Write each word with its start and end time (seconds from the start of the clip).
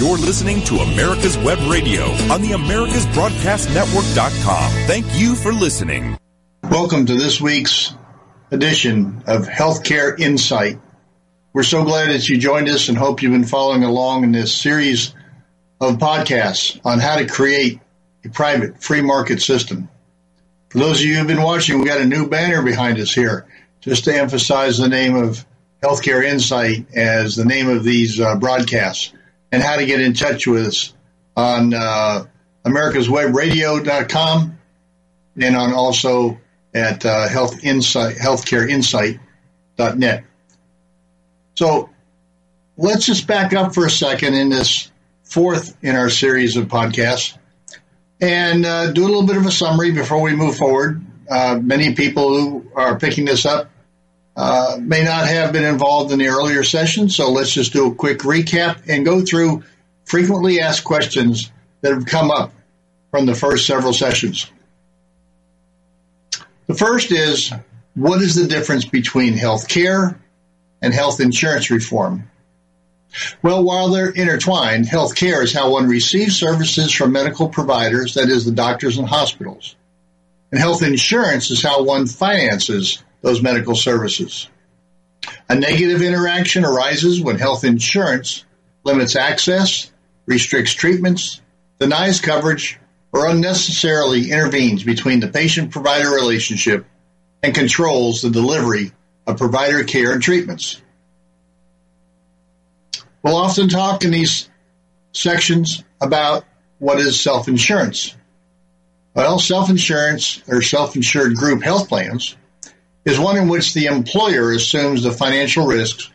You're 0.00 0.16
listening 0.16 0.62
to 0.62 0.76
America's 0.76 1.36
Web 1.36 1.58
Radio 1.70 2.04
on 2.32 2.40
the 2.40 2.52
AmericasBroadcastNetwork.com. 2.52 4.70
Thank 4.86 5.04
you 5.12 5.34
for 5.34 5.52
listening. 5.52 6.16
Welcome 6.62 7.04
to 7.04 7.16
this 7.16 7.38
week's 7.38 7.94
edition 8.50 9.22
of 9.26 9.46
Healthcare 9.46 10.18
Insight. 10.18 10.80
We're 11.52 11.64
so 11.64 11.84
glad 11.84 12.08
that 12.08 12.26
you 12.30 12.38
joined 12.38 12.70
us 12.70 12.88
and 12.88 12.96
hope 12.96 13.20
you've 13.20 13.32
been 13.32 13.44
following 13.44 13.84
along 13.84 14.24
in 14.24 14.32
this 14.32 14.56
series 14.56 15.14
of 15.82 15.98
podcasts 15.98 16.80
on 16.82 16.98
how 16.98 17.16
to 17.16 17.26
create 17.26 17.80
a 18.24 18.30
private 18.30 18.82
free 18.82 19.02
market 19.02 19.42
system. 19.42 19.90
For 20.70 20.78
those 20.78 21.00
of 21.00 21.06
you 21.06 21.18
who've 21.18 21.26
been 21.26 21.42
watching, 21.42 21.78
we 21.78 21.84
got 21.84 22.00
a 22.00 22.06
new 22.06 22.26
banner 22.26 22.62
behind 22.62 22.98
us 23.00 23.12
here 23.12 23.46
just 23.82 24.04
to 24.04 24.14
emphasize 24.14 24.78
the 24.78 24.88
name 24.88 25.14
of 25.14 25.44
Healthcare 25.82 26.24
Insight 26.24 26.86
as 26.96 27.36
the 27.36 27.44
name 27.44 27.68
of 27.68 27.84
these 27.84 28.18
uh, 28.18 28.36
broadcasts 28.36 29.12
and 29.52 29.62
how 29.62 29.76
to 29.76 29.86
get 29.86 30.00
in 30.00 30.14
touch 30.14 30.46
with 30.46 30.66
us 30.66 30.94
on 31.36 31.74
uh, 31.74 32.24
americaswebradio.com 32.64 34.58
and 35.40 35.56
on 35.56 35.72
also 35.72 36.38
at 36.74 37.04
uh, 37.04 37.28
health 37.28 37.64
insight, 37.64 38.16
healthcareinsight.net. 38.16 40.24
So 41.54 41.90
let's 42.76 43.06
just 43.06 43.26
back 43.26 43.52
up 43.52 43.74
for 43.74 43.86
a 43.86 43.90
second 43.90 44.34
in 44.34 44.50
this 44.50 44.90
fourth 45.24 45.76
in 45.82 45.96
our 45.96 46.10
series 46.10 46.56
of 46.56 46.66
podcasts 46.66 47.36
and 48.20 48.66
uh, 48.66 48.92
do 48.92 49.02
a 49.02 49.06
little 49.06 49.26
bit 49.26 49.36
of 49.36 49.46
a 49.46 49.50
summary 49.50 49.92
before 49.92 50.20
we 50.20 50.34
move 50.34 50.56
forward. 50.56 51.04
Uh, 51.30 51.58
many 51.62 51.94
people 51.94 52.28
who 52.28 52.70
are 52.74 52.98
picking 52.98 53.24
this 53.24 53.46
up 53.46 53.69
uh, 54.42 54.78
may 54.80 55.04
not 55.04 55.28
have 55.28 55.52
been 55.52 55.64
involved 55.64 56.12
in 56.12 56.18
the 56.18 56.28
earlier 56.28 56.64
session, 56.64 57.10
so 57.10 57.30
let's 57.30 57.52
just 57.52 57.74
do 57.74 57.92
a 57.92 57.94
quick 57.94 58.20
recap 58.20 58.88
and 58.88 59.04
go 59.04 59.20
through 59.20 59.62
frequently 60.06 60.62
asked 60.62 60.82
questions 60.82 61.52
that 61.82 61.92
have 61.92 62.06
come 62.06 62.30
up 62.30 62.50
from 63.10 63.26
the 63.26 63.34
first 63.34 63.66
several 63.66 63.92
sessions. 63.92 64.50
The 66.68 66.74
first 66.74 67.12
is 67.12 67.52
what 67.94 68.22
is 68.22 68.34
the 68.34 68.46
difference 68.46 68.86
between 68.86 69.34
health 69.34 69.68
care 69.68 70.18
and 70.80 70.94
health 70.94 71.20
insurance 71.20 71.70
reform? 71.70 72.30
Well, 73.42 73.62
while 73.62 73.90
they're 73.90 74.08
intertwined, 74.08 74.86
health 74.86 75.16
care 75.16 75.42
is 75.42 75.52
how 75.52 75.72
one 75.72 75.86
receives 75.86 76.34
services 76.34 76.90
from 76.90 77.12
medical 77.12 77.50
providers, 77.50 78.14
that 78.14 78.30
is, 78.30 78.46
the 78.46 78.52
doctors 78.52 78.96
and 78.96 79.06
hospitals. 79.06 79.76
And 80.50 80.58
health 80.58 80.82
insurance 80.82 81.50
is 81.50 81.62
how 81.62 81.82
one 81.82 82.06
finances 82.06 83.02
those 83.22 83.42
medical 83.42 83.74
services. 83.74 84.48
A 85.48 85.54
negative 85.54 86.02
interaction 86.02 86.64
arises 86.64 87.20
when 87.20 87.38
health 87.38 87.64
insurance 87.64 88.44
limits 88.84 89.16
access, 89.16 89.90
restricts 90.26 90.72
treatments, 90.72 91.40
denies 91.78 92.20
coverage, 92.20 92.78
or 93.12 93.26
unnecessarily 93.26 94.30
intervenes 94.30 94.84
between 94.84 95.20
the 95.20 95.28
patient 95.28 95.72
provider 95.72 96.10
relationship 96.10 96.86
and 97.42 97.54
controls 97.54 98.22
the 98.22 98.30
delivery 98.30 98.92
of 99.26 99.38
provider 99.38 99.84
care 99.84 100.12
and 100.12 100.22
treatments. 100.22 100.80
We'll 103.22 103.36
often 103.36 103.68
talk 103.68 104.04
in 104.04 104.12
these 104.12 104.48
sections 105.12 105.82
about 106.00 106.44
what 106.78 107.00
is 107.00 107.20
self 107.20 107.48
insurance. 107.48 108.14
Well, 109.14 109.38
self 109.38 109.68
insurance 109.68 110.42
or 110.48 110.62
self 110.62 110.96
insured 110.96 111.34
group 111.34 111.62
health 111.62 111.88
plans 111.88 112.36
is 113.04 113.18
one 113.18 113.36
in 113.36 113.48
which 113.48 113.74
the 113.74 113.86
employer 113.86 114.52
assumes 114.52 115.02
the 115.02 115.12
financial 115.12 115.66
risks 115.66 116.10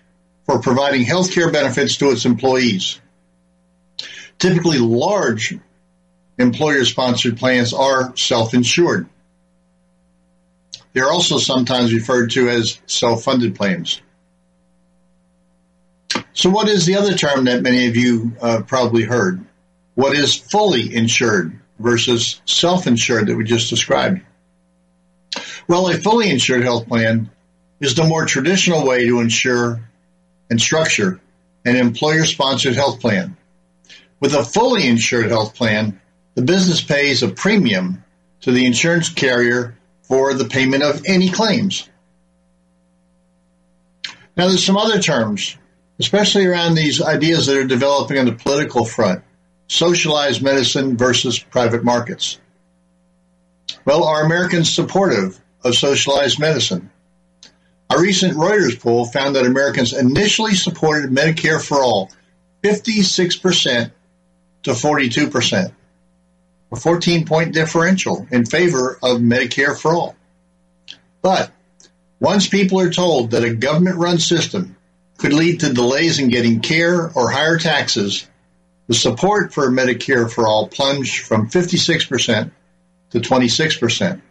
for 0.45 0.59
providing 0.59 1.03
health 1.03 1.31
care 1.31 1.52
benefits 1.52 1.97
to 1.97 2.11
its 2.11 2.25
employees. 2.25 3.00
Typically, 4.38 4.77
large 4.77 5.58
employer 6.38 6.86
sponsored 6.86 7.38
plans 7.38 7.73
are 7.73 8.16
self 8.16 8.53
insured. 8.53 9.09
They're 10.94 11.11
also 11.11 11.38
sometimes 11.38 11.93
referred 11.93 12.32
to 12.32 12.49
as 12.49 12.80
self 12.86 13.23
funded 13.23 13.55
plans. 13.55 14.02
So, 16.33 16.49
what 16.49 16.70
is 16.70 16.86
the 16.86 16.98
other 16.98 17.14
term 17.14 17.45
that 17.45 17.61
many 17.61 17.87
of 17.87 17.95
you 17.95 18.33
uh, 18.42 18.61
probably 18.67 19.04
heard? 19.04 19.45
What 19.95 20.15
is 20.15 20.36
fully 20.36 20.93
insured 20.93 21.60
versus 21.80 22.42
self 22.45 22.87
insured 22.87 23.27
that 23.27 23.36
we 23.36 23.45
just 23.45 23.70
described? 23.70 24.21
Well, 25.67 25.87
a 25.87 25.98
fully 25.98 26.30
insured 26.30 26.64
health 26.64 26.87
plan 26.87 27.31
is 27.80 27.95
the 27.95 28.03
more 28.03 28.26
traditional 28.26 28.86
way 28.86 29.05
to 29.05 29.20
insure 29.20 29.81
and 30.49 30.61
structure 30.61 31.20
an 31.65 31.76
employer 31.76 32.26
sponsored 32.26 32.76
health 32.76 32.99
plan. 32.99 33.36
With 34.20 34.33
a 34.33 34.43
fully 34.43 34.87
insured 34.87 35.27
health 35.27 35.55
plan, 35.55 35.99
the 36.36 36.43
business 36.43 36.81
pays 36.81 37.23
a 37.23 37.30
premium 37.30 38.04
to 38.42 38.52
the 38.52 38.65
insurance 38.65 39.09
carrier 39.09 39.75
for 40.04 40.33
the 40.33 40.45
payment 40.45 40.83
of 40.83 41.02
any 41.05 41.30
claims. 41.30 41.89
Now, 44.37 44.48
there's 44.48 44.65
some 44.65 44.77
other 44.77 44.99
terms, 44.99 45.58
especially 45.99 46.45
around 46.45 46.75
these 46.75 47.02
ideas 47.02 47.48
that 47.48 47.58
are 47.58 47.65
developing 47.65 48.20
on 48.20 48.25
the 48.25 48.33
political 48.33 48.86
front 48.86 49.23
socialized 49.67 50.43
medicine 50.43 50.95
versus 50.95 51.39
private 51.39 51.83
markets. 51.83 52.39
Well, 53.83 54.04
are 54.04 54.23
Americans 54.23 54.71
supportive 54.71 55.39
of 55.65 55.76
socialized 55.76 56.39
medicine. 56.39 56.92
A 57.89 57.99
recent 57.99 58.37
Reuters 58.37 58.80
poll 58.80 59.05
found 59.05 59.36
that 59.36 59.45
Americans 59.45 59.93
initially 59.93 60.53
supported 60.53 61.09
Medicare 61.09 61.61
for 61.61 61.83
all 61.83 62.11
56% 62.64 63.92
to 64.64 64.71
42%, 64.71 65.71
a 66.71 66.75
14 66.75 67.25
point 67.25 67.54
differential 67.54 68.27
in 68.31 68.45
favor 68.45 68.98
of 69.04 69.20
Medicare 69.20 69.77
for 69.77 69.93
all. 69.93 70.15
But 71.21 71.52
once 72.20 72.48
people 72.48 72.80
are 72.80 72.92
told 72.92 73.31
that 73.31 73.43
a 73.43 73.54
government 73.54 73.98
run 73.98 74.20
system 74.20 74.75
could 75.17 75.33
lead 75.33 75.61
to 75.61 75.73
delays 75.73 76.20
in 76.20 76.30
getting 76.30 76.59
care 76.59 77.11
or 77.15 77.30
higher 77.30 77.58
taxes, 77.58 78.27
the 78.87 78.93
support 78.93 79.54
for 79.54 79.70
Medicare 79.71 80.31
for 80.31 80.48
all 80.48 80.67
plunged 80.67 81.25
from 81.25 81.49
56% 81.49 82.52
to 83.11 83.20
26%. 83.20 84.21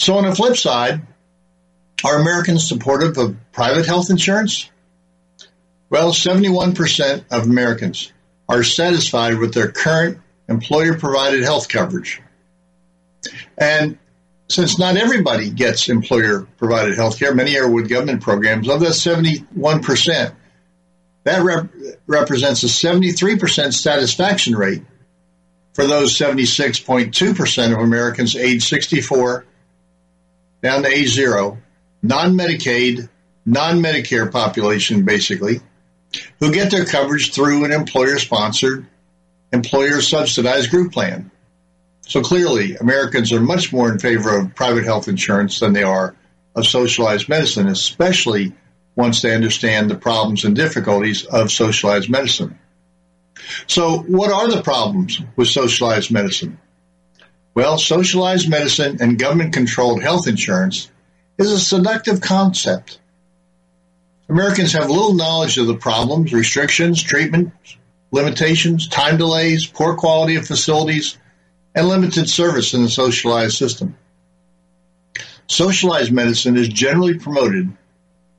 So, 0.00 0.16
on 0.16 0.24
the 0.24 0.34
flip 0.34 0.56
side, 0.56 1.02
are 2.02 2.18
Americans 2.18 2.66
supportive 2.66 3.18
of 3.18 3.36
private 3.52 3.84
health 3.84 4.08
insurance? 4.08 4.70
Well, 5.90 6.12
71% 6.12 7.24
of 7.30 7.44
Americans 7.44 8.10
are 8.48 8.62
satisfied 8.62 9.36
with 9.36 9.52
their 9.52 9.70
current 9.70 10.16
employer 10.48 10.96
provided 10.96 11.42
health 11.42 11.68
coverage. 11.68 12.22
And 13.58 13.98
since 14.48 14.78
not 14.78 14.96
everybody 14.96 15.50
gets 15.50 15.90
employer 15.90 16.48
provided 16.56 16.96
health 16.96 17.18
care, 17.18 17.34
many 17.34 17.58
are 17.58 17.68
with 17.68 17.90
government 17.90 18.22
programs. 18.22 18.70
Of 18.70 18.80
that 18.80 18.92
71%, 18.92 20.34
that 21.24 21.42
rep- 21.42 21.68
represents 22.06 22.62
a 22.62 22.68
73% 22.68 23.74
satisfaction 23.74 24.56
rate 24.56 24.82
for 25.74 25.86
those 25.86 26.16
76.2% 26.16 27.72
of 27.72 27.78
Americans 27.78 28.34
age 28.34 28.66
64 28.66 29.44
down 30.62 30.82
to 30.82 30.88
age 30.88 31.08
zero, 31.08 31.58
non 32.02 32.34
Medicaid, 32.34 33.08
non 33.46 33.80
Medicare 33.80 34.30
population, 34.30 35.04
basically, 35.04 35.60
who 36.38 36.52
get 36.52 36.70
their 36.70 36.84
coverage 36.84 37.32
through 37.32 37.64
an 37.64 37.72
employer 37.72 38.18
sponsored, 38.18 38.86
employer 39.52 40.00
subsidized 40.00 40.70
group 40.70 40.92
plan. 40.92 41.30
So 42.06 42.22
clearly, 42.22 42.76
Americans 42.76 43.32
are 43.32 43.40
much 43.40 43.72
more 43.72 43.90
in 43.90 43.98
favor 43.98 44.36
of 44.36 44.54
private 44.54 44.84
health 44.84 45.08
insurance 45.08 45.60
than 45.60 45.72
they 45.72 45.84
are 45.84 46.16
of 46.54 46.66
socialized 46.66 47.28
medicine, 47.28 47.68
especially 47.68 48.52
once 48.96 49.22
they 49.22 49.34
understand 49.34 49.90
the 49.90 49.94
problems 49.94 50.44
and 50.44 50.56
difficulties 50.56 51.24
of 51.24 51.52
socialized 51.52 52.10
medicine. 52.10 52.58
So, 53.66 53.98
what 53.98 54.32
are 54.32 54.48
the 54.48 54.62
problems 54.62 55.20
with 55.36 55.48
socialized 55.48 56.10
medicine? 56.10 56.58
Well, 57.54 57.78
socialized 57.78 58.48
medicine 58.48 58.98
and 59.00 59.18
government 59.18 59.52
controlled 59.52 60.02
health 60.02 60.28
insurance 60.28 60.90
is 61.38 61.50
a 61.50 61.58
seductive 61.58 62.20
concept. 62.20 62.98
Americans 64.28 64.72
have 64.74 64.88
little 64.88 65.14
knowledge 65.14 65.58
of 65.58 65.66
the 65.66 65.74
problems, 65.74 66.32
restrictions, 66.32 67.02
treatment, 67.02 67.52
limitations, 68.12 68.88
time 68.88 69.16
delays, 69.16 69.66
poor 69.66 69.96
quality 69.96 70.36
of 70.36 70.46
facilities, 70.46 71.18
and 71.74 71.88
limited 71.88 72.28
service 72.28 72.74
in 72.74 72.82
the 72.82 72.88
socialized 72.88 73.56
system. 73.56 73.96
Socialized 75.48 76.12
medicine 76.12 76.56
is 76.56 76.68
generally 76.68 77.18
promoted 77.18 77.76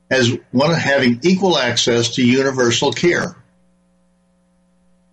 as 0.10 0.38
one 0.52 0.74
having 0.74 1.20
equal 1.24 1.58
access 1.58 2.16
to 2.16 2.26
universal 2.26 2.92
care. 2.92 3.36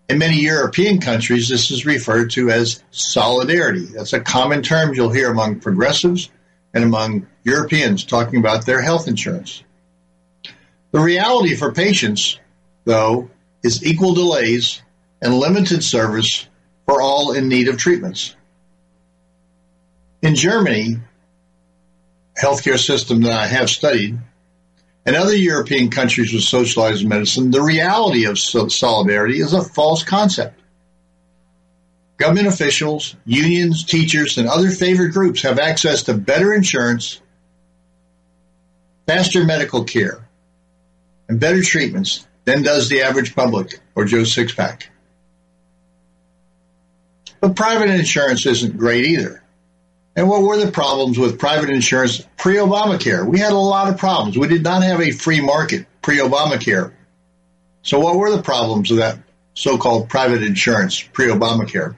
In 0.08 0.18
many 0.18 0.40
European 0.40 1.00
countries, 1.00 1.48
this 1.48 1.70
is 1.70 1.84
referred 1.84 2.30
to 2.30 2.50
as 2.50 2.82
solidarity. 2.90 3.84
That's 3.84 4.14
a 4.14 4.20
common 4.20 4.62
term 4.62 4.94
you'll 4.94 5.10
hear 5.12 5.30
among 5.30 5.60
progressives 5.60 6.30
and 6.72 6.82
among 6.82 7.26
Europeans 7.44 8.04
talking 8.04 8.38
about 8.38 8.64
their 8.64 8.80
health 8.80 9.06
insurance. 9.06 9.62
The 10.92 11.00
reality 11.00 11.54
for 11.54 11.72
patients, 11.72 12.38
though, 12.84 13.30
is 13.62 13.84
equal 13.84 14.14
delays 14.14 14.80
and 15.20 15.34
limited 15.34 15.84
service 15.84 16.46
for 16.86 17.02
all 17.02 17.32
in 17.32 17.48
need 17.48 17.68
of 17.68 17.76
treatments. 17.76 18.34
In 20.22 20.34
Germany, 20.34 21.00
healthcare 22.40 22.78
system 22.78 23.22
that 23.22 23.32
I 23.32 23.46
have 23.46 23.68
studied, 23.68 24.18
and 25.08 25.16
other 25.16 25.34
European 25.34 25.88
countries 25.88 26.34
with 26.34 26.42
socialized 26.42 27.08
medicine, 27.08 27.50
the 27.50 27.62
reality 27.62 28.26
of 28.26 28.38
solidarity 28.38 29.40
is 29.40 29.54
a 29.54 29.62
false 29.62 30.04
concept. 30.04 30.60
Government 32.18 32.46
officials, 32.46 33.16
unions, 33.24 33.84
teachers, 33.84 34.36
and 34.36 34.46
other 34.46 34.68
favored 34.68 35.14
groups 35.14 35.40
have 35.40 35.58
access 35.58 36.02
to 36.02 36.12
better 36.12 36.52
insurance, 36.52 37.22
faster 39.06 39.44
medical 39.44 39.84
care, 39.84 40.28
and 41.26 41.40
better 41.40 41.62
treatments 41.62 42.26
than 42.44 42.62
does 42.62 42.90
the 42.90 43.00
average 43.00 43.34
public 43.34 43.80
or 43.94 44.04
Joe 44.04 44.24
Sixpack. 44.24 44.88
But 47.40 47.56
private 47.56 47.88
insurance 47.88 48.44
isn't 48.44 48.76
great 48.76 49.06
either. 49.06 49.42
And 50.18 50.28
what 50.28 50.42
were 50.42 50.56
the 50.56 50.72
problems 50.72 51.16
with 51.16 51.38
private 51.38 51.70
insurance 51.70 52.26
pre 52.36 52.56
Obamacare? 52.56 53.24
We 53.24 53.38
had 53.38 53.52
a 53.52 53.56
lot 53.56 53.88
of 53.88 53.98
problems. 53.98 54.36
We 54.36 54.48
did 54.48 54.64
not 54.64 54.82
have 54.82 55.00
a 55.00 55.12
free 55.12 55.40
market 55.40 55.86
pre 56.02 56.18
Obamacare. 56.18 56.92
So, 57.82 58.00
what 58.00 58.16
were 58.16 58.32
the 58.32 58.42
problems 58.42 58.90
of 58.90 58.96
that 58.96 59.20
so 59.54 59.78
called 59.78 60.08
private 60.08 60.42
insurance 60.42 61.00
pre 61.00 61.28
Obamacare? 61.28 61.94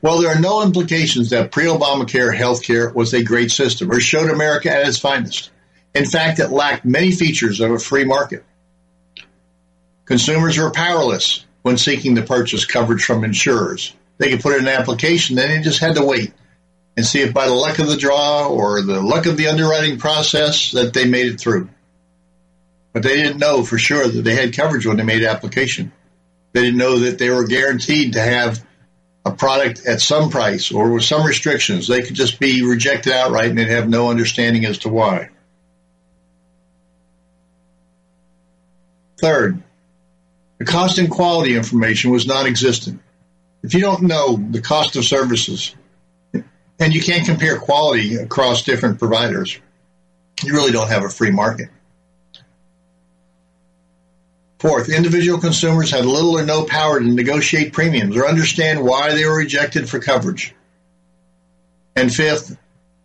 Well, 0.00 0.22
there 0.22 0.30
are 0.30 0.40
no 0.40 0.62
implications 0.62 1.28
that 1.28 1.52
pre 1.52 1.64
Obamacare 1.64 2.34
healthcare 2.34 2.94
was 2.94 3.12
a 3.12 3.22
great 3.22 3.50
system 3.50 3.92
or 3.92 4.00
showed 4.00 4.30
America 4.30 4.70
at 4.70 4.88
its 4.88 4.98
finest. 4.98 5.50
In 5.94 6.06
fact, 6.06 6.38
it 6.38 6.48
lacked 6.48 6.86
many 6.86 7.12
features 7.12 7.60
of 7.60 7.70
a 7.70 7.78
free 7.78 8.04
market. 8.04 8.46
Consumers 10.06 10.56
were 10.56 10.70
powerless 10.70 11.44
when 11.60 11.76
seeking 11.76 12.14
to 12.14 12.22
purchase 12.22 12.64
coverage 12.64 13.04
from 13.04 13.24
insurers. 13.24 13.92
They 14.18 14.30
could 14.30 14.40
put 14.40 14.54
in 14.54 14.60
an 14.60 14.68
application, 14.68 15.36
then 15.36 15.48
they 15.50 15.62
just 15.62 15.80
had 15.80 15.96
to 15.96 16.04
wait 16.04 16.32
and 16.96 17.04
see 17.04 17.20
if 17.20 17.34
by 17.34 17.46
the 17.46 17.54
luck 17.54 17.78
of 17.78 17.86
the 17.86 17.96
draw 17.96 18.48
or 18.48 18.80
the 18.82 19.02
luck 19.02 19.26
of 19.26 19.36
the 19.36 19.48
underwriting 19.48 19.98
process 19.98 20.72
that 20.72 20.94
they 20.94 21.04
made 21.04 21.26
it 21.26 21.38
through. 21.38 21.68
But 22.92 23.02
they 23.02 23.16
didn't 23.16 23.38
know 23.38 23.62
for 23.62 23.76
sure 23.76 24.08
that 24.08 24.22
they 24.22 24.34
had 24.34 24.56
coverage 24.56 24.86
when 24.86 24.96
they 24.96 25.02
made 25.02 25.22
application. 25.22 25.92
They 26.52 26.62
didn't 26.62 26.78
know 26.78 27.00
that 27.00 27.18
they 27.18 27.28
were 27.28 27.46
guaranteed 27.46 28.14
to 28.14 28.20
have 28.22 28.64
a 29.26 29.32
product 29.32 29.84
at 29.86 30.00
some 30.00 30.30
price 30.30 30.72
or 30.72 30.90
with 30.92 31.04
some 31.04 31.26
restrictions. 31.26 31.88
They 31.88 32.00
could 32.00 32.14
just 32.14 32.40
be 32.40 32.62
rejected 32.62 33.12
outright 33.12 33.50
and 33.50 33.58
they'd 33.58 33.68
have 33.68 33.88
no 33.88 34.08
understanding 34.08 34.64
as 34.64 34.78
to 34.78 34.88
why. 34.88 35.28
Third, 39.18 39.62
the 40.58 40.64
cost 40.64 40.98
and 40.98 41.10
quality 41.10 41.56
information 41.56 42.10
was 42.10 42.26
non-existent. 42.26 43.00
If 43.62 43.74
you 43.74 43.80
don't 43.80 44.02
know 44.02 44.36
the 44.36 44.60
cost 44.60 44.96
of 44.96 45.04
services 45.04 45.74
and 46.32 46.94
you 46.94 47.00
can't 47.02 47.26
compare 47.26 47.58
quality 47.58 48.16
across 48.16 48.62
different 48.62 48.98
providers, 48.98 49.58
you 50.42 50.52
really 50.52 50.72
don't 50.72 50.88
have 50.88 51.04
a 51.04 51.08
free 51.08 51.30
market. 51.30 51.68
Fourth, 54.58 54.88
individual 54.88 55.38
consumers 55.38 55.90
had 55.90 56.06
little 56.06 56.38
or 56.38 56.44
no 56.44 56.64
power 56.64 56.98
to 56.98 57.06
negotiate 57.06 57.72
premiums 57.72 58.16
or 58.16 58.26
understand 58.26 58.82
why 58.82 59.14
they 59.14 59.26
were 59.26 59.36
rejected 59.36 59.88
for 59.88 59.98
coverage. 59.98 60.54
And 61.94 62.12
fifth, 62.12 62.56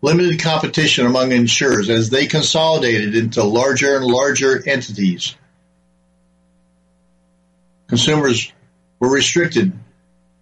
limited 0.01 0.39
competition 0.39 1.06
among 1.06 1.31
insurers 1.31 1.89
as 1.89 2.09
they 2.09 2.27
consolidated 2.27 3.15
into 3.15 3.44
larger 3.44 3.97
and 3.97 4.06
larger 4.06 4.62
entities 4.68 5.36
consumers 7.92 8.54
were 9.01 9.12
restricted 9.12 9.74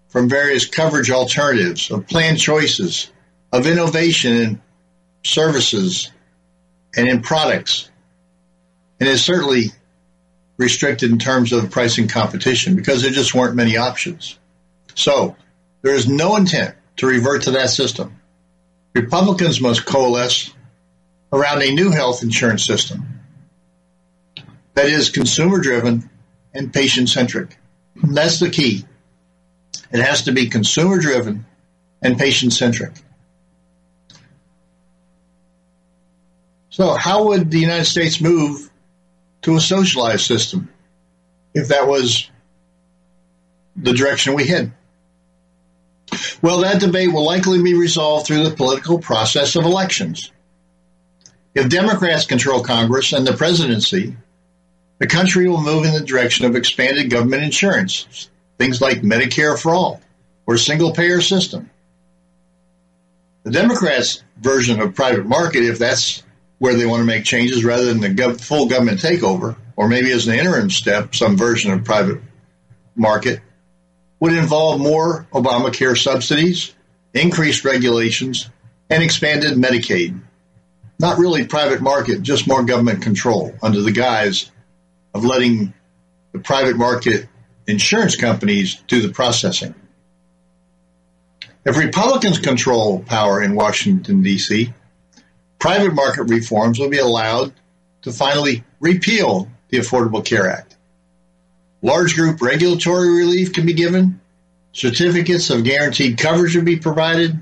from 0.09 0.27
various 0.27 0.65
coverage 0.67 1.11
alternatives, 1.11 1.91
of 1.91 2.07
plan 2.07 2.35
choices, 2.35 3.11
of 3.51 3.65
innovation 3.65 4.35
in 4.35 4.61
services 5.23 6.11
and 6.95 7.07
in 7.07 7.21
products. 7.21 7.89
And 8.99 9.07
it's 9.07 9.21
certainly 9.21 9.71
restricted 10.57 11.11
in 11.11 11.19
terms 11.19 11.53
of 11.53 11.71
pricing 11.71 12.07
competition 12.07 12.75
because 12.75 13.01
there 13.01 13.11
just 13.11 13.33
weren't 13.33 13.55
many 13.55 13.77
options. 13.77 14.37
So 14.95 15.35
there 15.81 15.95
is 15.95 16.07
no 16.07 16.35
intent 16.35 16.75
to 16.97 17.07
revert 17.07 17.43
to 17.43 17.51
that 17.51 17.69
system. 17.69 18.19
Republicans 18.93 19.61
must 19.61 19.85
coalesce 19.85 20.53
around 21.31 21.61
a 21.61 21.71
new 21.71 21.91
health 21.91 22.23
insurance 22.23 22.65
system 22.65 23.19
that 24.73 24.87
is 24.87 25.09
consumer 25.09 25.59
driven 25.59 26.09
and 26.53 26.73
patient 26.73 27.09
centric. 27.09 27.57
That's 27.95 28.39
the 28.39 28.49
key. 28.49 28.85
It 29.91 30.01
has 30.01 30.23
to 30.23 30.31
be 30.31 30.49
consumer 30.49 30.99
driven 30.99 31.45
and 32.01 32.17
patient 32.17 32.53
centric. 32.53 32.93
So, 36.69 36.93
how 36.93 37.27
would 37.27 37.51
the 37.51 37.59
United 37.59 37.85
States 37.85 38.21
move 38.21 38.69
to 39.41 39.55
a 39.55 39.61
socialized 39.61 40.25
system 40.25 40.69
if 41.53 41.69
that 41.69 41.87
was 41.87 42.29
the 43.75 43.93
direction 43.93 44.33
we 44.35 44.47
head? 44.47 44.71
Well, 46.41 46.59
that 46.59 46.79
debate 46.79 47.11
will 47.11 47.25
likely 47.25 47.61
be 47.61 47.73
resolved 47.73 48.27
through 48.27 48.43
the 48.43 48.55
political 48.55 48.99
process 48.99 49.55
of 49.55 49.65
elections. 49.65 50.31
If 51.53 51.69
Democrats 51.69 52.25
control 52.25 52.63
Congress 52.63 53.11
and 53.11 53.27
the 53.27 53.33
presidency, 53.33 54.15
the 54.99 55.07
country 55.07 55.49
will 55.49 55.61
move 55.61 55.85
in 55.85 55.93
the 55.93 56.01
direction 56.01 56.45
of 56.45 56.55
expanded 56.55 57.09
government 57.09 57.43
insurance, 57.43 58.29
things 58.59 58.81
like 58.81 59.01
Medicare 59.01 59.59
for 59.59 59.73
all 59.73 60.01
or 60.45 60.57
single 60.57 60.93
payer 60.93 61.21
system. 61.21 61.69
The 63.43 63.51
Democrats' 63.51 64.23
version 64.37 64.79
of 64.81 64.93
private 64.93 65.25
market, 65.25 65.63
if 65.63 65.79
that's 65.79 66.23
where 66.59 66.75
they 66.75 66.85
want 66.85 66.99
to 66.99 67.05
make 67.05 67.23
changes 67.23 67.63
rather 67.63 67.85
than 67.85 68.01
the 68.01 68.09
gov- 68.09 68.41
full 68.41 68.67
government 68.67 68.99
takeover, 68.99 69.55
or 69.77 69.87
maybe 69.87 70.11
as 70.11 70.27
an 70.27 70.35
interim 70.35 70.69
step, 70.69 71.15
some 71.15 71.37
version 71.37 71.71
of 71.71 71.85
private 71.85 72.21
market, 72.95 73.39
would 74.19 74.33
involve 74.33 74.81
more 74.81 75.25
Obamacare 75.31 75.97
subsidies, 75.97 76.73
increased 77.13 77.63
regulations, 77.63 78.49
and 78.89 79.01
expanded 79.01 79.53
Medicaid. 79.53 80.19
Not 80.99 81.17
really 81.17 81.45
private 81.45 81.81
market, 81.81 82.21
just 82.21 82.45
more 82.45 82.63
government 82.63 83.01
control 83.01 83.55
under 83.63 83.81
the 83.81 83.91
guise 83.91 84.51
of 85.13 85.23
letting 85.23 85.73
the 86.33 86.39
private 86.39 86.75
market 86.75 87.29
insurance 87.69 88.15
companies 88.15 88.75
do 88.87 89.01
the 89.01 89.13
processing. 89.13 89.75
If 91.65 91.77
Republicans 91.77 92.39
control 92.39 93.03
power 93.03 93.41
in 93.43 93.55
Washington, 93.55 94.23
D.C., 94.23 94.73
private 95.59 95.93
market 95.93 96.23
reforms 96.23 96.79
will 96.79 96.89
be 96.89 96.97
allowed 96.97 97.53
to 98.03 98.11
finally 98.11 98.63
repeal 98.79 99.49
the 99.69 99.77
Affordable 99.77 100.25
Care 100.25 100.49
Act. 100.49 100.77
Large 101.81 102.15
group 102.15 102.41
regulatory 102.41 103.09
relief 103.09 103.53
can 103.53 103.65
be 103.65 103.73
given, 103.73 104.19
certificates 104.71 105.49
of 105.49 105.63
guaranteed 105.63 106.17
coverage 106.17 106.55
will 106.55 106.63
be 106.63 106.77
provided, 106.77 107.41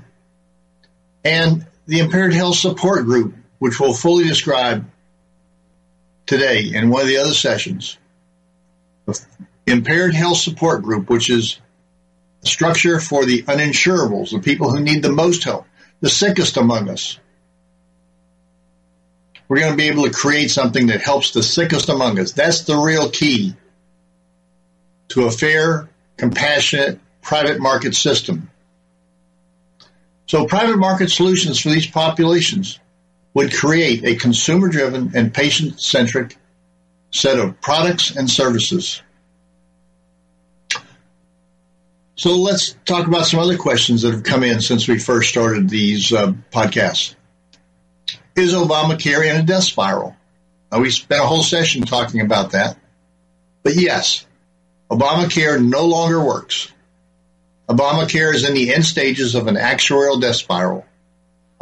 and 1.24 1.66
the 1.86 2.00
Impaired 2.00 2.34
Health 2.34 2.56
Support 2.56 3.04
Group, 3.04 3.34
which 3.58 3.80
we'll 3.80 3.94
fully 3.94 4.24
describe 4.24 4.88
today 6.26 6.70
in 6.74 6.90
one 6.90 7.02
of 7.02 7.08
the 7.08 7.16
other 7.16 7.34
sessions. 7.34 7.96
Impaired 9.70 10.14
Health 10.14 10.38
Support 10.38 10.82
Group, 10.82 11.10
which 11.10 11.30
is 11.30 11.60
a 12.42 12.46
structure 12.46 13.00
for 13.00 13.24
the 13.24 13.42
uninsurables, 13.42 14.30
the 14.30 14.40
people 14.40 14.70
who 14.70 14.80
need 14.80 15.02
the 15.02 15.12
most 15.12 15.44
help, 15.44 15.66
the 16.00 16.08
sickest 16.08 16.56
among 16.56 16.88
us. 16.88 17.18
We're 19.48 19.60
going 19.60 19.72
to 19.72 19.76
be 19.76 19.88
able 19.88 20.04
to 20.04 20.10
create 20.10 20.50
something 20.50 20.88
that 20.88 21.00
helps 21.00 21.30
the 21.30 21.42
sickest 21.42 21.88
among 21.88 22.18
us. 22.18 22.32
That's 22.32 22.62
the 22.62 22.76
real 22.76 23.10
key 23.10 23.54
to 25.08 25.24
a 25.24 25.30
fair, 25.30 25.88
compassionate, 26.18 27.00
private 27.22 27.58
market 27.58 27.94
system. 27.94 28.50
So 30.26 30.44
private 30.44 30.76
market 30.76 31.10
solutions 31.10 31.58
for 31.58 31.70
these 31.70 31.86
populations 31.86 32.78
would 33.32 33.54
create 33.54 34.04
a 34.04 34.16
consumer 34.16 34.68
driven 34.68 35.12
and 35.14 35.32
patient 35.32 35.80
centric 35.80 36.36
set 37.10 37.38
of 37.38 37.58
products 37.62 38.14
and 38.14 38.28
services. 38.28 39.02
So 42.18 42.34
let's 42.34 42.74
talk 42.84 43.06
about 43.06 43.26
some 43.26 43.38
other 43.38 43.56
questions 43.56 44.02
that 44.02 44.10
have 44.12 44.24
come 44.24 44.42
in 44.42 44.60
since 44.60 44.88
we 44.88 44.98
first 44.98 45.30
started 45.30 45.68
these 45.68 46.12
uh, 46.12 46.32
podcasts. 46.50 47.14
Is 48.34 48.54
Obamacare 48.54 49.24
in 49.24 49.36
a 49.40 49.44
death 49.44 49.62
spiral? 49.62 50.16
Now, 50.72 50.80
we 50.80 50.90
spent 50.90 51.22
a 51.22 51.26
whole 51.26 51.44
session 51.44 51.82
talking 51.82 52.20
about 52.20 52.52
that. 52.52 52.76
But 53.62 53.76
yes, 53.76 54.26
Obamacare 54.90 55.64
no 55.64 55.86
longer 55.86 56.20
works. 56.20 56.72
Obamacare 57.68 58.34
is 58.34 58.48
in 58.48 58.54
the 58.54 58.74
end 58.74 58.84
stages 58.84 59.36
of 59.36 59.46
an 59.46 59.54
actuarial 59.54 60.20
death 60.20 60.36
spiral. 60.36 60.84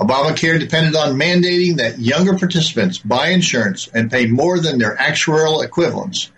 Obamacare 0.01 0.59
depended 0.59 0.97
on 0.97 1.17
mandating 1.17 1.77
that 1.77 1.99
younger 1.99 2.39
participants 2.39 2.97
buy 2.97 3.29
insurance 3.29 3.89
and 3.89 4.11
pay 4.11 4.27
more 4.27 4.59
than 4.59 4.79
their 4.79 4.97
actuarial 4.97 5.63
equivalents 5.63 6.31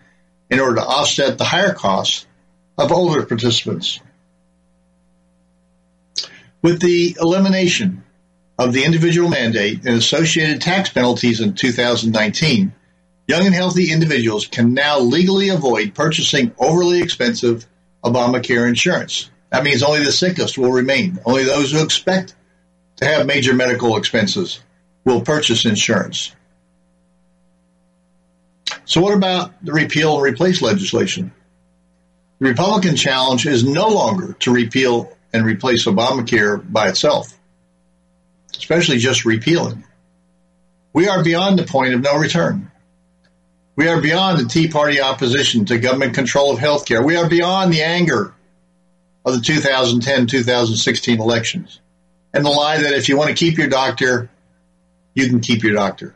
in 0.51 0.59
order 0.59 0.75
to 0.77 0.85
offset 0.85 1.39
the 1.39 1.45
higher 1.45 1.73
costs 1.73 2.27
of 2.77 2.91
older 2.91 3.25
participants. 3.25 4.01
With 6.63 6.81
the 6.81 7.17
elimination 7.21 8.05
of 8.59 8.73
the 8.73 8.85
individual 8.85 9.29
mandate 9.29 9.85
and 9.85 9.97
associated 9.97 10.61
tax 10.61 10.89
penalties 10.91 11.41
in 11.41 11.55
2019, 11.55 12.73
young 13.29 13.47
and 13.47 13.55
healthy 13.55 13.93
individuals 13.93 14.47
can 14.47 14.75
now 14.75 14.99
legally 14.99 15.51
avoid 15.51 15.95
purchasing 15.95 16.53
overly 16.59 17.01
expensive 17.01 17.67
Obamacare 18.05 18.69
insurance. 18.69 19.31
That 19.51 19.65
means 19.65 19.83
only 19.83 20.05
the 20.05 20.13
sickest 20.13 20.59
will 20.59 20.73
remain. 20.73 21.19
Only 21.25 21.45
those 21.45 21.73
who 21.73 21.83
expect 21.83 22.35
to 22.97 23.07
have 23.07 23.27
major 23.27 23.55
medical 23.55 23.97
expenses 23.97 24.61
will 25.05 25.21
purchase 25.21 25.65
insurance. 25.65 26.35
So, 28.85 29.01
what 29.01 29.15
about 29.15 29.53
the 29.65 29.73
repeal 29.73 30.15
and 30.17 30.23
replace 30.23 30.61
legislation? 30.61 31.33
The 32.41 32.49
Republican 32.49 32.97
challenge 32.97 33.47
is 33.47 33.65
no 33.65 33.89
longer 33.89 34.35
to 34.41 34.53
repeal 34.53 35.13
and 35.33 35.45
replace 35.45 35.85
Obamacare 35.87 36.61
by 36.71 36.89
itself, 36.89 37.37
especially 38.57 38.99
just 38.99 39.25
repealing. 39.25 39.85
We 40.93 41.09
are 41.09 41.23
beyond 41.23 41.59
the 41.59 41.65
point 41.65 41.95
of 41.95 42.01
no 42.01 42.17
return. 42.17 42.71
We 43.77 43.89
are 43.89 44.01
beyond 44.01 44.39
the 44.39 44.49
Tea 44.49 44.69
Party 44.69 45.01
opposition 45.01 45.67
to 45.67 45.79
government 45.79 46.15
control 46.15 46.53
of 46.53 46.59
health 46.59 46.87
care. 46.87 47.03
We 47.03 47.17
are 47.17 47.29
beyond 47.29 47.73
the 47.73 47.83
anger 47.83 48.35
of 49.25 49.35
the 49.35 49.41
2010 49.41 50.27
2016 50.27 51.21
elections 51.21 51.81
and 52.33 52.45
the 52.45 52.51
lie 52.51 52.79
that 52.79 52.93
if 52.93 53.09
you 53.09 53.17
want 53.17 53.31
to 53.31 53.37
keep 53.37 53.59
your 53.59 53.69
doctor, 53.69 54.31
you 55.15 55.29
can 55.29 55.41
keep 55.41 55.63
your 55.63 55.75
doctor. 55.75 56.15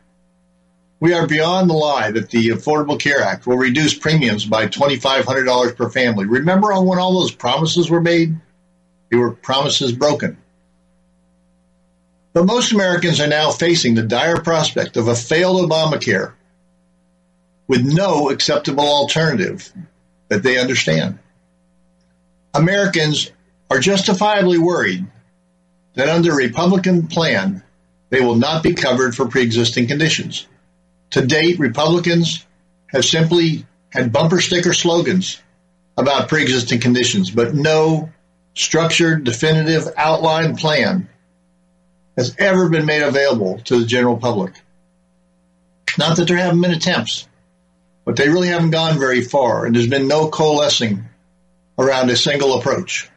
We 1.00 1.14
are 1.14 1.26
beyond 1.26 1.68
the 1.68 1.74
lie 1.74 2.12
that 2.12 2.30
the 2.30 2.50
Affordable 2.50 2.98
Care 2.98 3.22
Act 3.22 3.46
will 3.46 3.56
reduce 3.56 3.92
premiums 3.92 4.46
by 4.46 4.68
$2,500 4.68 5.76
per 5.76 5.90
family. 5.90 6.26
Remember 6.26 6.68
when 6.80 6.98
all 6.98 7.20
those 7.20 7.32
promises 7.32 7.90
were 7.90 8.00
made? 8.00 8.36
They 9.12 9.18
were 9.18 9.32
promises 9.32 9.92
broken. 9.92 10.38
But 12.32 12.46
most 12.46 12.72
Americans 12.72 13.20
are 13.20 13.26
now 13.26 13.50
facing 13.50 13.94
the 13.94 14.02
dire 14.02 14.40
prospect 14.40 14.96
of 14.96 15.06
a 15.06 15.14
failed 15.14 15.70
Obamacare 15.70 16.32
with 17.68 17.84
no 17.84 18.30
acceptable 18.30 18.86
alternative 18.86 19.70
that 20.28 20.42
they 20.42 20.58
understand. 20.58 21.18
Americans 22.54 23.30
are 23.70 23.78
justifiably 23.80 24.56
worried 24.56 25.06
that 25.92 26.08
under 26.08 26.34
Republican 26.34 27.06
plan, 27.06 27.62
they 28.08 28.22
will 28.22 28.36
not 28.36 28.62
be 28.62 28.72
covered 28.72 29.14
for 29.14 29.28
pre-existing 29.28 29.88
conditions. 29.88 30.46
To 31.10 31.26
date, 31.26 31.58
Republicans 31.58 32.46
have 32.86 33.04
simply 33.04 33.66
had 33.90 34.10
bumper 34.10 34.40
sticker 34.40 34.72
slogans 34.72 35.38
about 35.98 36.30
pre-existing 36.30 36.80
conditions, 36.80 37.30
but 37.30 37.54
no 37.54 38.10
structured, 38.54 39.24
definitive 39.24 39.88
outline 39.96 40.56
plan 40.56 41.08
has 42.16 42.34
ever 42.38 42.68
been 42.68 42.86
made 42.86 43.02
available 43.02 43.58
to 43.60 43.78
the 43.78 43.86
general 43.86 44.16
public. 44.16 44.52
Not 45.98 46.16
that 46.16 46.28
there 46.28 46.36
haven't 46.36 46.60
been 46.60 46.72
attempts, 46.72 47.26
but 48.04 48.16
they 48.16 48.28
really 48.28 48.48
haven't 48.48 48.70
gone 48.70 48.98
very 48.98 49.22
far, 49.22 49.64
and 49.64 49.74
there's 49.74 49.88
been 49.88 50.08
no 50.08 50.28
coalescing 50.28 51.04
around 51.78 52.10
a 52.10 52.16
single 52.16 52.58
approach. 52.58 53.08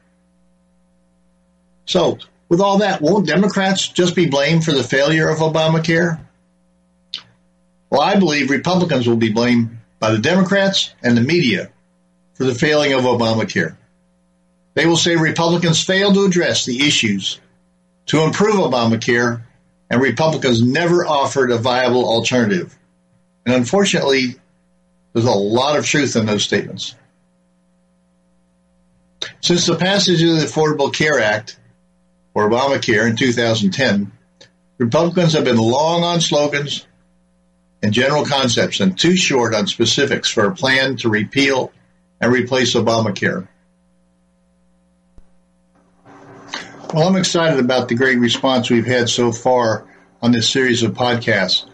So, 1.86 2.18
with 2.50 2.62
all 2.62 2.80
that, 2.80 3.02
won't 3.02 3.28
Democrats 3.28 3.88
just 3.88 4.16
be 4.16 4.28
blamed 4.28 4.64
for 4.64 4.72
the 4.72 4.84
failure 4.84 5.30
of 5.30 5.40
Obamacare? 5.40 6.20
Well, 7.90 8.02
I 8.02 8.18
believe 8.18 8.50
Republicans 8.50 9.08
will 9.08 9.18
be 9.18 9.32
blamed 9.32 9.78
by 10.00 10.12
the 10.12 10.20
Democrats 10.20 10.94
and 11.02 11.16
the 11.16 11.22
media 11.22 11.70
for 12.34 12.44
the 12.44 12.56
failing 12.56 12.94
of 12.94 13.04
Obamacare. 13.04 13.76
They 14.76 14.86
will 14.86 14.98
say 14.98 15.16
Republicans 15.16 15.84
failed 15.84 16.16
to 16.16 16.26
address 16.26 16.66
the 16.66 16.86
issues 16.86 17.40
to 18.08 18.22
improve 18.22 18.56
Obamacare, 18.56 19.42
and 19.90 20.02
Republicans 20.02 20.62
never 20.62 21.06
offered 21.06 21.50
a 21.50 21.58
viable 21.58 22.06
alternative. 22.06 22.78
And 23.46 23.56
unfortunately, 23.56 24.36
there's 25.14 25.26
a 25.26 25.32
lot 25.32 25.80
of 25.80 25.86
truth 25.86 26.16
in 26.16 26.26
those 26.26 26.44
statements. 26.44 26.94
Since 29.42 29.66
the 29.66 29.76
passage 29.76 30.22
of 30.22 30.36
the 30.36 30.46
Affordable 30.46 30.94
Care 30.94 31.20
Act, 31.20 31.58
or 32.34 32.50
Obamacare, 32.50 33.10
in 33.10 33.16
2010, 33.16 34.12
Republicans 34.78 35.34
have 35.34 35.46
been 35.46 35.58
long 35.58 36.04
on 36.04 36.20
slogans 36.20 36.86
and 37.82 37.94
general 37.94 38.26
concepts 38.26 38.82
and 38.82 39.00
too 39.00 39.16
short 39.16 39.56
on 39.56 39.68
specifics 39.68 40.30
for 40.30 40.46
a 40.46 40.56
plan 40.56 40.98
to 40.98 41.10
repeal 41.10 41.72
and 42.20 42.34
replace 42.34 42.74
Obamacare. 42.74 43.48
Well, 46.94 47.08
I'm 47.08 47.16
excited 47.16 47.60
about 47.60 47.90
the 47.90 47.96
great 47.96 48.20
response 48.20 48.70
we've 48.70 48.86
had 48.86 49.10
so 49.10 49.32
far 49.32 49.86
on 50.22 50.32
this 50.32 50.48
series 50.48 50.84
of 50.84 50.94
podcasts. 50.94 51.66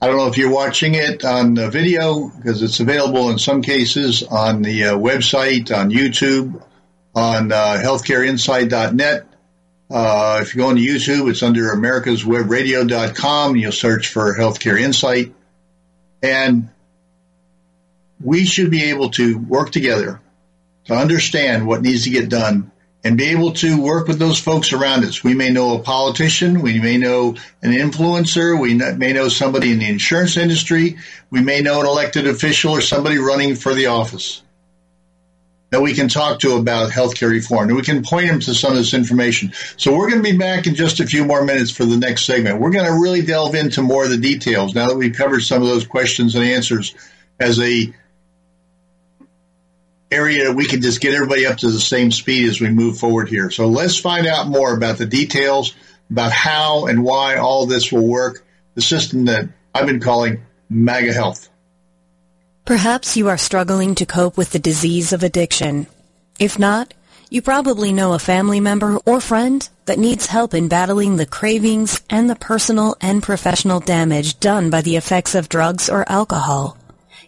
I 0.00 0.06
don't 0.06 0.16
know 0.16 0.28
if 0.28 0.36
you're 0.36 0.52
watching 0.52 0.94
it 0.94 1.24
on 1.24 1.54
the 1.54 1.70
video 1.70 2.28
because 2.28 2.62
it's 2.62 2.78
available 2.78 3.30
in 3.30 3.38
some 3.38 3.62
cases 3.62 4.22
on 4.22 4.62
the 4.62 4.84
uh, 4.84 4.96
website, 4.96 5.76
on 5.76 5.90
YouTube, 5.90 6.62
on 7.14 7.50
uh, 7.50 7.80
healthcareinsight.net. 7.82 9.26
Uh, 9.90 10.38
if 10.42 10.54
you 10.54 10.60
go 10.60 10.68
on 10.68 10.76
YouTube, 10.76 11.30
it's 11.30 11.42
under 11.42 11.70
americaswebradio.com. 11.74 13.56
You'll 13.56 13.72
search 13.72 14.08
for 14.08 14.36
Healthcare 14.36 14.78
Insight. 14.78 15.34
And 16.22 16.68
we 18.22 18.44
should 18.44 18.70
be 18.70 18.90
able 18.90 19.10
to 19.12 19.38
work 19.38 19.70
together 19.70 20.20
to 20.84 20.94
understand 20.94 21.66
what 21.66 21.82
needs 21.82 22.04
to 22.04 22.10
get 22.10 22.28
done 22.28 22.70
and 23.04 23.16
be 23.16 23.26
able 23.26 23.52
to 23.52 23.80
work 23.80 24.08
with 24.08 24.18
those 24.18 24.38
folks 24.38 24.72
around 24.72 25.04
us. 25.04 25.22
We 25.22 25.34
may 25.34 25.50
know 25.50 25.76
a 25.76 25.82
politician, 25.82 26.62
we 26.62 26.80
may 26.80 26.98
know 26.98 27.36
an 27.62 27.72
influencer, 27.72 28.60
we 28.60 28.74
may 28.74 29.12
know 29.12 29.28
somebody 29.28 29.70
in 29.72 29.78
the 29.78 29.88
insurance 29.88 30.36
industry, 30.36 30.98
we 31.30 31.40
may 31.40 31.60
know 31.60 31.80
an 31.80 31.86
elected 31.86 32.26
official 32.26 32.72
or 32.72 32.80
somebody 32.80 33.18
running 33.18 33.54
for 33.54 33.72
the 33.72 33.86
office 33.86 34.42
that 35.70 35.82
we 35.82 35.92
can 35.92 36.08
talk 36.08 36.40
to 36.40 36.56
about 36.56 36.90
healthcare 36.90 37.30
reform 37.30 37.68
and 37.68 37.76
we 37.76 37.82
can 37.82 38.02
point 38.02 38.28
them 38.28 38.40
to 38.40 38.54
some 38.54 38.72
of 38.72 38.78
this 38.78 38.94
information. 38.94 39.52
So 39.76 39.94
we're 39.94 40.10
going 40.10 40.22
to 40.22 40.30
be 40.30 40.38
back 40.38 40.66
in 40.66 40.74
just 40.74 41.00
a 41.00 41.06
few 41.06 41.24
more 41.24 41.44
minutes 41.44 41.70
for 41.70 41.84
the 41.84 41.98
next 41.98 42.24
segment. 42.24 42.58
We're 42.58 42.70
going 42.70 42.86
to 42.86 42.98
really 43.00 43.22
delve 43.22 43.54
into 43.54 43.82
more 43.82 44.04
of 44.04 44.10
the 44.10 44.16
details 44.16 44.74
now 44.74 44.88
that 44.88 44.96
we've 44.96 45.14
covered 45.14 45.40
some 45.40 45.62
of 45.62 45.68
those 45.68 45.86
questions 45.86 46.34
and 46.34 46.44
answers 46.44 46.94
as 47.38 47.60
a 47.60 47.92
area 50.10 50.52
we 50.52 50.66
can 50.66 50.80
just 50.80 51.00
get 51.00 51.14
everybody 51.14 51.46
up 51.46 51.58
to 51.58 51.70
the 51.70 51.80
same 51.80 52.10
speed 52.10 52.48
as 52.48 52.60
we 52.60 52.70
move 52.70 52.98
forward 52.98 53.28
here. 53.28 53.50
So 53.50 53.68
let's 53.68 53.98
find 53.98 54.26
out 54.26 54.48
more 54.48 54.74
about 54.74 54.98
the 54.98 55.06
details 55.06 55.74
about 56.10 56.32
how 56.32 56.86
and 56.86 57.04
why 57.04 57.36
all 57.36 57.66
this 57.66 57.92
will 57.92 58.06
work. 58.06 58.44
The 58.74 58.82
system 58.82 59.26
that 59.26 59.48
I've 59.74 59.86
been 59.86 60.00
calling 60.00 60.42
MAGA 60.70 61.12
Health. 61.12 61.48
Perhaps 62.64 63.16
you 63.16 63.28
are 63.28 63.38
struggling 63.38 63.94
to 63.96 64.06
cope 64.06 64.36
with 64.36 64.50
the 64.50 64.58
disease 64.58 65.12
of 65.12 65.22
addiction. 65.22 65.86
If 66.38 66.58
not, 66.58 66.94
you 67.30 67.42
probably 67.42 67.92
know 67.92 68.12
a 68.12 68.18
family 68.18 68.60
member 68.60 68.98
or 69.04 69.20
friend 69.20 69.68
that 69.86 69.98
needs 69.98 70.26
help 70.26 70.54
in 70.54 70.68
battling 70.68 71.16
the 71.16 71.26
cravings 71.26 72.00
and 72.08 72.28
the 72.28 72.36
personal 72.36 72.96
and 73.00 73.22
professional 73.22 73.80
damage 73.80 74.38
done 74.40 74.70
by 74.70 74.82
the 74.82 74.96
effects 74.96 75.34
of 75.34 75.48
drugs 75.48 75.90
or 75.90 76.08
alcohol. 76.08 76.76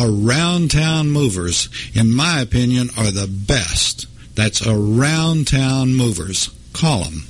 around 0.00 0.70
town 0.70 1.10
movers, 1.10 1.68
in 1.94 2.14
my 2.14 2.40
opinion, 2.40 2.88
are 2.96 3.10
the 3.10 3.28
best. 3.28 4.06
That's 4.34 4.66
around 4.66 5.46
town 5.48 5.94
movers. 5.94 6.50
Call 6.72 7.04
them. 7.04 7.29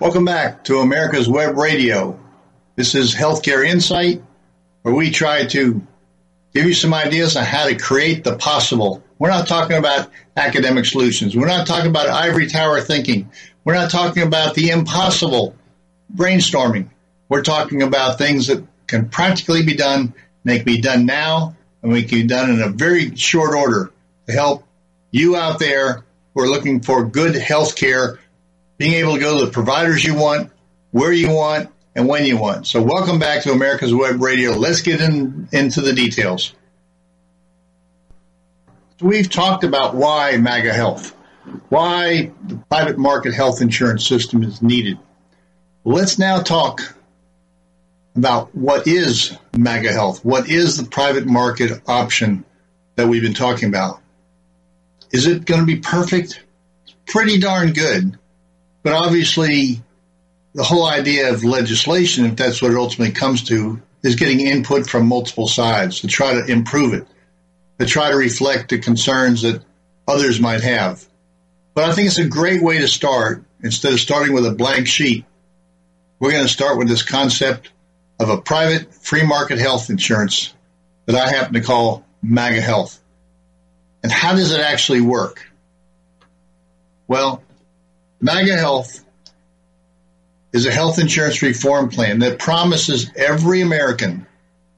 Welcome 0.00 0.24
back 0.24 0.64
to 0.64 0.78
America's 0.78 1.28
Web 1.28 1.58
Radio. 1.58 2.18
This 2.74 2.94
is 2.94 3.14
Healthcare 3.14 3.68
Insight, 3.68 4.22
where 4.80 4.94
we 4.94 5.10
try 5.10 5.44
to 5.44 5.86
give 6.54 6.64
you 6.64 6.72
some 6.72 6.94
ideas 6.94 7.36
on 7.36 7.44
how 7.44 7.66
to 7.66 7.76
create 7.76 8.24
the 8.24 8.34
possible. 8.34 9.02
We're 9.18 9.28
not 9.28 9.46
talking 9.46 9.76
about 9.76 10.10
academic 10.38 10.86
solutions. 10.86 11.36
We're 11.36 11.48
not 11.48 11.66
talking 11.66 11.90
about 11.90 12.08
ivory 12.08 12.46
tower 12.46 12.80
thinking. 12.80 13.30
We're 13.62 13.74
not 13.74 13.90
talking 13.90 14.22
about 14.22 14.54
the 14.54 14.70
impossible 14.70 15.54
brainstorming. 16.16 16.88
We're 17.28 17.42
talking 17.42 17.82
about 17.82 18.16
things 18.16 18.46
that 18.46 18.64
can 18.86 19.10
practically 19.10 19.66
be 19.66 19.74
done, 19.76 20.14
they 20.44 20.56
can 20.56 20.64
be 20.64 20.80
done 20.80 21.04
now, 21.04 21.56
and 21.82 21.92
we 21.92 22.04
can 22.04 22.22
be 22.22 22.26
done 22.26 22.48
in 22.48 22.62
a 22.62 22.70
very 22.70 23.14
short 23.16 23.54
order 23.54 23.92
to 24.26 24.32
help 24.32 24.64
you 25.10 25.36
out 25.36 25.58
there 25.58 26.04
who 26.32 26.40
are 26.40 26.48
looking 26.48 26.80
for 26.80 27.04
good 27.04 27.34
health 27.34 27.76
care 27.76 28.18
being 28.80 28.94
able 28.94 29.12
to 29.12 29.20
go 29.20 29.38
to 29.38 29.44
the 29.44 29.52
providers 29.52 30.02
you 30.02 30.14
want, 30.14 30.50
where 30.90 31.12
you 31.12 31.30
want, 31.30 31.68
and 31.94 32.08
when 32.08 32.24
you 32.24 32.38
want. 32.38 32.66
So 32.66 32.80
welcome 32.80 33.18
back 33.18 33.42
to 33.42 33.52
America's 33.52 33.92
Web 33.92 34.22
Radio. 34.22 34.52
Let's 34.52 34.80
get 34.80 35.02
in, 35.02 35.50
into 35.52 35.82
the 35.82 35.92
details. 35.92 36.54
We've 38.98 39.28
talked 39.28 39.64
about 39.64 39.94
why 39.94 40.38
MAGA 40.38 40.72
Health, 40.72 41.14
why 41.68 42.32
the 42.42 42.56
private 42.70 42.96
market 42.96 43.34
health 43.34 43.60
insurance 43.60 44.06
system 44.06 44.42
is 44.42 44.62
needed. 44.62 44.98
Let's 45.84 46.18
now 46.18 46.40
talk 46.40 46.80
about 48.16 48.54
what 48.54 48.86
is 48.86 49.36
MAGA 49.54 49.92
Health. 49.92 50.24
What 50.24 50.48
is 50.48 50.78
the 50.78 50.88
private 50.88 51.26
market 51.26 51.82
option 51.86 52.46
that 52.96 53.08
we've 53.08 53.22
been 53.22 53.34
talking 53.34 53.68
about? 53.68 54.00
Is 55.10 55.26
it 55.26 55.44
going 55.44 55.60
to 55.60 55.66
be 55.66 55.80
perfect? 55.80 56.42
Pretty 57.04 57.38
darn 57.38 57.74
good. 57.74 58.16
But 58.82 58.92
obviously, 58.94 59.82
the 60.54 60.62
whole 60.64 60.86
idea 60.86 61.32
of 61.32 61.44
legislation, 61.44 62.24
if 62.24 62.36
that's 62.36 62.62
what 62.62 62.70
it 62.70 62.76
ultimately 62.76 63.12
comes 63.12 63.44
to, 63.44 63.80
is 64.02 64.16
getting 64.16 64.40
input 64.40 64.88
from 64.88 65.06
multiple 65.06 65.46
sides 65.46 66.00
to 66.00 66.06
try 66.06 66.34
to 66.34 66.46
improve 66.46 66.94
it, 66.94 67.06
to 67.78 67.86
try 67.86 68.10
to 68.10 68.16
reflect 68.16 68.70
the 68.70 68.78
concerns 68.78 69.42
that 69.42 69.62
others 70.08 70.40
might 70.40 70.62
have. 70.62 71.04
But 71.74 71.84
I 71.84 71.92
think 71.92 72.08
it's 72.08 72.18
a 72.18 72.26
great 72.26 72.62
way 72.62 72.78
to 72.78 72.88
start. 72.88 73.44
Instead 73.62 73.92
of 73.92 74.00
starting 74.00 74.32
with 74.32 74.46
a 74.46 74.52
blank 74.52 74.86
sheet, 74.86 75.26
we're 76.18 76.32
going 76.32 76.46
to 76.46 76.52
start 76.52 76.78
with 76.78 76.88
this 76.88 77.02
concept 77.02 77.70
of 78.18 78.30
a 78.30 78.40
private 78.40 78.94
free 78.94 79.22
market 79.22 79.58
health 79.58 79.90
insurance 79.90 80.54
that 81.06 81.16
I 81.16 81.28
happen 81.28 81.54
to 81.54 81.60
call 81.60 82.04
MAGA 82.22 82.60
Health. 82.60 82.98
And 84.02 84.10
how 84.10 84.34
does 84.34 84.52
it 84.52 84.60
actually 84.60 85.02
work? 85.02 85.46
Well, 87.06 87.42
MAGA 88.20 88.56
Health 88.56 89.02
is 90.52 90.66
a 90.66 90.72
health 90.72 90.98
insurance 90.98 91.40
reform 91.42 91.88
plan 91.88 92.18
that 92.18 92.38
promises 92.38 93.10
every 93.16 93.62
American 93.62 94.26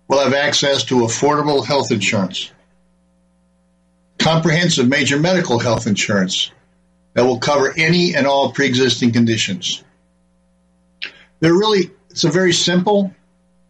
will 0.07 0.21
have 0.21 0.35
access 0.35 0.85
to 0.85 1.01
affordable 1.01 1.67
health 1.67 1.91
insurance, 1.91 2.53
comprehensive 4.19 4.87
major 4.87 5.19
medical 5.19 5.59
health 5.59 5.89
insurance 5.89 6.53
that 7.15 7.25
will 7.25 7.41
cover 7.41 7.75
any 7.77 8.15
and 8.15 8.27
all 8.27 8.53
pre-existing 8.53 9.13
conditions. 9.13 9.83
They're 11.41 11.53
really, 11.53 11.91
it's 12.11 12.25
a 12.25 12.31
very 12.31 12.53
simple, 12.53 13.13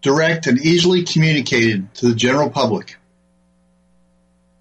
direct, 0.02 0.46
and 0.46 0.58
easily 0.58 1.04
communicated 1.04 1.94
to 1.94 2.08
the 2.08 2.14
general 2.14 2.50
public. 2.50 2.96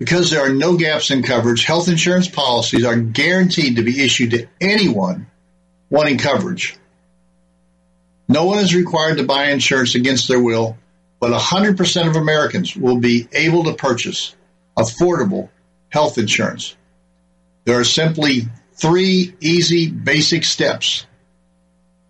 Because 0.02 0.32
there 0.32 0.44
are 0.44 0.52
no 0.52 0.78
gaps 0.78 1.12
in 1.12 1.22
coverage, 1.22 1.64
health 1.64 1.88
insurance 1.88 2.28
policies 2.28 2.86
are 2.86 2.96
guaranteed 2.96 3.76
to 3.76 3.84
be 3.84 4.04
issued 4.04 4.32
to 4.32 4.48
anyone 4.60 5.28
wanting 5.92 6.18
coverage. 6.18 6.76
No 8.28 8.46
one 8.46 8.58
is 8.58 8.74
required 8.74 9.20
to 9.20 9.24
buy 9.24 9.52
insurance 9.52 9.94
against 9.94 10.28
their 10.28 10.42
will, 10.42 10.76
but 11.20 11.40
100% 11.40 12.08
of 12.08 12.16
Americans 12.16 12.76
will 12.76 12.98
be 12.98 13.28
able 13.32 13.66
to 13.66 13.76
purchase 13.76 14.36
affordable 14.76 15.50
health 15.90 16.18
insurance. 16.18 16.76
There 17.66 17.80
are 17.80 17.84
simply 17.84 18.48
three 18.74 19.36
easy, 19.40 19.88
basic 19.92 20.46
steps 20.46 21.06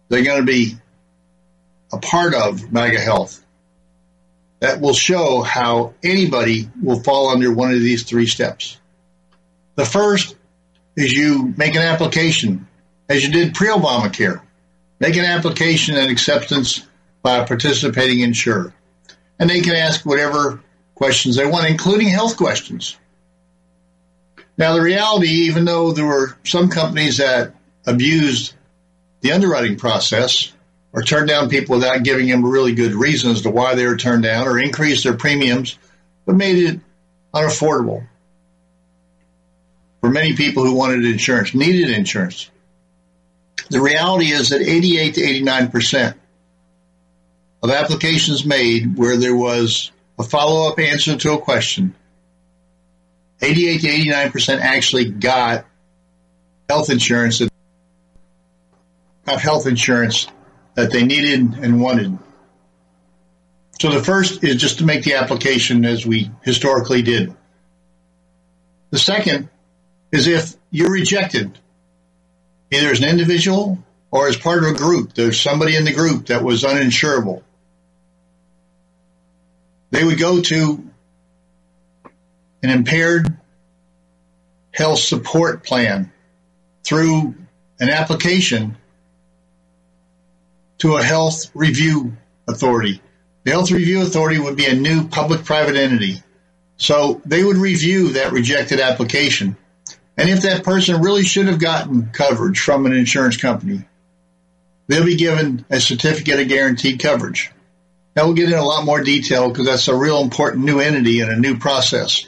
they're 0.08 0.24
going 0.24 0.40
to 0.40 0.50
be 0.50 0.78
a 1.92 1.98
part 1.98 2.36
of 2.36 2.72
MAGA 2.72 3.02
Health 3.02 3.41
that 4.62 4.80
will 4.80 4.94
show 4.94 5.42
how 5.42 5.96
anybody 6.04 6.70
will 6.82 7.02
fall 7.02 7.30
under 7.30 7.52
one 7.52 7.72
of 7.72 7.80
these 7.80 8.04
three 8.04 8.28
steps. 8.28 8.80
The 9.76 9.86
first 9.86 10.36
is 10.96 11.12
you 11.12 11.54
make 11.58 11.76
an 11.76 11.82
application 11.82 12.68
as 13.10 13.26
you 13.26 13.32
did 13.32 13.56
pre-Obamacare. 13.56 14.40
Make 15.00 15.18
an 15.18 15.26
application 15.26 15.98
and 15.98 16.12
acceptance 16.12 16.86
by 17.24 17.38
a 17.38 17.48
participating 17.48 18.20
insurer. 18.20 18.74
And 19.40 19.50
they 19.50 19.62
can 19.62 19.76
ask 19.76 20.06
whatever 20.06 20.62
questions 20.94 21.36
they 21.36 21.46
want, 21.48 21.68
including 21.68 22.10
health 22.10 22.38
questions. 22.38 22.96
Now, 24.58 24.76
the 24.76 24.82
reality, 24.82 25.48
even 25.48 25.66
though 25.66 25.92
there 25.92 26.06
were 26.06 26.38
some 26.44 26.70
companies 26.70 27.18
that 27.18 27.56
abused 27.88 28.54
the 29.22 29.32
underwriting 29.32 29.78
process, 29.78 30.54
or 30.94 31.02
turn 31.02 31.26
down 31.26 31.50
people 31.50 31.76
without 31.76 32.04
giving 32.04 32.28
them 32.28 32.46
really 32.46 32.74
good 32.74 32.94
reasons 32.94 33.38
as 33.38 33.42
to 33.44 33.50
why 33.50 33.76
they 33.76 33.86
were 33.86 33.98
turned 33.98 34.24
down 34.24 34.48
or 34.48 34.60
increase 34.60 35.04
their 35.04 35.16
premiums, 35.16 35.78
but 36.26 36.36
made 36.36 36.58
it 36.58 36.80
unaffordable 37.34 38.06
for 40.02 40.10
many 40.10 40.36
people 40.36 40.66
who 40.66 40.76
wanted 40.76 41.06
insurance, 41.06 41.54
needed 41.54 41.92
insurance. 41.92 42.50
The 43.70 43.80
reality 43.80 44.32
is 44.32 44.50
that 44.50 44.62
88 44.62 45.14
to 45.16 45.22
89 45.22 45.72
percent 45.72 46.18
of 47.64 47.70
applications 47.70 48.44
made 48.44 48.98
where 48.98 49.18
there 49.18 49.36
was 49.36 49.92
a 50.20 50.24
follow-up 50.24 50.80
answer 50.80 51.16
to 51.16 51.34
a 51.34 51.38
question, 51.40 51.96
88 53.42 53.82
to 53.82 53.88
89 53.88 54.32
percent 54.32 54.62
actually 54.62 55.06
got 55.06 55.66
health 56.68 56.90
insurance, 56.90 57.42
got 59.26 59.40
health 59.40 59.68
insurance 59.68 60.28
that 60.76 60.92
they 60.92 61.04
needed 61.04 61.54
and 61.56 61.82
wanted. 61.82 62.18
So 63.80 63.90
the 63.90 64.04
first 64.04 64.44
is 64.44 64.58
just 64.58 64.78
to 64.78 64.86
make 64.86 65.04
the 65.04 65.16
application 65.16 65.86
as 65.86 66.06
we 66.06 66.30
historically 66.44 67.02
did. 67.02 67.36
The 68.92 69.00
second 69.00 69.50
is 70.12 70.28
if 70.28 70.56
you're 70.70 70.92
rejected, 70.92 71.58
either 72.72 72.90
as 72.90 73.02
an 73.02 73.10
individual 73.10 73.80
or 74.12 74.28
as 74.28 74.36
part 74.38 74.64
of 74.64 74.70
a 74.70 74.74
group. 74.74 75.14
There's 75.14 75.40
somebody 75.40 75.76
in 75.76 75.86
the 75.86 75.94
group 75.94 76.28
that 76.28 76.44
was 76.44 76.64
uninsurable. 76.64 77.42
They 79.90 80.04
would 80.04 80.20
go 80.20 80.42
to 80.42 80.84
an 82.64 82.70
impaired 82.70 83.36
health 84.74 85.00
support 85.00 85.64
plan 85.64 86.12
through 86.84 87.36
an 87.80 87.90
application 87.90 88.78
to 90.82 90.98
a 90.98 91.04
health 91.04 91.52
review 91.54 92.18
authority. 92.48 93.02
The 93.44 93.52
health 93.52 93.70
review 93.70 94.02
authority 94.02 94.40
would 94.40 94.56
be 94.56 94.66
a 94.66 94.74
new 94.74 95.08
public 95.08 95.46
private 95.46 95.76
entity. 95.76 96.24
So 96.78 97.22
they 97.24 97.44
would 97.44 97.58
review 97.58 98.14
that 98.14 98.32
rejected 98.32 98.80
application. 98.80 99.58
And 100.18 100.28
if 100.28 100.42
that 100.42 100.64
person 100.64 101.04
really 101.04 101.24
should 101.24 101.46
have 101.46 101.60
gotten 101.60 102.10
coverage 102.12 102.60
from 102.60 102.88
an 102.88 102.94
insurance 102.94 103.38
company, 103.38 103.86
they'll 104.88 105.06
be 105.06 105.18
given 105.18 105.66
a 105.70 105.80
certificate 105.80 106.40
of 106.40 106.48
guaranteed 106.48 107.00
coverage. 107.00 107.52
Now 108.16 108.26
we'll 108.26 108.34
get 108.34 108.46
into 108.46 108.60
a 108.60 108.64
lot 108.64 108.84
more 108.84 109.04
detail 109.04 109.50
because 109.50 109.68
that's 109.68 109.88
a 109.88 109.96
real 109.96 110.22
important 110.22 110.66
new 110.66 110.80
entity 110.80 111.22
and 111.22 111.32
a 111.32 111.40
new 111.40 111.60
process 111.60 112.28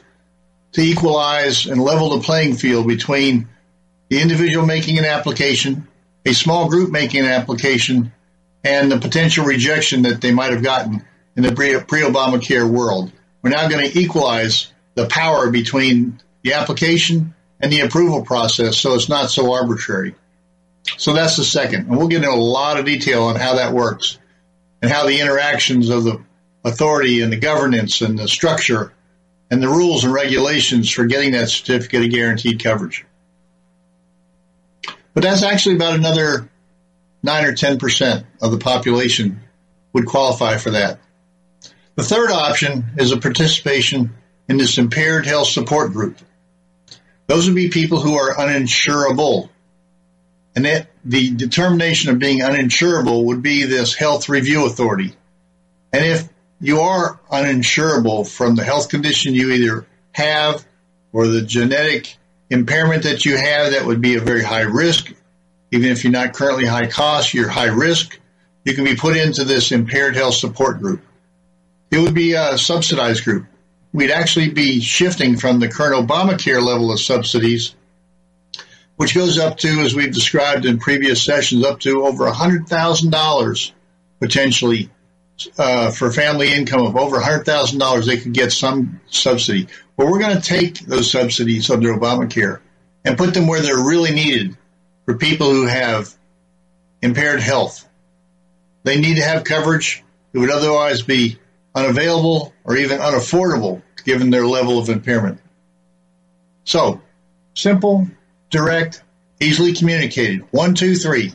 to 0.74 0.82
equalize 0.82 1.66
and 1.66 1.82
level 1.82 2.12
the 2.12 2.24
playing 2.24 2.54
field 2.56 2.88
between 2.88 3.48
the 4.10 4.22
individual 4.22 4.68
making 4.68 5.00
an 5.00 5.06
application, 5.06 5.88
a 6.24 6.34
small 6.34 6.70
group 6.70 6.92
making 6.92 7.22
an 7.22 7.32
application, 7.32 8.14
and 8.64 8.92
the 8.92 9.00
potential 9.00 9.46
rejection 9.46 10.04
that 10.04 10.22
they 10.22 10.32
might 10.32 10.52
have 10.52 10.64
gotten 10.64 11.04
in 11.36 11.44
the 11.44 11.54
pre-Obamacare 11.54 12.70
world. 12.70 13.12
We're 13.42 13.50
now 13.50 13.68
going 13.68 13.90
to 13.90 14.00
equalize 14.00 14.72
the 14.96 15.08
power 15.08 15.50
between 15.50 16.22
the 16.44 16.54
application 16.54 17.34
and 17.60 17.72
the 17.72 17.82
approval 17.82 18.24
process 18.24 18.78
so 18.78 18.94
it's 18.94 19.10
not 19.10 19.30
so 19.30 19.54
arbitrary. 19.54 20.16
So 20.98 21.14
that's 21.14 21.38
the 21.38 21.44
second. 21.44 21.88
And 21.88 21.98
we'll 21.98 22.08
get 22.08 22.24
into 22.24 22.30
a 22.30 22.36
lot 22.36 22.80
of 22.80 22.86
detail 22.86 23.24
on 23.24 23.36
how 23.36 23.56
that 23.56 23.74
works 23.74 24.18
and 24.82 24.92
how 24.92 25.08
the 25.08 25.20
interactions 25.20 25.90
of 25.90 26.04
the 26.04 26.22
authority 26.64 27.22
and 27.22 27.32
the 27.32 27.38
governance 27.38 28.02
and 28.02 28.20
the 28.20 28.28
structure 28.28 28.94
and 29.50 29.62
the 29.62 29.68
rules 29.68 30.04
and 30.04 30.14
regulations 30.14 30.90
for 30.90 31.06
getting 31.06 31.32
that 31.32 31.50
certificate 31.50 32.04
of 32.04 32.12
guaranteed 32.12 32.64
coverage. 32.64 33.06
But 35.14 35.24
that's 35.24 35.44
actually 35.44 35.76
about 35.76 35.96
another 35.96 36.50
9 37.24 37.46
or 37.46 37.54
10% 37.54 38.26
of 38.42 38.52
the 38.52 38.58
population 38.58 39.42
would 39.94 40.06
qualify 40.06 40.58
for 40.58 40.72
that. 40.72 41.00
The 41.96 42.04
third 42.04 42.32
option 42.32 42.86
is 42.98 43.12
a 43.12 43.18
participation 43.18 44.14
in 44.50 44.58
this 44.58 44.78
impaired 44.78 45.26
health 45.26 45.48
support 45.48 45.94
group. 45.94 46.18
Those 47.28 47.48
would 47.48 47.56
be 47.56 47.70
people 47.70 48.00
who 48.00 48.16
are 48.16 48.34
uninsurable. 48.34 49.50
And 50.56 50.66
that 50.66 50.88
the 51.04 51.32
determination 51.32 52.12
of 52.12 52.20
being 52.20 52.40
uninsurable 52.40 53.26
would 53.26 53.42
be 53.42 53.64
this 53.64 53.96
health 53.96 54.30
review 54.30 54.66
authority. 54.66 55.16
And 55.92 56.06
if 56.06 56.30
you 56.60 56.82
are 56.82 57.20
uninsurable 57.32 58.28
from 58.30 58.56
the 58.56 58.64
health 58.64 58.90
condition 58.90 59.34
you 59.34 59.52
either 59.52 59.86
have 60.12 60.66
or 61.12 61.28
the 61.28 61.42
genetic 61.42 62.18
impairment 62.50 63.04
that 63.04 63.26
you 63.26 63.36
have 63.36 63.72
that 63.72 63.86
would 63.86 64.02
be 64.02 64.16
a 64.16 64.22
very 64.22 64.44
high 64.44 64.62
risk. 64.62 65.12
Even 65.74 65.90
if 65.90 66.04
you're 66.04 66.14
not 66.14 66.34
currently 66.34 66.66
high 66.66 66.86
cost, 66.86 67.34
you're 67.34 67.50
high 67.50 67.66
risk. 67.66 68.20
You 68.64 68.76
can 68.76 68.84
be 68.84 68.96
put 68.96 69.18
into 69.18 69.44
this 69.44 69.72
impaired 69.72 70.16
health 70.16 70.36
support 70.36 70.80
group. 70.80 71.02
It 71.90 71.98
would 71.98 72.14
be 72.14 72.34
a 72.34 72.60
subsidized 72.60 73.24
group. 73.24 73.48
We'd 73.92 74.12
actually 74.12 74.50
be 74.52 74.82
shifting 74.82 75.36
from 75.36 75.60
the 75.60 75.68
current 75.68 76.08
Obamacare 76.08 76.62
level 76.62 76.92
of 76.92 77.00
subsidies, 77.00 77.74
which 78.98 79.16
goes 79.16 79.40
up 79.40 79.58
to, 79.58 79.80
as 79.80 79.96
we've 79.96 80.14
described 80.14 80.68
in 80.68 80.78
previous 80.78 81.24
sessions, 81.24 81.66
up 81.66 81.80
to 81.80 82.06
over 82.06 82.26
$100,000 82.26 83.72
potentially 84.20 84.92
uh, 85.58 85.90
for 85.90 86.12
family 86.12 86.54
income 86.54 86.86
of 86.86 86.96
over 86.96 87.18
$100,000, 87.18 88.06
they 88.06 88.18
could 88.18 88.34
get 88.34 88.52
some 88.52 89.02
subsidy. 89.08 89.68
But 89.98 90.06
we're 90.06 90.20
going 90.20 90.36
to 90.36 90.42
take 90.42 90.82
those 90.82 91.10
subsidies 91.10 91.72
under 91.72 91.96
Obamacare 91.96 92.60
and 93.04 93.18
put 93.18 93.34
them 93.34 93.48
where 93.48 93.62
they're 93.62 93.84
really 93.84 94.14
needed 94.14 94.56
for 95.06 95.18
people 95.18 95.52
who 95.52 95.66
have 95.66 96.14
impaired 97.02 97.42
health. 97.42 97.88
They 98.84 99.00
need 99.00 99.16
to 99.16 99.24
have 99.24 99.44
coverage 99.44 100.04
that 100.32 100.40
would 100.40 100.52
otherwise 100.52 101.02
be 101.02 101.40
unavailable 101.76 102.54
or 102.64 102.78
even 102.78 103.00
unaffordable 103.00 103.82
given 104.06 104.30
their 104.30 104.46
level 104.46 104.80
of 104.80 104.90
impairment. 104.90 105.40
So, 106.66 107.02
simple, 107.56 108.08
direct, 108.50 109.04
easily 109.42 109.74
communicated. 109.74 110.46
One, 110.52 110.76
two, 110.76 110.96
three. 110.96 111.34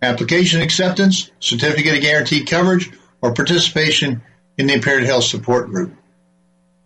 Application 0.00 0.60
acceptance, 0.60 1.30
certificate 1.40 1.96
of 1.96 2.02
guaranteed 2.02 2.46
coverage, 2.46 2.90
or 3.20 3.34
participation 3.34 4.22
in 4.56 4.66
the 4.66 4.74
impaired 4.74 5.04
health 5.04 5.24
support 5.24 5.68
group. 5.68 5.94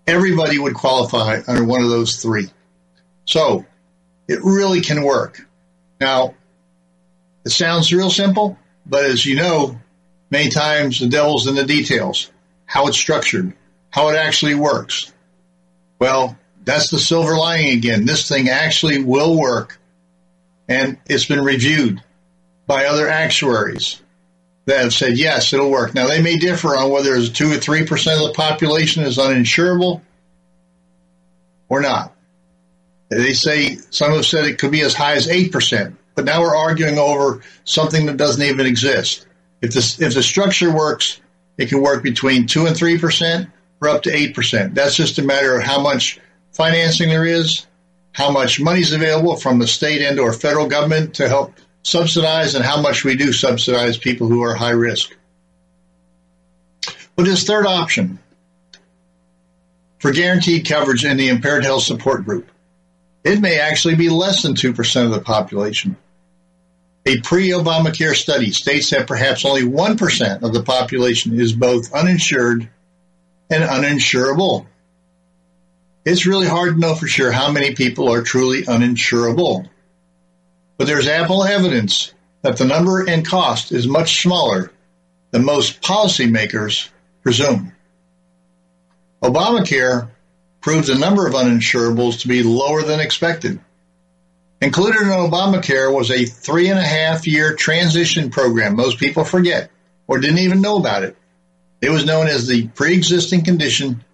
Everybody 0.07 0.59
would 0.59 0.75
qualify 0.75 1.41
under 1.47 1.65
one 1.65 1.83
of 1.83 1.91
those 1.91 2.17
three. 2.17 2.49
So 3.25 3.67
it 4.29 4.41
really 4.43 4.81
can 4.81 5.03
work. 5.03 5.47
Now, 6.03 6.35
it 7.45 7.51
sounds 7.51 7.93
real 7.93 8.11
simple, 8.11 8.59
but 8.85 9.05
as 9.05 9.25
you 9.25 9.37
know, 9.37 9.79
many 10.33 10.51
times 10.51 10.99
the 10.99 11.07
devil's 11.07 11.47
in 11.47 11.55
the 11.55 11.65
details, 11.65 12.29
how 12.67 12.89
it's 12.89 12.97
structured, 12.97 13.53
how 13.91 14.09
it 14.09 14.17
actually 14.17 14.57
works. 14.57 15.13
Well, 16.01 16.37
that's 16.65 16.91
the 16.91 16.99
silver 16.99 17.37
lining 17.37 17.79
again. 17.79 18.05
This 18.05 18.29
thing 18.29 18.49
actually 18.49 19.05
will 19.05 19.39
work 19.39 19.79
and 20.69 20.99
it's 21.07 21.27
been 21.27 21.45
reviewed 21.45 22.03
by 22.67 22.87
other 22.87 23.09
actuaries 23.09 24.03
that 24.65 24.83
have 24.83 24.93
said, 24.93 25.17
yes, 25.17 25.53
it'll 25.53 25.71
work. 25.71 25.95
Now, 25.95 26.09
they 26.09 26.21
may 26.21 26.37
differ 26.37 26.77
on 26.77 26.91
whether 26.91 27.15
it's 27.15 27.29
2 27.29 27.53
or 27.53 27.57
3% 27.59 27.83
of 28.17 28.27
the 28.27 28.35
population 28.35 29.05
is 29.05 29.19
uninsurable 29.19 30.01
or 31.69 31.81
not. 31.81 32.12
They 33.17 33.35
say, 33.35 33.77
some 33.91 34.13
have 34.13 34.27
said 34.27 34.45
it 34.45 34.59
could 34.59 34.71
be 34.71 34.83
as 34.83 34.95
high 34.95 35.15
as 35.15 35.27
8%, 35.27 35.95
but 36.15 36.25
now 36.25 36.41
we're 36.41 36.57
arguing 36.57 36.99
over 36.99 37.43
something 37.65 38.07
that 38.07 38.17
doesn't 38.17 38.43
even 38.43 38.67
exist. 38.67 39.27
If, 39.61 39.77
if 40.01 40.15
the 40.15 40.23
structure 40.23 40.75
works, 40.75 41.21
it 41.59 41.69
can 41.69 41.83
work 41.83 42.03
between 42.03 42.47
2 42.47 42.67
and 42.67 42.77
3% 42.77 43.51
or 43.81 43.89
up 43.89 44.03
to 44.03 44.11
8%. 44.11 44.75
That's 44.75 44.97
just 44.97 45.19
a 45.19 45.23
matter 45.23 45.57
of 45.57 45.63
how 45.63 45.81
much 45.81 46.21
financing 46.53 47.09
there 47.09 47.27
is, 47.27 47.67
how 48.13 48.31
much 48.31 48.61
money 48.61 48.81
is 48.81 48.93
available 48.93 49.37
from 49.37 49.59
the 49.59 49.67
state 49.67 50.03
and 50.03 50.19
or 50.19 50.33
federal 50.33 50.69
government 50.69 51.15
to 51.15 51.29
help 51.29 51.55
subsidize 51.83 52.55
and 52.55 52.65
how 52.65 52.81
much 52.81 53.05
we 53.05 53.17
do 53.17 53.33
subsidize 53.33 53.97
people 53.99 54.29
who 54.29 54.43
are 54.43 54.55
high 54.55 54.71
risk. 54.71 55.17
But 57.17 57.27
third 57.27 57.67
option 57.67 58.19
for 59.99 60.13
guaranteed 60.13 60.67
coverage 60.67 61.05
in 61.05 61.17
the 61.17 61.29
impaired 61.29 61.65
health 61.65 61.83
support 61.83 62.25
group, 62.25 62.51
it 63.25 63.41
may 63.41 63.59
actually 63.59 63.95
be 63.95 64.09
less 64.09 64.43
than 64.43 64.55
2% 64.55 65.05
of 65.05 65.11
the 65.11 65.21
population. 65.21 65.97
A 67.05 67.21
pre-Obamacare 67.21 68.15
study 68.15 68.53
states 68.53 68.91
that 68.91 69.09
perhaps 69.09 69.45
only 69.45 69.63
1% 69.63 70.43
of 70.43 70.53
the 70.53 70.63
population 70.63 71.39
is 71.39 71.53
both 71.53 71.93
uninsured 71.93 72.69
and 73.51 73.65
uninsurable. 73.65 74.67
It's 76.05 76.27
really 76.27 76.47
hard 76.47 76.75
to 76.75 76.81
know 76.81 76.95
for 76.95 77.07
sure 77.07 77.33
how 77.33 77.51
many 77.51 77.75
people 77.75 78.13
are 78.13 78.23
truly 78.23 78.63
uninsurable 78.63 79.69
but 80.83 80.89
there's 80.89 81.07
ample 81.07 81.45
evidence 81.45 82.13
that 82.43 82.57
the 82.57 82.65
number 82.65 83.09
and 83.09 83.25
cost 83.25 83.71
is 83.71 83.87
much 83.87 84.21
smaller 84.21 84.73
than 85.31 85.45
most 85.45 85.81
policymakers 85.81 86.89
presume. 87.23 87.73
Obamacare 89.23 90.09
proved 90.63 90.87
the 90.87 90.95
number 90.95 91.27
of 91.27 91.35
uninsurables 91.35 92.21
to 92.21 92.29
be 92.29 92.43
lower 92.43 92.83
than 92.83 93.01
expected. 93.01 93.61
Included 94.63 95.03
in 95.03 95.09
Obamacare 95.09 95.93
was 95.93 96.11
a 96.11 96.25
three 96.25 96.71
and 96.71 96.79
a 96.79 96.85
half 96.85 97.27
year 97.27 97.55
transition 97.55 98.31
program 98.31 98.77
most 98.77 98.99
people 98.99 99.25
forget 99.25 99.71
or 100.07 100.19
didn't 100.19 100.39
even 100.39 100.63
know 100.63 100.77
about 100.77 101.03
it. 101.03 101.17
It 101.81 101.91
was 101.91 102.07
known 102.07 102.29
as 102.29 102.47
the 102.47 102.69
Pre-Existing 102.69 103.43
Condition 103.45 104.05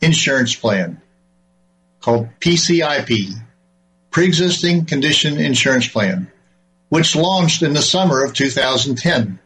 Insurance 0.00 0.54
Plan, 0.54 1.02
called 2.00 2.28
PCIP, 2.40 3.34
pre-existing 4.10 4.86
condition 4.86 5.38
insurance 5.38 5.88
plan, 5.88 6.32
which 6.88 7.14
launched 7.14 7.62
in 7.62 7.74
the 7.74 7.82
summer 7.82 8.24
of 8.24 8.32
2010. 8.32 9.38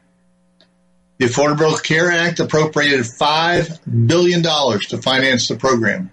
The 1.18 1.26
Affordable 1.26 1.82
Care 1.82 2.12
Act 2.12 2.38
appropriated 2.38 3.00
$5 3.00 4.06
billion 4.06 4.42
to 4.42 4.98
finance 5.02 5.48
the 5.48 5.56
program. 5.56 6.11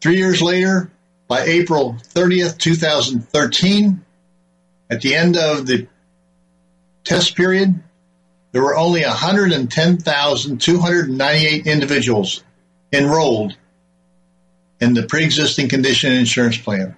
Three 0.00 0.16
years 0.16 0.40
later, 0.40 0.90
by 1.28 1.42
April 1.42 1.96
30th, 2.14 2.56
2013, 2.58 4.04
at 4.90 5.00
the 5.00 5.14
end 5.14 5.36
of 5.36 5.66
the 5.66 5.86
test 7.04 7.36
period, 7.36 7.80
there 8.52 8.62
were 8.62 8.76
only 8.76 9.02
110,298 9.02 11.66
individuals 11.66 12.42
enrolled 12.92 13.56
in 14.80 14.94
the 14.94 15.04
pre-existing 15.04 15.68
condition 15.68 16.12
insurance 16.12 16.58
plan. 16.58 16.96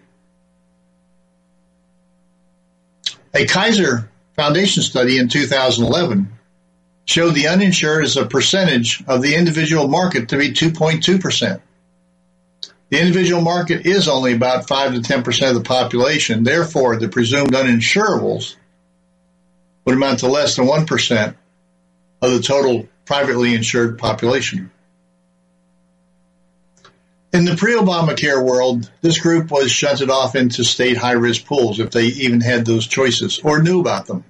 A 3.34 3.46
Kaiser 3.46 4.10
Foundation 4.36 4.82
study 4.82 5.18
in 5.18 5.28
2011 5.28 6.32
showed 7.04 7.34
the 7.34 7.48
uninsured 7.48 8.04
as 8.04 8.16
a 8.16 8.24
percentage 8.24 9.04
of 9.06 9.20
the 9.20 9.34
individual 9.34 9.88
market 9.88 10.30
to 10.30 10.38
be 10.38 10.52
2.2%. 10.52 11.60
The 12.92 13.00
individual 13.00 13.40
market 13.40 13.86
is 13.86 14.06
only 14.06 14.34
about 14.34 14.68
5 14.68 14.92
to 14.92 15.00
10% 15.00 15.48
of 15.48 15.54
the 15.54 15.62
population. 15.62 16.44
Therefore, 16.44 16.96
the 16.96 17.08
presumed 17.08 17.52
uninsurables 17.52 18.56
would 19.86 19.94
amount 19.94 20.18
to 20.18 20.26
less 20.26 20.56
than 20.56 20.66
1% 20.66 21.34
of 22.20 22.30
the 22.30 22.42
total 22.42 22.86
privately 23.06 23.54
insured 23.54 23.98
population. 23.98 24.70
In 27.32 27.46
the 27.46 27.56
pre-Obamacare 27.56 28.44
world, 28.44 28.90
this 29.00 29.18
group 29.18 29.50
was 29.50 29.72
shunted 29.72 30.10
off 30.10 30.36
into 30.36 30.62
state 30.62 30.98
high-risk 30.98 31.46
pools 31.46 31.80
if 31.80 31.92
they 31.92 32.04
even 32.04 32.42
had 32.42 32.66
those 32.66 32.86
choices 32.86 33.40
or 33.42 33.62
knew 33.62 33.80
about 33.80 34.06
them. 34.06 34.22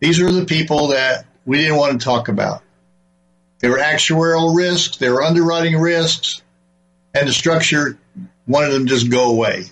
These 0.00 0.18
are 0.18 0.32
the 0.32 0.46
people 0.46 0.88
that 0.88 1.26
we 1.46 1.58
didn't 1.58 1.76
want 1.76 2.00
to 2.00 2.04
talk 2.04 2.26
about. 2.26 2.64
They 3.60 3.68
were 3.68 3.78
actuarial 3.78 4.56
risks, 4.56 4.96
they 4.96 5.10
were 5.10 5.22
underwriting 5.22 5.78
risks, 5.78 6.42
and 7.14 7.28
the 7.28 7.32
structure 7.32 7.98
wanted 8.46 8.70
them 8.70 8.86
just 8.86 9.10
go 9.10 9.30
away. 9.30 9.64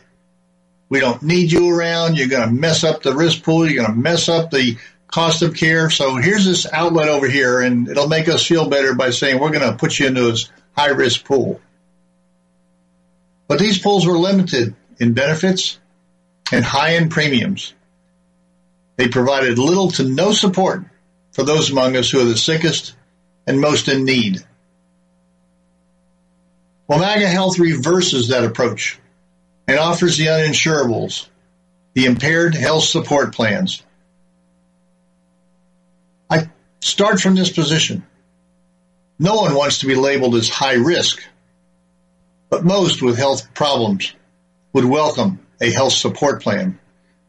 We 0.88 1.00
don't 1.00 1.22
need 1.22 1.50
you 1.50 1.70
around. 1.70 2.16
You're 2.16 2.28
going 2.28 2.48
to 2.48 2.54
mess 2.54 2.84
up 2.84 3.02
the 3.02 3.14
risk 3.14 3.42
pool. 3.42 3.66
You're 3.66 3.84
going 3.84 3.94
to 3.94 4.00
mess 4.00 4.28
up 4.28 4.50
the 4.50 4.76
cost 5.08 5.42
of 5.42 5.54
care. 5.54 5.90
So 5.90 6.16
here's 6.16 6.46
this 6.46 6.66
outlet 6.70 7.08
over 7.08 7.28
here, 7.28 7.60
and 7.60 7.88
it'll 7.88 8.08
make 8.08 8.28
us 8.28 8.46
feel 8.46 8.68
better 8.68 8.94
by 8.94 9.10
saying 9.10 9.38
we're 9.38 9.50
going 9.50 9.70
to 9.70 9.76
put 9.76 9.98
you 9.98 10.06
into 10.06 10.22
this 10.30 10.50
high 10.76 10.88
risk 10.88 11.24
pool. 11.24 11.60
But 13.48 13.58
these 13.58 13.78
pools 13.78 14.06
were 14.06 14.18
limited 14.18 14.74
in 14.98 15.12
benefits 15.12 15.78
and 16.52 16.64
high 16.64 16.92
in 16.92 17.08
premiums. 17.08 17.74
They 18.96 19.08
provided 19.08 19.58
little 19.58 19.90
to 19.92 20.04
no 20.04 20.32
support 20.32 20.84
for 21.32 21.42
those 21.42 21.70
among 21.70 21.96
us 21.96 22.10
who 22.10 22.20
are 22.20 22.24
the 22.24 22.36
sickest 22.36 22.94
and 23.46 23.60
most 23.60 23.88
in 23.88 24.04
need. 24.04 24.44
MAGA 26.98 27.28
Health 27.28 27.58
reverses 27.58 28.28
that 28.28 28.44
approach 28.44 28.98
and 29.66 29.78
offers 29.78 30.16
the 30.16 30.26
uninsurables, 30.26 31.28
the 31.94 32.06
impaired 32.06 32.54
health 32.54 32.84
support 32.84 33.34
plans. 33.34 33.82
I 36.28 36.50
start 36.80 37.20
from 37.20 37.34
this 37.34 37.50
position. 37.50 38.04
No 39.18 39.36
one 39.36 39.54
wants 39.54 39.78
to 39.78 39.86
be 39.86 39.94
labeled 39.94 40.34
as 40.34 40.48
high 40.48 40.74
risk, 40.74 41.22
but 42.50 42.64
most 42.64 43.02
with 43.02 43.16
health 43.16 43.54
problems 43.54 44.12
would 44.72 44.84
welcome 44.84 45.46
a 45.60 45.70
health 45.70 45.92
support 45.92 46.42
plan. 46.42 46.78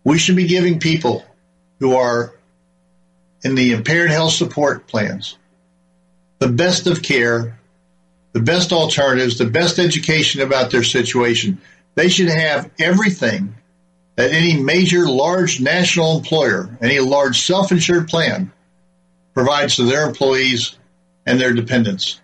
We 0.04 0.18
should 0.18 0.36
be 0.36 0.48
giving 0.48 0.80
people 0.80 1.26
who 1.80 1.96
are 1.96 2.34
in 3.44 3.56
the 3.56 3.74
impaired 3.74 4.10
health 4.10 4.34
support 4.34 4.88
plans 4.88 5.38
the 6.44 6.50
best 6.50 6.88
of 6.88 7.02
care 7.02 7.58
the 8.34 8.42
best 8.42 8.74
alternatives, 8.74 9.38
the 9.38 9.46
best 9.46 9.80
education 9.80 10.42
about 10.42 10.72
their 10.72 10.84
situation. 10.84 11.62
They 11.96 12.10
should 12.10 12.30
have 12.30 12.70
everything 12.80 13.56
that 14.16 14.32
any 14.32 14.62
major 14.62 15.08
large 15.08 15.60
national 15.60 16.18
employer, 16.18 16.78
any 16.82 17.00
large 17.00 17.42
self-insured 17.42 18.08
plan 18.08 18.52
provides 19.34 19.78
to 19.78 19.84
their 19.84 20.08
employees 20.08 20.78
and 21.26 21.40
their 21.40 21.54
dependents. 21.54 22.20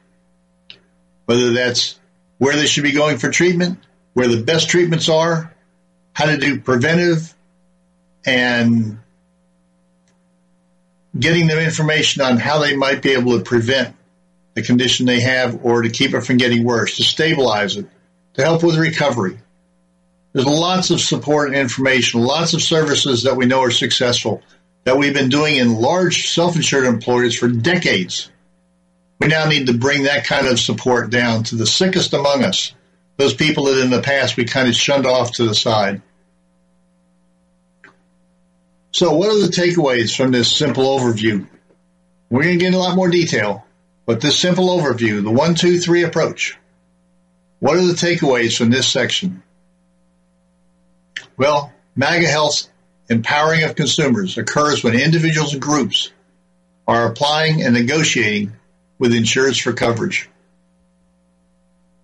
Whether 1.25 1.53
that's 1.53 1.99
where 2.37 2.55
they 2.55 2.65
should 2.65 2.83
be 2.83 2.91
going 2.91 3.17
for 3.17 3.29
treatment, 3.29 3.79
where 4.13 4.27
the 4.27 4.41
best 4.41 4.69
treatments 4.69 5.09
are, 5.09 5.53
how 6.13 6.25
to 6.25 6.37
do 6.37 6.59
preventive 6.59 7.33
and 8.25 8.99
getting 11.17 11.47
them 11.47 11.59
information 11.59 12.21
on 12.21 12.37
how 12.37 12.59
they 12.59 12.75
might 12.75 13.01
be 13.01 13.11
able 13.11 13.37
to 13.37 13.43
prevent 13.43 13.95
the 14.53 14.61
condition 14.61 15.05
they 15.05 15.19
have 15.21 15.65
or 15.65 15.81
to 15.81 15.89
keep 15.89 16.13
it 16.13 16.21
from 16.21 16.37
getting 16.37 16.63
worse, 16.63 16.97
to 16.97 17.03
stabilize 17.03 17.77
it, 17.77 17.87
to 18.33 18.43
help 18.43 18.63
with 18.63 18.77
recovery. 18.77 19.39
There's 20.33 20.45
lots 20.45 20.91
of 20.91 21.01
support 21.01 21.49
and 21.49 21.57
information, 21.57 22.21
lots 22.21 22.53
of 22.53 22.61
services 22.61 23.23
that 23.23 23.35
we 23.35 23.45
know 23.45 23.61
are 23.61 23.71
successful 23.71 24.41
that 24.83 24.97
we've 24.97 25.13
been 25.13 25.29
doing 25.29 25.57
in 25.57 25.73
large 25.73 26.29
self-insured 26.29 26.85
employers 26.85 27.37
for 27.37 27.47
decades. 27.47 28.31
We 29.19 29.27
now 29.27 29.47
need 29.47 29.67
to 29.67 29.77
bring 29.77 30.03
that 30.03 30.25
kind 30.25 30.47
of 30.47 30.59
support 30.59 31.09
down 31.09 31.43
to 31.45 31.55
the 31.55 31.65
sickest 31.65 32.13
among 32.13 32.43
us, 32.43 32.73
those 33.17 33.33
people 33.33 33.65
that 33.65 33.83
in 33.83 33.89
the 33.89 34.01
past 34.01 34.37
we 34.37 34.45
kind 34.45 34.69
of 34.69 34.75
shunned 34.75 35.05
off 35.05 35.33
to 35.33 35.45
the 35.45 35.55
side. 35.55 36.01
So 38.91 39.13
what 39.13 39.29
are 39.29 39.39
the 39.39 39.51
takeaways 39.51 40.15
from 40.15 40.31
this 40.31 40.55
simple 40.55 40.97
overview? 40.97 41.47
We're 42.29 42.43
going 42.43 42.59
to 42.59 42.65
get 42.65 42.73
a 42.73 42.79
lot 42.79 42.95
more 42.95 43.09
detail, 43.09 43.65
but 44.09 44.21
this 44.21 44.39
simple 44.39 44.69
overview, 44.69 45.21
the 45.21 45.29
one, 45.29 45.53
two, 45.53 45.77
three 45.77 46.01
approach, 46.01 46.57
what 47.59 47.77
are 47.77 47.85
the 47.85 47.93
takeaways 47.93 48.57
from 48.57 48.71
this 48.71 48.87
section? 48.87 49.43
Well, 51.37 51.71
MAGA 51.95 52.25
Health's 52.25 52.71
empowering 53.07 53.65
of 53.65 53.75
consumers 53.75 54.35
occurs 54.39 54.83
when 54.83 54.99
individuals 54.99 55.53
and 55.53 55.61
groups 55.61 56.11
are 56.87 57.05
applying 57.05 57.61
and 57.61 57.75
negotiating 57.75 58.53
with 58.97 59.13
insurers 59.13 59.59
for 59.59 59.73
coverage. 59.73 60.27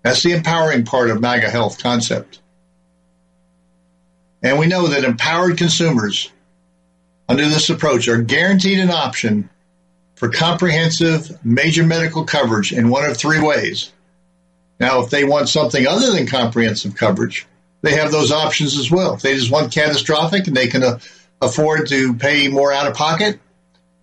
That's 0.03 0.21
the 0.21 0.33
empowering 0.33 0.85
part 0.85 1.09
of 1.09 1.19
MAGA 1.19 1.49
Health 1.49 1.81
concept. 1.81 2.39
And 4.43 4.59
we 4.59 4.67
know 4.67 4.89
that 4.89 5.05
empowered 5.05 5.57
consumers 5.57 6.31
under 7.27 7.49
this 7.49 7.71
approach 7.71 8.07
are 8.07 8.21
guaranteed 8.21 8.77
an 8.77 8.91
option 8.91 9.49
for 10.15 10.29
comprehensive 10.29 11.43
major 11.45 11.85
medical 11.85 12.23
coverage 12.23 12.71
in 12.73 12.89
one 12.89 13.05
of 13.09 13.17
three 13.17 13.41
ways. 13.41 13.91
Now, 14.79 15.01
if 15.01 15.09
they 15.09 15.23
want 15.23 15.49
something 15.49 15.87
other 15.87 16.11
than 16.11 16.27
comprehensive 16.27 16.95
coverage, 16.95 17.45
they 17.81 17.95
have 17.95 18.11
those 18.11 18.31
options 18.31 18.77
as 18.77 18.89
well. 18.89 19.13
If 19.13 19.21
they 19.21 19.35
just 19.35 19.51
want 19.51 19.73
catastrophic 19.73 20.47
and 20.47 20.55
they 20.55 20.67
can 20.67 20.83
uh, 20.83 20.99
afford 21.41 21.87
to 21.89 22.13
pay 22.15 22.47
more 22.47 22.73
out 22.73 22.87
of 22.87 22.95
pocket, 22.95 23.39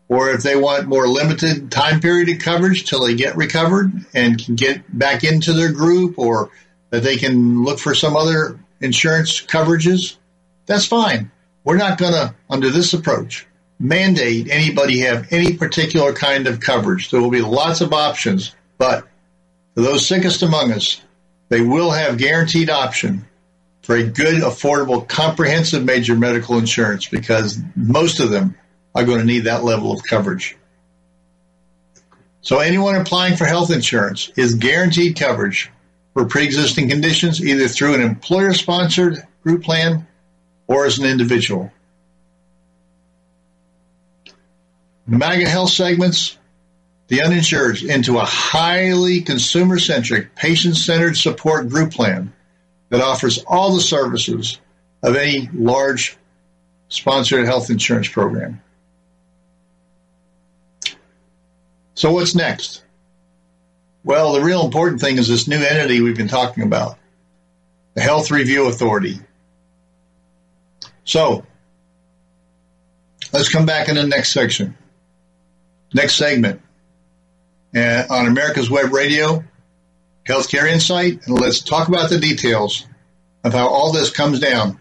or 0.08 0.30
if 0.30 0.42
they 0.42 0.56
want 0.56 0.86
more 0.86 1.08
limited 1.08 1.70
time 1.70 2.00
period 2.00 2.28
of 2.28 2.38
coverage 2.38 2.84
till 2.84 3.04
they 3.04 3.14
get 3.14 3.36
recovered 3.36 3.92
and 4.14 4.42
can 4.42 4.54
get 4.54 4.82
back 4.96 5.24
into 5.24 5.52
their 5.52 5.72
group, 5.72 6.18
or 6.18 6.50
that 6.90 7.02
they 7.02 7.16
can 7.16 7.64
look 7.64 7.78
for 7.78 7.94
some 7.94 8.16
other 8.16 8.58
insurance 8.80 9.40
coverages, 9.40 10.16
that's 10.66 10.86
fine. 10.86 11.30
We're 11.64 11.78
not 11.78 11.98
going 11.98 12.12
to, 12.12 12.34
under 12.50 12.70
this 12.70 12.92
approach, 12.92 13.46
mandate 13.82 14.48
anybody 14.48 15.00
have 15.00 15.32
any 15.32 15.56
particular 15.56 16.12
kind 16.12 16.46
of 16.46 16.60
coverage. 16.60 17.10
There 17.10 17.20
will 17.20 17.30
be 17.30 17.42
lots 17.42 17.80
of 17.80 17.92
options, 17.92 18.54
but 18.78 19.08
for 19.74 19.80
those 19.80 20.06
sickest 20.06 20.42
among 20.42 20.72
us, 20.72 21.02
they 21.48 21.60
will 21.60 21.90
have 21.90 22.16
guaranteed 22.16 22.70
option 22.70 23.26
for 23.82 23.96
a 23.96 24.04
good, 24.04 24.42
affordable, 24.42 25.06
comprehensive 25.06 25.84
major 25.84 26.14
medical 26.14 26.58
insurance 26.58 27.08
because 27.08 27.58
most 27.74 28.20
of 28.20 28.30
them 28.30 28.56
are 28.94 29.04
going 29.04 29.18
to 29.18 29.24
need 29.24 29.40
that 29.40 29.64
level 29.64 29.92
of 29.92 30.04
coverage. 30.04 30.56
So 32.40 32.60
anyone 32.60 32.94
applying 32.94 33.36
for 33.36 33.46
health 33.46 33.72
insurance 33.72 34.30
is 34.36 34.54
guaranteed 34.54 35.16
coverage 35.16 35.70
for 36.14 36.26
pre-existing 36.26 36.88
conditions 36.88 37.44
either 37.44 37.66
through 37.66 37.94
an 37.94 38.02
employer 38.02 38.52
sponsored 38.52 39.18
group 39.42 39.64
plan 39.64 40.06
or 40.68 40.86
as 40.86 40.98
an 41.00 41.04
individual. 41.06 41.72
the 44.24 44.32
MAGA 45.06 45.48
health 45.48 45.70
segments 45.70 46.36
the 47.08 47.22
uninsured 47.22 47.82
into 47.82 48.18
a 48.18 48.24
highly 48.24 49.20
consumer 49.20 49.78
centric, 49.78 50.34
patient 50.34 50.76
centered 50.76 51.16
support 51.16 51.68
group 51.68 51.92
plan 51.92 52.32
that 52.88 53.02
offers 53.02 53.42
all 53.46 53.74
the 53.74 53.80
services 53.80 54.58
of 55.02 55.16
any 55.16 55.48
large 55.52 56.16
sponsored 56.88 57.44
health 57.44 57.68
insurance 57.68 58.08
program. 58.08 58.62
So, 61.94 62.12
what's 62.12 62.34
next? 62.34 62.82
Well, 64.04 64.32
the 64.32 64.40
real 64.42 64.64
important 64.64 65.00
thing 65.00 65.18
is 65.18 65.28
this 65.28 65.46
new 65.46 65.62
entity 65.62 66.00
we've 66.00 66.16
been 66.16 66.28
talking 66.28 66.62
about 66.62 66.98
the 67.94 68.00
Health 68.00 68.30
Review 68.30 68.68
Authority. 68.68 69.20
So, 71.04 71.44
let's 73.32 73.50
come 73.50 73.66
back 73.66 73.88
in 73.88 73.96
the 73.96 74.06
next 74.06 74.32
section 74.32 74.76
next 75.94 76.16
segment 76.16 76.60
uh, 77.74 78.04
on 78.10 78.26
America's 78.26 78.70
Web 78.70 78.92
Radio, 78.92 79.42
Healthcare 80.26 80.70
Insight, 80.70 81.26
and 81.26 81.38
let's 81.38 81.60
talk 81.60 81.88
about 81.88 82.10
the 82.10 82.18
details 82.18 82.86
of 83.44 83.52
how 83.52 83.68
all 83.68 83.92
this 83.92 84.10
comes 84.10 84.40
down. 84.40 84.80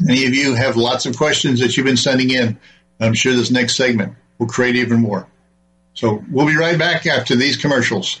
Many 0.00 0.26
of 0.26 0.34
you 0.34 0.54
have 0.54 0.76
lots 0.76 1.06
of 1.06 1.16
questions 1.16 1.60
that 1.60 1.76
you've 1.76 1.86
been 1.86 1.96
sending 1.96 2.30
in. 2.30 2.58
I'm 3.00 3.14
sure 3.14 3.32
this 3.32 3.50
next 3.50 3.76
segment 3.76 4.14
will 4.38 4.46
create 4.46 4.76
even 4.76 5.00
more. 5.00 5.26
So 5.94 6.24
we'll 6.30 6.46
be 6.46 6.56
right 6.56 6.78
back 6.78 7.06
after 7.06 7.36
these 7.36 7.56
commercials. 7.56 8.20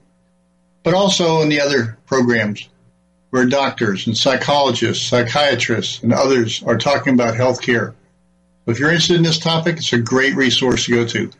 but 0.83 0.93
also 0.93 1.41
in 1.41 1.49
the 1.49 1.61
other 1.61 1.97
programs 2.05 2.67
where 3.29 3.45
doctors 3.45 4.07
and 4.07 4.17
psychologists, 4.17 5.05
psychiatrists, 5.05 6.01
and 6.01 6.13
others 6.13 6.63
are 6.63 6.77
talking 6.77 7.13
about 7.13 7.35
healthcare. 7.35 7.93
If 8.65 8.79
you're 8.79 8.89
interested 8.89 9.17
in 9.17 9.23
this 9.23 9.39
topic, 9.39 9.77
it's 9.77 9.93
a 9.93 9.99
great 9.99 10.35
resource 10.35 10.85
to 10.85 10.91
go 10.91 11.05
to. 11.05 11.31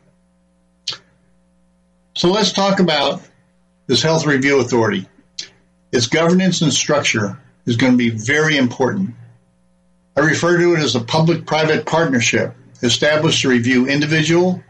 So 2.15 2.30
let's 2.32 2.52
talk 2.52 2.80
about 2.80 3.21
this 3.88 4.02
Health 4.02 4.25
Review 4.25 4.60
Authority. 4.60 5.08
Its 5.91 6.08
governance 6.08 6.62
and 6.62 6.73
structure 6.73 7.39
is 7.65 7.78
going 7.78 7.93
to 7.93 7.97
be 7.97 8.10
very 8.10 8.58
important. 8.58 9.15
I 10.15 10.21
refer 10.21 10.58
to 10.58 10.73
it 10.73 10.80
as 10.80 10.95
a 10.95 10.99
public 10.99 11.45
private 11.45 11.86
partnership 11.86 12.56
established 12.82 13.41
to 13.41 13.49
review 13.49 13.88
individual 13.88 14.63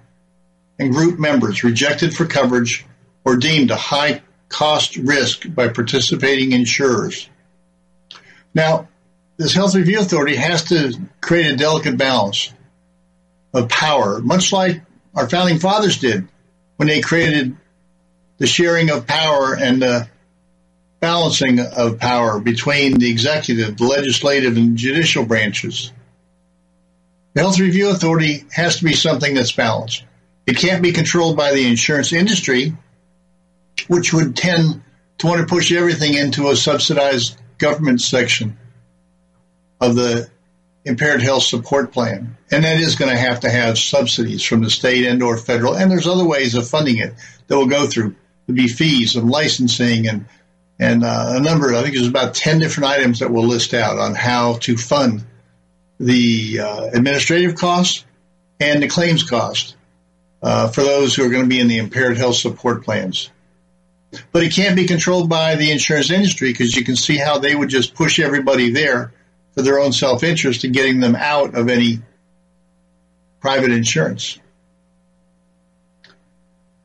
and 0.77 0.93
group 0.93 1.19
members 1.19 1.63
rejected 1.63 2.15
for 2.15 2.25
coverage 2.25 2.85
or 3.25 3.35
deemed 3.35 3.71
a 3.71 3.75
high 3.75 4.21
cost 4.49 4.97
risk 4.97 5.43
by 5.47 5.69
participating 5.69 6.51
insurers. 6.51 7.29
Now, 8.53 8.87
this 9.37 9.53
Health 9.53 9.75
Review 9.75 9.99
Authority 9.99 10.35
has 10.35 10.65
to 10.65 10.99
create 11.21 11.51
a 11.51 11.55
delicate 11.55 11.97
balance 11.97 12.51
of 13.53 13.69
power, 13.69 14.19
much 14.19 14.51
like 14.51 14.81
our 15.15 15.29
founding 15.29 15.59
fathers 15.59 15.99
did 15.99 16.27
when 16.75 16.87
they 16.87 17.01
created 17.01 17.55
the 18.37 18.47
sharing 18.47 18.89
of 18.89 19.07
power 19.07 19.55
and 19.55 19.81
the 19.81 20.09
balancing 20.99 21.59
of 21.59 21.99
power 21.99 22.39
between 22.39 22.99
the 22.99 23.09
executive, 23.09 23.77
the 23.77 23.85
legislative, 23.85 24.57
and 24.57 24.77
judicial 24.77 25.25
branches. 25.25 25.93
The 27.33 27.41
Health 27.41 27.59
Review 27.59 27.89
Authority 27.89 28.45
has 28.51 28.77
to 28.77 28.85
be 28.85 28.93
something 28.93 29.33
that's 29.33 29.51
balanced. 29.51 30.03
It 30.45 30.57
can't 30.57 30.81
be 30.81 30.91
controlled 30.91 31.37
by 31.37 31.53
the 31.53 31.67
insurance 31.67 32.11
industry 32.11 32.75
which 33.89 34.13
would 34.13 34.37
tend 34.37 34.83
to 35.17 35.27
want 35.27 35.41
to 35.41 35.47
push 35.47 35.71
everything 35.71 36.13
into 36.13 36.49
a 36.49 36.55
subsidized 36.55 37.35
government 37.57 37.99
section 37.99 38.57
of 39.81 39.95
the 39.95 40.29
impaired 40.85 41.23
health 41.23 41.43
support 41.43 41.91
plan. 41.91 42.37
And 42.51 42.63
that 42.63 42.79
is 42.79 42.95
going 42.95 43.11
to 43.11 43.17
have 43.17 43.39
to 43.41 43.49
have 43.49 43.79
subsidies 43.79 44.43
from 44.43 44.61
the 44.61 44.69
state 44.69 45.05
and 45.05 45.23
or 45.23 45.37
federal. 45.37 45.75
And 45.75 45.91
there's 45.91 46.07
other 46.07 46.25
ways 46.25 46.53
of 46.53 46.69
funding 46.69 46.99
it 46.99 47.15
that 47.47 47.57
will 47.57 47.65
go 47.65 47.87
through. 47.87 48.15
There'll 48.45 48.57
be 48.57 48.67
fees 48.67 49.15
and 49.15 49.29
licensing 49.29 50.07
and, 50.07 50.25
and 50.79 51.03
uh, 51.03 51.33
a 51.37 51.39
number, 51.39 51.73
I 51.73 51.81
think 51.81 51.95
there's 51.95 52.07
about 52.07 52.35
10 52.35 52.59
different 52.59 52.91
items 52.91 53.19
that 53.19 53.31
we'll 53.31 53.47
list 53.47 53.73
out 53.73 53.97
on 53.97 54.13
how 54.13 54.57
to 54.59 54.77
fund 54.77 55.25
the 55.99 56.59
uh, 56.59 56.89
administrative 56.93 57.55
costs 57.55 58.05
and 58.59 58.83
the 58.83 58.87
claims 58.87 59.23
cost 59.23 59.75
uh, 60.43 60.67
for 60.67 60.83
those 60.83 61.15
who 61.15 61.25
are 61.25 61.29
going 61.29 61.43
to 61.43 61.49
be 61.49 61.59
in 61.59 61.67
the 61.67 61.79
impaired 61.79 62.17
health 62.17 62.35
support 62.35 62.83
plans 62.83 63.31
but 64.31 64.43
it 64.43 64.53
can't 64.53 64.75
be 64.75 64.87
controlled 64.87 65.29
by 65.29 65.55
the 65.55 65.71
insurance 65.71 66.11
industry 66.11 66.51
because 66.51 66.75
you 66.75 66.83
can 66.83 66.95
see 66.95 67.17
how 67.17 67.37
they 67.37 67.55
would 67.55 67.69
just 67.69 67.93
push 67.93 68.19
everybody 68.19 68.71
there 68.71 69.13
for 69.53 69.61
their 69.61 69.79
own 69.79 69.91
self 69.91 70.23
interest 70.23 70.63
in 70.63 70.71
getting 70.71 70.99
them 70.99 71.15
out 71.15 71.55
of 71.55 71.69
any 71.69 71.99
private 73.39 73.71
insurance. 73.71 74.39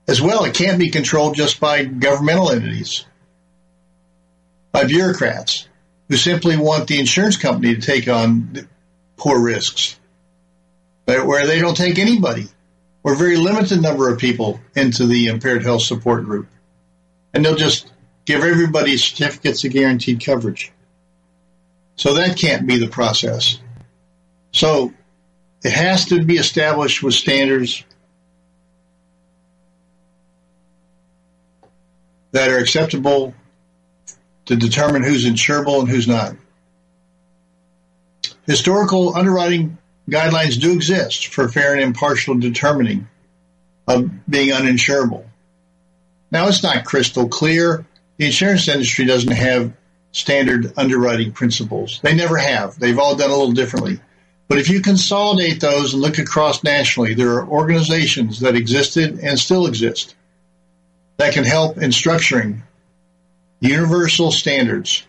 As 0.06 0.20
well, 0.20 0.44
it 0.44 0.54
can't 0.54 0.78
be 0.78 0.90
controlled 0.90 1.34
just 1.34 1.60
by 1.60 1.84
governmental 1.84 2.50
entities, 2.50 3.06
by 4.70 4.84
bureaucrats 4.84 5.66
who 6.08 6.16
simply 6.16 6.58
want 6.58 6.88
the 6.88 7.00
insurance 7.00 7.38
company 7.38 7.74
to 7.74 7.80
take 7.80 8.06
on 8.06 8.68
poor 9.16 9.40
risks, 9.40 9.98
where 11.06 11.46
they 11.46 11.58
don't 11.58 11.76
take 11.76 11.98
anybody 11.98 12.48
or 13.02 13.14
very 13.14 13.37
limited 13.37 13.80
number 13.80 14.12
of 14.12 14.18
people 14.18 14.60
into 14.76 15.06
the 15.06 15.28
impaired 15.28 15.62
health 15.62 15.82
support 15.82 16.24
group 16.24 16.48
and 17.35 17.44
they'll 17.44 17.57
just 17.57 17.92
give 18.25 18.42
everybody 18.42 18.97
certificates 18.97 19.64
of 19.64 19.73
guaranteed 19.73 20.25
coverage. 20.25 20.73
So 21.97 22.14
that 22.14 22.38
can't 22.38 22.66
be 22.66 22.79
the 22.79 22.88
process. 22.88 23.59
So 24.53 24.94
it 25.62 25.73
has 25.73 26.07
to 26.07 26.25
be 26.25 26.37
established 26.37 27.03
with 27.03 27.14
standards 27.14 27.85
that 32.33 32.51
are 32.51 32.59
acceptable 32.59 33.35
to 34.47 34.57
determine 34.57 35.03
who's 35.03 35.25
insurable 35.25 35.81
and 35.81 35.88
who's 35.88 36.09
not. 36.09 36.37
Historical 38.47 39.16
underwriting 39.16 39.78
guidelines 40.09 40.61
do 40.61 40.72
exist 40.72 41.28
for 41.28 41.49
fair 41.49 41.72
and 41.72 41.82
impartial 41.82 42.35
determining 42.35 43.09
of 43.87 44.11
being 44.28 44.51
uninsurable. 44.51 45.24
Now, 46.35 46.49
it's 46.49 46.64
not 46.64 46.85
crystal 46.85 47.28
clear. 47.28 47.87
The 48.16 48.26
insurance 48.26 48.66
industry 48.66 49.05
doesn't 49.05 49.30
have 49.30 49.72
standard 50.11 50.72
underwriting 50.76 51.30
principles. 51.30 52.01
They 52.03 52.12
never 52.12 52.37
have. 52.37 52.76
They've 52.76 52.99
all 52.99 53.14
done 53.14 53.30
a 53.30 53.37
little 53.37 53.53
differently. 53.53 54.01
But 54.49 54.59
if 54.59 54.68
you 54.68 54.80
consolidate 54.80 55.61
those 55.61 55.95
and 55.95 56.03
look 56.03 56.18
across 56.18 56.64
nationally, 56.64 57.14
there 57.14 57.35
are 57.35 57.47
organizations 57.47 58.41
that 58.41 58.57
existed 58.57 59.20
and 59.20 59.39
still 59.39 59.68
exist 59.68 60.16
that 61.18 61.35
can 61.35 61.45
help 61.45 61.78
in 61.78 61.91
structuring 61.91 62.62
universal 63.61 64.32
standards 64.32 65.07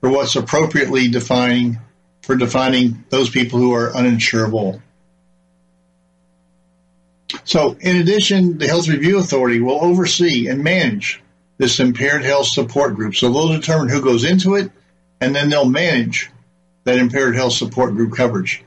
for 0.00 0.08
what's 0.08 0.36
appropriately 0.36 1.08
defining 1.08 1.80
for 2.22 2.34
defining 2.34 3.04
those 3.10 3.28
people 3.28 3.58
who 3.58 3.74
are 3.74 3.90
uninsurable. 3.90 4.80
So, 7.44 7.76
in 7.80 7.96
addition, 7.96 8.58
the 8.58 8.66
Health 8.66 8.88
Review 8.88 9.18
Authority 9.18 9.60
will 9.60 9.82
oversee 9.84 10.48
and 10.48 10.62
manage 10.62 11.22
this 11.58 11.80
impaired 11.80 12.24
health 12.24 12.46
support 12.46 12.94
group. 12.94 13.14
So 13.14 13.32
they'll 13.32 13.48
determine 13.48 13.88
who 13.88 14.02
goes 14.02 14.24
into 14.24 14.56
it, 14.56 14.70
and 15.20 15.34
then 15.34 15.48
they'll 15.48 15.68
manage 15.68 16.30
that 16.84 16.98
impaired 16.98 17.36
health 17.36 17.52
support 17.52 17.94
group 17.94 18.14
coverage. 18.14 18.64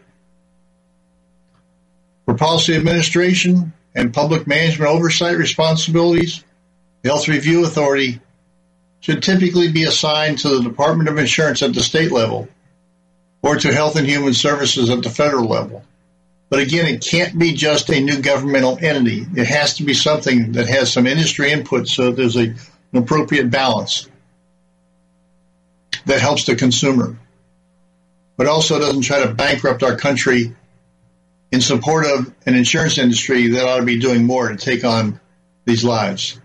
For 2.26 2.36
policy 2.36 2.76
administration 2.76 3.74
and 3.94 4.14
public 4.14 4.48
management 4.48 4.90
oversight 4.90 5.38
responsibilities, 5.38 6.44
the 7.02 7.10
Health 7.10 7.28
Review 7.28 7.66
Authority 7.66 8.20
should 9.02 9.22
typically 9.22 9.72
be 9.72 9.84
assigned 9.84 10.40
to 10.40 10.50
the 10.50 10.64
Department 10.64 11.10
of 11.10 11.18
Insurance 11.18 11.62
at 11.62 11.74
the 11.74 11.84
state 11.84 12.12
level 12.12 12.48
or 13.44 13.58
to 13.58 13.74
Health 13.74 13.96
and 13.96 14.08
Human 14.08 14.34
Services 14.34 14.90
at 14.90 15.04
the 15.04 15.10
federal 15.10 15.48
level. 15.48 15.84
But 16.50 16.60
again, 16.60 16.86
it 16.86 17.02
can't 17.02 17.38
be 17.38 17.54
just 17.54 17.90
a 17.90 18.00
new 18.00 18.22
governmental 18.22 18.78
entity. 18.80 19.26
It 19.36 19.48
has 19.48 19.78
to 19.78 19.84
be 19.84 19.94
something 19.94 20.54
that 20.54 20.68
has 20.68 20.94
some 20.94 21.08
industry 21.08 21.52
input 21.52 21.88
so 21.88 22.12
there's 22.12 22.38
a, 22.38 22.44
an 22.50 22.58
appropriate 22.94 23.50
balance 23.50 24.08
that 26.06 26.22
helps 26.22 26.46
the 26.46 26.56
consumer, 26.56 27.18
but 28.38 28.48
also 28.48 28.80
doesn't 28.80 29.02
try 29.02 29.26
to 29.26 29.34
bankrupt 29.34 29.82
our 29.82 29.98
country 29.98 30.56
in 31.52 31.62
support 31.62 32.06
of 32.06 32.34
an 32.46 32.56
insurance 32.56 32.98
industry 32.98 33.50
that 33.50 33.66
ought 33.66 33.78
to 33.78 33.86
be 33.86 34.00
doing 34.00 34.26
more 34.26 34.50
to 34.50 34.56
take 34.56 34.84
on 34.84 35.20
these 35.66 35.84
lives. 35.84 36.40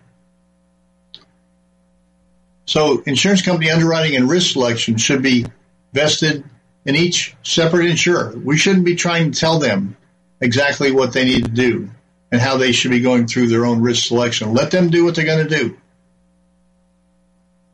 So 2.65 3.03
insurance 3.05 3.43
company 3.43 3.71
underwriting 3.71 4.17
and 4.17 4.31
risk 4.31 4.53
selection 4.53 4.97
should 4.97 5.23
be 5.23 5.47
vested 5.93 6.45
in 6.85 6.97
each 6.97 7.37
separate 7.43 7.87
insurer. 7.87 8.35
We 8.37 8.57
shouldn't 8.57 8.85
be 8.85 8.97
trying 8.97 9.33
to 9.33 9.39
tell 9.39 9.59
them 9.59 9.97
exactly 10.41 10.91
what 10.91 11.13
they 11.13 11.25
need 11.25 11.45
to 11.45 11.51
do 11.51 11.91
and 12.33 12.41
how 12.41 12.57
they 12.57 12.73
should 12.73 12.91
be 12.91 13.01
going 13.01 13.27
through 13.27 13.49
their 13.49 13.67
own 13.67 13.83
risk 13.83 14.07
selection. 14.07 14.55
Let 14.55 14.71
them 14.71 14.91
do 14.91 15.05
what 15.05 15.15
they're 15.15 15.25
going 15.25 15.47
to 15.47 15.57
do. 15.57 15.77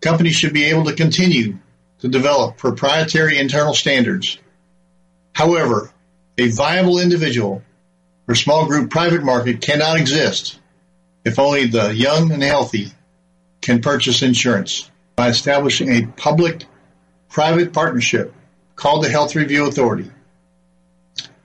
Companies 0.00 0.34
should 0.34 0.52
be 0.52 0.64
able 0.64 0.84
to 0.84 0.94
continue 0.94 1.58
to 2.00 2.08
develop 2.08 2.56
proprietary 2.56 3.38
internal 3.38 3.74
standards. 3.74 4.38
However, 5.32 5.90
a 6.38 6.48
viable 6.48 6.98
individual 6.98 7.62
or 8.28 8.34
small 8.34 8.66
group 8.66 8.90
private 8.90 9.22
market 9.22 9.60
cannot 9.60 9.98
exist 9.98 10.58
if 11.24 11.38
only 11.38 11.66
the 11.66 11.94
young 11.94 12.30
and 12.30 12.42
healthy 12.42 12.92
can 13.60 13.80
purchase 13.80 14.22
insurance 14.22 14.90
by 15.16 15.28
establishing 15.28 15.90
a 15.90 16.06
public 16.06 16.64
private 17.28 17.72
partnership 17.72 18.32
called 18.76 19.02
the 19.02 19.08
Health 19.08 19.34
Review 19.34 19.66
Authority. 19.66 20.10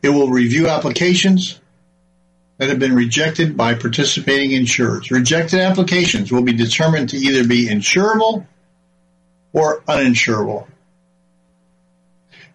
It 0.04 0.10
will 0.10 0.30
review 0.30 0.68
applications 0.68 1.60
that 2.58 2.70
have 2.70 2.80
been 2.80 2.96
rejected 2.96 3.58
by 3.58 3.74
participating 3.74 4.52
insurers. 4.52 5.10
Rejected 5.10 5.62
applications 5.62 6.32
will 6.32 6.44
be 6.44 6.54
determined 6.54 7.10
to 7.10 7.18
either 7.18 7.48
be 7.48 7.68
insurable 7.68 8.46
or 9.54 9.82
uninsurable. 9.82 10.68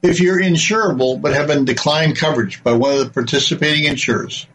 If 0.03 0.20
you're 0.20 0.41
insurable 0.41 1.20
but 1.20 1.33
have 1.33 1.49
been 1.49 1.64
declined 1.64 2.16
coverage 2.16 2.62
by 2.62 2.74
one 2.74 2.93
of 2.93 2.99
the 2.99 3.11
participating 3.11 3.85
insurers, 3.85 4.47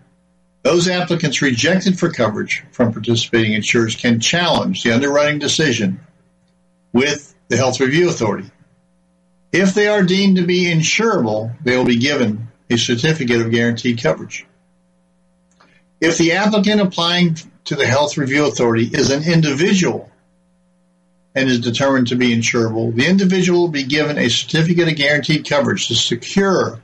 those 0.64 0.88
applicants 0.88 1.42
rejected 1.42 1.98
for 1.98 2.12
coverage 2.12 2.64
from 2.72 2.94
participating 2.94 3.54
insurers 3.54 3.96
can 3.96 4.20
challenge 4.20 4.84
the 4.84 4.94
underwriting 4.94 5.40
decision 5.40 6.00
with 6.94 7.34
the 7.48 7.58
Health 7.58 7.80
Review 7.80 8.10
Authority. 8.10 8.50
If 9.52 9.74
they 9.74 9.88
are 9.88 10.04
deemed 10.04 10.38
to 10.38 10.46
be 10.46 10.66
insurable, 10.66 11.54
they 11.64 11.76
will 11.76 11.86
be 11.86 11.98
given 11.98 12.48
a 12.70 12.78
certificate 12.78 13.42
of 13.42 13.52
guaranteed 13.52 14.02
coverage. 14.02 14.46
If 16.00 16.18
the 16.18 16.34
applicant 16.34 16.82
applying 16.82 17.38
to 17.66 17.76
the 17.76 17.86
Health 17.86 18.18
Review 18.18 18.48
Authority 18.48 18.86
is 18.86 19.12
an 19.12 19.24
individual 19.24 20.10
and 21.36 21.50
is 21.50 21.60
determined 21.60 22.08
to 22.08 22.16
be 22.16 22.36
insurable, 22.36 22.96
the 22.96 23.08
individual 23.08 23.62
will 23.62 23.68
be 23.68 23.84
given 23.84 24.18
a 24.18 24.30
certificate 24.30 24.88
of 24.88 24.96
guaranteed 24.96 25.48
coverage 25.48 25.88
to 25.88 25.96
secure 25.96 26.82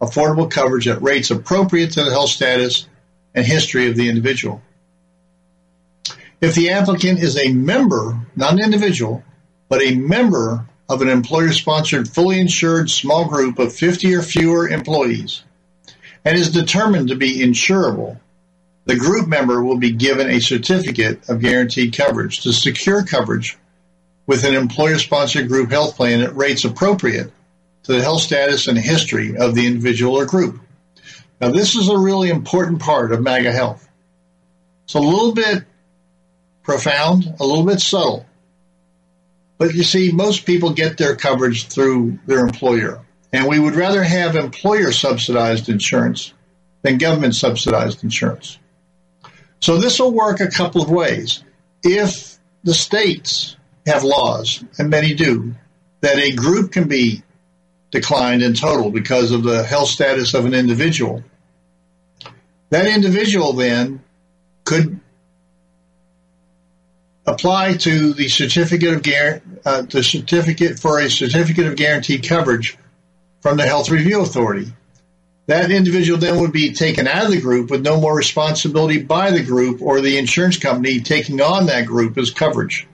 affordable 0.00 0.50
coverage 0.50 0.88
at 0.88 1.02
rates 1.02 1.30
appropriate 1.30 1.92
to 1.92 2.04
the 2.04 2.10
health 2.10 2.30
status 2.30 2.86
and 3.34 3.46
history 3.46 3.88
of 3.88 3.96
the 3.96 4.08
individual. 4.08 4.62
If 6.40 6.54
the 6.54 6.70
applicant 6.70 7.20
is 7.20 7.38
a 7.38 7.52
member, 7.52 8.18
not 8.34 8.54
an 8.54 8.60
individual, 8.60 9.22
but 9.68 9.82
a 9.82 9.94
member 9.94 10.66
of 10.94 11.02
an 11.02 11.08
employer 11.08 11.52
sponsored 11.52 12.08
fully 12.08 12.38
insured 12.38 12.88
small 12.88 13.28
group 13.28 13.58
of 13.58 13.74
50 13.74 14.14
or 14.14 14.22
fewer 14.22 14.68
employees 14.68 15.42
and 16.24 16.38
is 16.38 16.52
determined 16.52 17.08
to 17.08 17.16
be 17.16 17.40
insurable, 17.40 18.20
the 18.84 18.96
group 18.96 19.26
member 19.26 19.62
will 19.62 19.78
be 19.78 19.90
given 19.90 20.30
a 20.30 20.40
certificate 20.40 21.28
of 21.28 21.40
guaranteed 21.40 21.96
coverage 21.96 22.42
to 22.42 22.52
secure 22.52 23.04
coverage 23.04 23.58
with 24.26 24.44
an 24.44 24.54
employer 24.54 24.98
sponsored 24.98 25.48
group 25.48 25.70
health 25.70 25.96
plan 25.96 26.20
at 26.20 26.36
rates 26.36 26.64
appropriate 26.64 27.32
to 27.82 27.92
the 27.92 28.02
health 28.02 28.22
status 28.22 28.68
and 28.68 28.78
history 28.78 29.36
of 29.36 29.54
the 29.54 29.66
individual 29.66 30.14
or 30.14 30.26
group. 30.26 30.60
Now, 31.40 31.50
this 31.50 31.74
is 31.74 31.88
a 31.88 31.98
really 31.98 32.30
important 32.30 32.80
part 32.80 33.12
of 33.12 33.20
MAGA 33.20 33.52
Health. 33.52 33.86
It's 34.84 34.94
a 34.94 35.00
little 35.00 35.34
bit 35.34 35.64
profound, 36.62 37.34
a 37.40 37.44
little 37.44 37.64
bit 37.64 37.80
subtle. 37.80 38.26
But 39.64 39.74
you 39.74 39.82
see, 39.82 40.12
most 40.12 40.44
people 40.44 40.74
get 40.74 40.98
their 40.98 41.16
coverage 41.16 41.68
through 41.68 42.18
their 42.26 42.40
employer. 42.40 43.00
And 43.32 43.48
we 43.48 43.58
would 43.58 43.76
rather 43.76 44.02
have 44.02 44.36
employer 44.36 44.92
subsidized 44.92 45.70
insurance 45.70 46.34
than 46.82 46.98
government 46.98 47.34
subsidized 47.34 48.04
insurance. 48.04 48.58
So 49.60 49.78
this 49.78 49.98
will 49.98 50.12
work 50.12 50.40
a 50.40 50.50
couple 50.50 50.82
of 50.82 50.90
ways. 50.90 51.42
If 51.82 52.36
the 52.62 52.74
states 52.74 53.56
have 53.86 54.04
laws, 54.04 54.62
and 54.78 54.90
many 54.90 55.14
do, 55.14 55.54
that 56.02 56.18
a 56.18 56.32
group 56.32 56.72
can 56.72 56.86
be 56.86 57.22
declined 57.90 58.42
in 58.42 58.52
total 58.52 58.90
because 58.90 59.30
of 59.30 59.44
the 59.44 59.64
health 59.64 59.88
status 59.88 60.34
of 60.34 60.44
an 60.44 60.52
individual, 60.52 61.24
that 62.68 62.86
individual 62.86 63.54
then 63.54 64.04
could 64.64 65.00
apply 67.26 67.74
to 67.78 68.12
the 68.12 68.28
certificate 68.28 68.94
of 68.94 69.42
uh, 69.64 69.82
the 69.82 70.02
certificate 70.02 70.78
for 70.78 70.98
a 70.98 71.10
certificate 71.10 71.66
of 71.66 71.76
guaranteed 71.76 72.26
coverage 72.28 72.76
from 73.40 73.56
the 73.56 73.66
Health 73.66 73.90
Review 73.90 74.20
Authority. 74.20 74.72
That 75.46 75.70
individual 75.70 76.18
then 76.18 76.40
would 76.40 76.52
be 76.52 76.72
taken 76.72 77.06
out 77.06 77.26
of 77.26 77.30
the 77.30 77.40
group 77.40 77.70
with 77.70 77.82
no 77.82 78.00
more 78.00 78.16
responsibility 78.16 79.02
by 79.02 79.30
the 79.30 79.42
group 79.42 79.82
or 79.82 80.00
the 80.00 80.16
insurance 80.16 80.58
company 80.58 81.00
taking 81.00 81.40
on 81.40 81.66
that 81.66 81.86
group 81.86 82.16
as 82.16 82.30
coverage. 82.30 82.86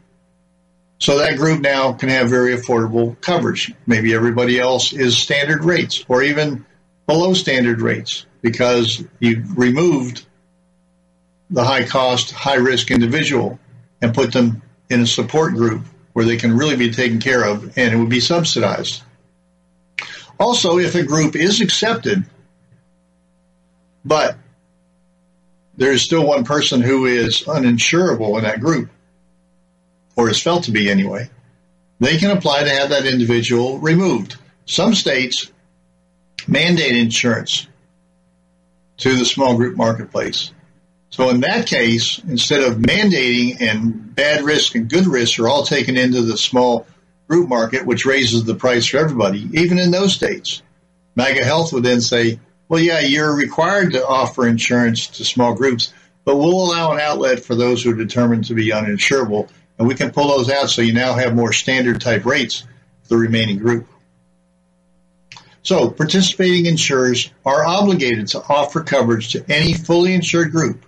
So 0.99 1.19
that 1.19 1.39
group 1.39 1.61
now 1.61 1.93
can 1.93 2.09
have 2.09 2.29
very 2.29 2.55
affordable 2.55 3.19
coverage. 3.21 3.73
Maybe 3.87 4.15
everybody 4.15 4.59
else 4.59 4.93
is 4.93 5.17
standard 5.17 5.65
rates 5.65 6.05
or 6.09 6.23
even 6.23 6.67
below 7.07 7.35
standard 7.35 7.81
rates 7.81 8.27
because 8.43 9.03
you've 9.19 9.57
removed 9.57 10.27
the 11.51 11.65
high 11.65 11.85
cost, 11.85 12.33
high 12.33 12.57
risk 12.57 12.91
individual 12.91 13.59
and 14.03 14.15
put 14.15 14.33
them 14.33 14.63
in 14.89 15.01
a 15.01 15.07
support 15.07 15.55
group 15.55 15.83
where 16.13 16.25
they 16.25 16.37
can 16.37 16.57
really 16.57 16.77
be 16.77 16.91
taken 16.91 17.21
care 17.21 17.45
of 17.45 17.79
and 17.79 17.95
it 17.95 17.97
would 17.97 18.09
be 18.09 18.21
subsidized. 18.21 19.03
Also, 20.39 20.79
if 20.79 20.95
a 20.95 21.03
group 21.03 21.37
is 21.37 21.61
accepted, 21.61 22.25
but 24.05 24.37
there 25.77 25.93
is 25.93 26.03
still 26.03 26.27
one 26.27 26.45
person 26.45 26.81
who 26.81 27.07
is 27.07 27.43
uninsurable 27.43 28.39
in 28.39 28.45
that 28.45 28.61
group, 28.61 28.91
or 30.17 30.29
is 30.29 30.43
felt 30.43 30.65
to 30.65 30.71
be 30.71 30.91
anyway, 30.91 31.31
they 32.01 32.17
can 32.17 32.37
apply 32.37 32.65
to 32.65 32.71
have 32.71 32.91
that 32.91 33.07
individual 33.07 33.79
removed. 33.79 34.37
Some 34.65 34.95
states 34.95 35.51
mandate 36.49 36.97
insurance 36.97 37.67
to 38.99 39.17
the 39.17 39.25
small 39.25 39.57
group 39.57 39.77
marketplace. 39.77 40.53
So 41.11 41.29
in 41.29 41.41
that 41.41 41.67
case, 41.67 42.21
instead 42.21 42.63
of 42.63 42.79
mandating 42.79 43.61
and 43.61 44.15
bad 44.15 44.45
risk 44.45 44.77
and 44.77 44.89
good 44.89 45.07
risk 45.07 45.41
are 45.41 45.49
all 45.49 45.65
taken 45.65 45.97
into 45.97 46.23
the 46.23 46.39
small 46.39 46.87
group 47.29 47.49
market, 47.49 47.85
which 47.85 48.07
raises 48.07 48.45
the 48.45 48.55
price 48.55 48.87
for 48.87 48.99
everybody, 48.99 49.49
even 49.55 49.79
in 49.79 49.91
those 49.91 50.15
states, 50.15 50.63
MAGA 51.17 51.45
Health 51.45 51.73
would 51.73 51.83
then 51.83 52.01
say, 52.01 52.39
well, 52.69 52.81
yeah, 52.81 53.01
you're 53.01 53.35
required 53.35 53.93
to 53.93 54.07
offer 54.07 54.47
insurance 54.47 55.09
to 55.09 55.25
small 55.25 55.55
groups, 55.55 55.93
but 56.25 56.37
we'll 56.37 56.65
allow 56.65 56.93
an 56.93 57.01
outlet 57.01 57.45
for 57.45 57.57
those 57.57 57.83
who 57.83 57.91
are 57.91 57.97
determined 57.97 58.45
to 58.45 58.55
be 58.55 58.71
uninsurable, 58.71 59.49
and 59.79 59.89
we 59.89 59.97
can 59.97 60.13
pull 60.13 60.29
those 60.29 60.49
out 60.49 60.71
so 60.71 60.81
you 60.81 60.93
now 60.93 61.15
have 61.15 61.35
more 61.35 61.53
standard 61.53 62.01
type 62.01 62.25
rates 62.25 62.65
for 63.03 63.09
the 63.09 63.17
remaining 63.17 63.59
group. 63.59 63.89
So 65.63 65.91
participating 65.91 66.67
insurers 66.67 67.31
are 67.45 67.65
obligated 67.65 68.29
to 68.29 68.43
offer 68.49 68.83
coverage 68.83 69.33
to 69.33 69.45
any 69.49 69.75
fully 69.75 70.15
insured 70.15 70.53
group 70.53 70.85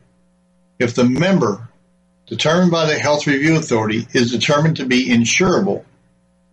if 0.83 0.95
the 0.95 1.05
member 1.05 1.69
determined 2.27 2.71
by 2.71 2.87
the 2.87 2.99
Health 2.99 3.27
Review 3.27 3.57
Authority 3.57 4.07
is 4.13 4.33
determined 4.33 4.77
to 4.77 4.87
be 4.87 5.09
insurable 5.09 5.85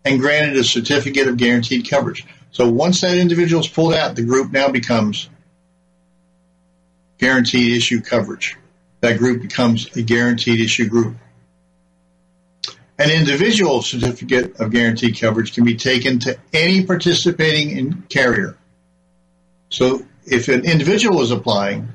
and 0.05 0.19
granted 0.19 0.55
a 0.55 0.63
certificate 0.63 1.27
of 1.27 1.37
guaranteed 1.37 1.89
coverage. 1.89 2.25
So 2.51 2.69
once 2.69 3.01
that 3.01 3.17
individual 3.17 3.61
is 3.61 3.67
pulled 3.67 3.93
out, 3.93 4.15
the 4.15 4.23
group 4.23 4.51
now 4.51 4.69
becomes 4.69 5.29
guaranteed 7.17 7.75
issue 7.75 8.01
coverage. 8.01 8.57
That 9.01 9.17
group 9.17 9.41
becomes 9.41 9.95
a 9.95 10.01
guaranteed 10.01 10.59
issue 10.59 10.87
group. 10.87 11.15
An 12.97 13.11
individual 13.11 13.81
certificate 13.81 14.59
of 14.59 14.71
guaranteed 14.71 15.19
coverage 15.19 15.53
can 15.53 15.63
be 15.63 15.75
taken 15.75 16.19
to 16.19 16.37
any 16.53 16.85
participating 16.85 18.03
carrier. 18.09 18.57
So 19.69 20.05
if 20.25 20.49
an 20.49 20.65
individual 20.65 21.21
is 21.21 21.31
applying 21.31 21.89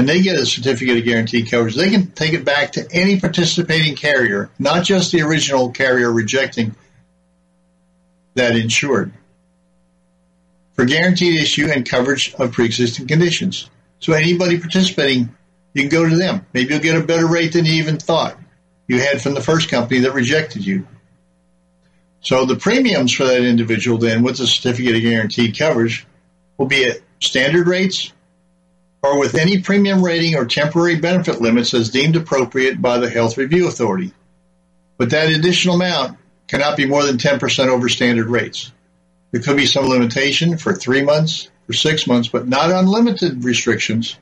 and 0.00 0.08
they 0.08 0.22
get 0.22 0.38
a 0.38 0.46
certificate 0.46 0.96
of 0.96 1.04
guaranteed 1.04 1.50
coverage, 1.50 1.76
they 1.76 1.90
can 1.90 2.10
take 2.12 2.32
it 2.32 2.42
back 2.42 2.72
to 2.72 2.90
any 2.90 3.20
participating 3.20 3.94
carrier, 3.94 4.48
not 4.58 4.82
just 4.82 5.12
the 5.12 5.20
original 5.20 5.72
carrier 5.72 6.10
rejecting 6.10 6.74
that 8.32 8.56
insured 8.56 9.12
for 10.72 10.86
guaranteed 10.86 11.38
issue 11.38 11.68
and 11.70 11.86
coverage 11.86 12.32
of 12.36 12.50
pre-existing 12.52 13.08
conditions. 13.08 13.68
So 13.98 14.14
anybody 14.14 14.58
participating, 14.58 15.36
you 15.74 15.82
can 15.82 15.90
go 15.90 16.08
to 16.08 16.16
them. 16.16 16.46
Maybe 16.54 16.72
you'll 16.72 16.82
get 16.82 16.96
a 16.96 17.04
better 17.04 17.26
rate 17.26 17.52
than 17.52 17.66
you 17.66 17.74
even 17.74 17.98
thought 17.98 18.38
you 18.88 19.00
had 19.00 19.20
from 19.20 19.34
the 19.34 19.42
first 19.42 19.68
company 19.68 20.00
that 20.00 20.14
rejected 20.14 20.64
you. 20.64 20.86
So 22.22 22.46
the 22.46 22.56
premiums 22.56 23.12
for 23.12 23.24
that 23.24 23.44
individual 23.44 23.98
then 23.98 24.22
with 24.22 24.38
the 24.38 24.46
certificate 24.46 24.96
of 24.96 25.02
guaranteed 25.02 25.58
coverage 25.58 26.06
will 26.56 26.68
be 26.68 26.86
at 26.86 27.02
standard 27.18 27.68
rates 27.68 28.14
or 29.02 29.18
with 29.18 29.34
any 29.34 29.60
premium 29.60 30.04
rating 30.04 30.36
or 30.36 30.44
temporary 30.44 30.96
benefit 30.96 31.40
limits 31.40 31.74
as 31.74 31.90
deemed 31.90 32.16
appropriate 32.16 32.80
by 32.80 32.98
the 32.98 33.08
Health 33.08 33.38
Review 33.38 33.66
Authority. 33.66 34.12
But 34.98 35.10
that 35.10 35.30
additional 35.30 35.76
amount 35.76 36.18
cannot 36.46 36.76
be 36.76 36.86
more 36.86 37.04
than 37.04 37.16
10% 37.16 37.68
over 37.68 37.88
standard 37.88 38.26
rates. 38.26 38.70
There 39.30 39.40
could 39.40 39.56
be 39.56 39.66
some 39.66 39.86
limitation 39.86 40.58
for 40.58 40.74
three 40.74 41.02
months, 41.02 41.48
for 41.66 41.72
six 41.72 42.06
months, 42.06 42.28
but 42.28 42.48
not 42.48 42.70
unlimited 42.70 43.44
restrictions, 43.44 44.16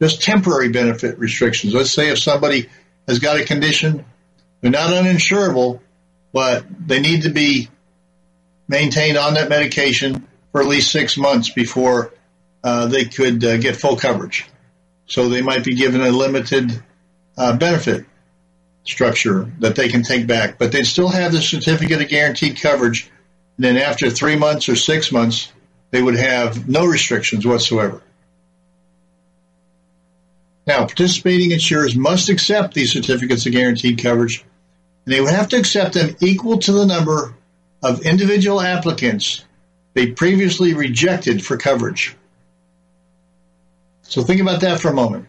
just 0.00 0.22
temporary 0.22 0.68
benefit 0.68 1.18
restrictions. 1.18 1.74
Let's 1.74 1.90
say 1.90 2.10
if 2.10 2.18
somebody 2.18 2.68
has 3.08 3.18
got 3.18 3.40
a 3.40 3.44
condition, 3.44 4.04
they're 4.60 4.70
not 4.70 4.90
uninsurable, 4.90 5.80
but 6.32 6.64
they 6.86 7.00
need 7.00 7.22
to 7.22 7.30
be 7.30 7.68
maintained 8.68 9.16
on 9.16 9.34
that 9.34 9.48
medication 9.48 10.26
for 10.52 10.60
at 10.60 10.68
least 10.68 10.92
six 10.92 11.16
months 11.16 11.50
before 11.50 12.12
uh, 12.62 12.86
they 12.86 13.04
could 13.04 13.44
uh, 13.44 13.56
get 13.56 13.76
full 13.76 13.96
coverage. 13.96 14.46
So 15.06 15.28
they 15.28 15.42
might 15.42 15.64
be 15.64 15.74
given 15.74 16.00
a 16.00 16.10
limited 16.10 16.82
uh, 17.36 17.56
benefit 17.56 18.06
structure 18.84 19.50
that 19.58 19.76
they 19.76 19.88
can 19.88 20.02
take 20.02 20.26
back, 20.26 20.58
but 20.58 20.72
they'd 20.72 20.84
still 20.84 21.08
have 21.08 21.32
the 21.32 21.40
certificate 21.40 22.00
of 22.00 22.08
guaranteed 22.08 22.60
coverage. 22.60 23.10
And 23.56 23.64
then 23.64 23.76
after 23.76 24.10
three 24.10 24.36
months 24.36 24.68
or 24.68 24.76
six 24.76 25.12
months, 25.12 25.52
they 25.90 26.00
would 26.00 26.16
have 26.16 26.68
no 26.68 26.86
restrictions 26.86 27.46
whatsoever. 27.46 28.02
Now, 30.66 30.86
participating 30.86 31.50
insurers 31.50 31.96
must 31.96 32.28
accept 32.28 32.74
these 32.74 32.92
certificates 32.92 33.46
of 33.46 33.52
guaranteed 33.52 34.00
coverage, 34.02 34.44
and 35.04 35.12
they 35.12 35.20
would 35.20 35.30
have 35.30 35.48
to 35.48 35.56
accept 35.56 35.94
them 35.94 36.16
equal 36.20 36.58
to 36.58 36.72
the 36.72 36.86
number 36.86 37.34
of 37.82 38.02
individual 38.02 38.60
applicants 38.60 39.44
they 39.94 40.12
previously 40.12 40.74
rejected 40.74 41.44
for 41.44 41.56
coverage. 41.56 42.16
So 44.10 44.24
think 44.24 44.40
about 44.40 44.62
that 44.62 44.80
for 44.80 44.88
a 44.88 44.94
moment. 44.94 45.28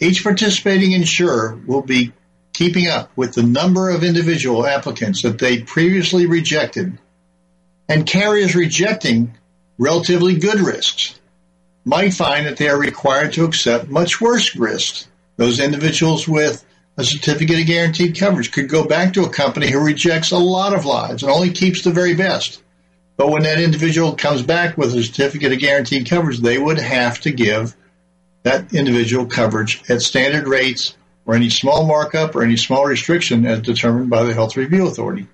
Each 0.00 0.22
participating 0.22 0.92
insurer 0.92 1.60
will 1.66 1.82
be 1.82 2.12
keeping 2.54 2.88
up 2.88 3.10
with 3.16 3.34
the 3.34 3.42
number 3.42 3.90
of 3.90 4.02
individual 4.02 4.66
applicants 4.66 5.22
that 5.22 5.38
they 5.38 5.60
previously 5.60 6.24
rejected, 6.24 6.98
and 7.90 8.06
carriers 8.06 8.54
rejecting 8.54 9.34
relatively 9.76 10.38
good 10.38 10.58
risks 10.58 11.20
might 11.84 12.14
find 12.14 12.46
that 12.46 12.56
they 12.56 12.70
are 12.70 12.78
required 12.78 13.34
to 13.34 13.44
accept 13.44 13.90
much 13.90 14.22
worse 14.22 14.56
risks. 14.56 15.06
Those 15.36 15.60
individuals 15.60 16.26
with 16.26 16.64
a 16.96 17.04
certificate 17.04 17.60
of 17.60 17.66
guaranteed 17.66 18.18
coverage 18.18 18.52
could 18.52 18.70
go 18.70 18.86
back 18.86 19.12
to 19.14 19.24
a 19.24 19.30
company 19.30 19.70
who 19.70 19.84
rejects 19.84 20.30
a 20.30 20.38
lot 20.38 20.74
of 20.74 20.86
lives 20.86 21.22
and 21.22 21.30
only 21.30 21.50
keeps 21.50 21.82
the 21.82 21.90
very 21.90 22.14
best. 22.14 22.62
But 23.18 23.28
when 23.28 23.42
that 23.42 23.60
individual 23.60 24.14
comes 24.14 24.42
back 24.42 24.78
with 24.78 24.94
a 24.94 25.02
certificate 25.02 25.52
of 25.52 25.58
guaranteed 25.58 26.08
coverage, 26.08 26.38
they 26.38 26.56
would 26.56 26.78
have 26.78 27.20
to 27.20 27.30
give 27.30 27.76
that 28.42 28.72
individual 28.74 29.26
coverage 29.26 29.82
at 29.88 30.02
standard 30.02 30.48
rates 30.48 30.96
or 31.24 31.34
any 31.34 31.50
small 31.50 31.86
markup 31.86 32.34
or 32.34 32.42
any 32.42 32.56
small 32.56 32.84
restriction 32.84 33.46
as 33.46 33.60
determined 33.60 34.10
by 34.10 34.24
the 34.24 34.34
Health 34.34 34.56
Review 34.56 34.86
Authority. 34.86 35.26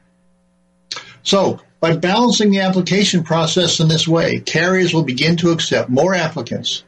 So, 1.22 1.60
by 1.80 1.96
balancing 1.96 2.50
the 2.50 2.60
application 2.60 3.22
process 3.22 3.80
in 3.80 3.88
this 3.88 4.08
way, 4.08 4.40
carriers 4.40 4.92
will 4.92 5.04
begin 5.04 5.36
to 5.36 5.50
accept 5.52 5.88
more 5.88 6.14
applicants, 6.14 6.82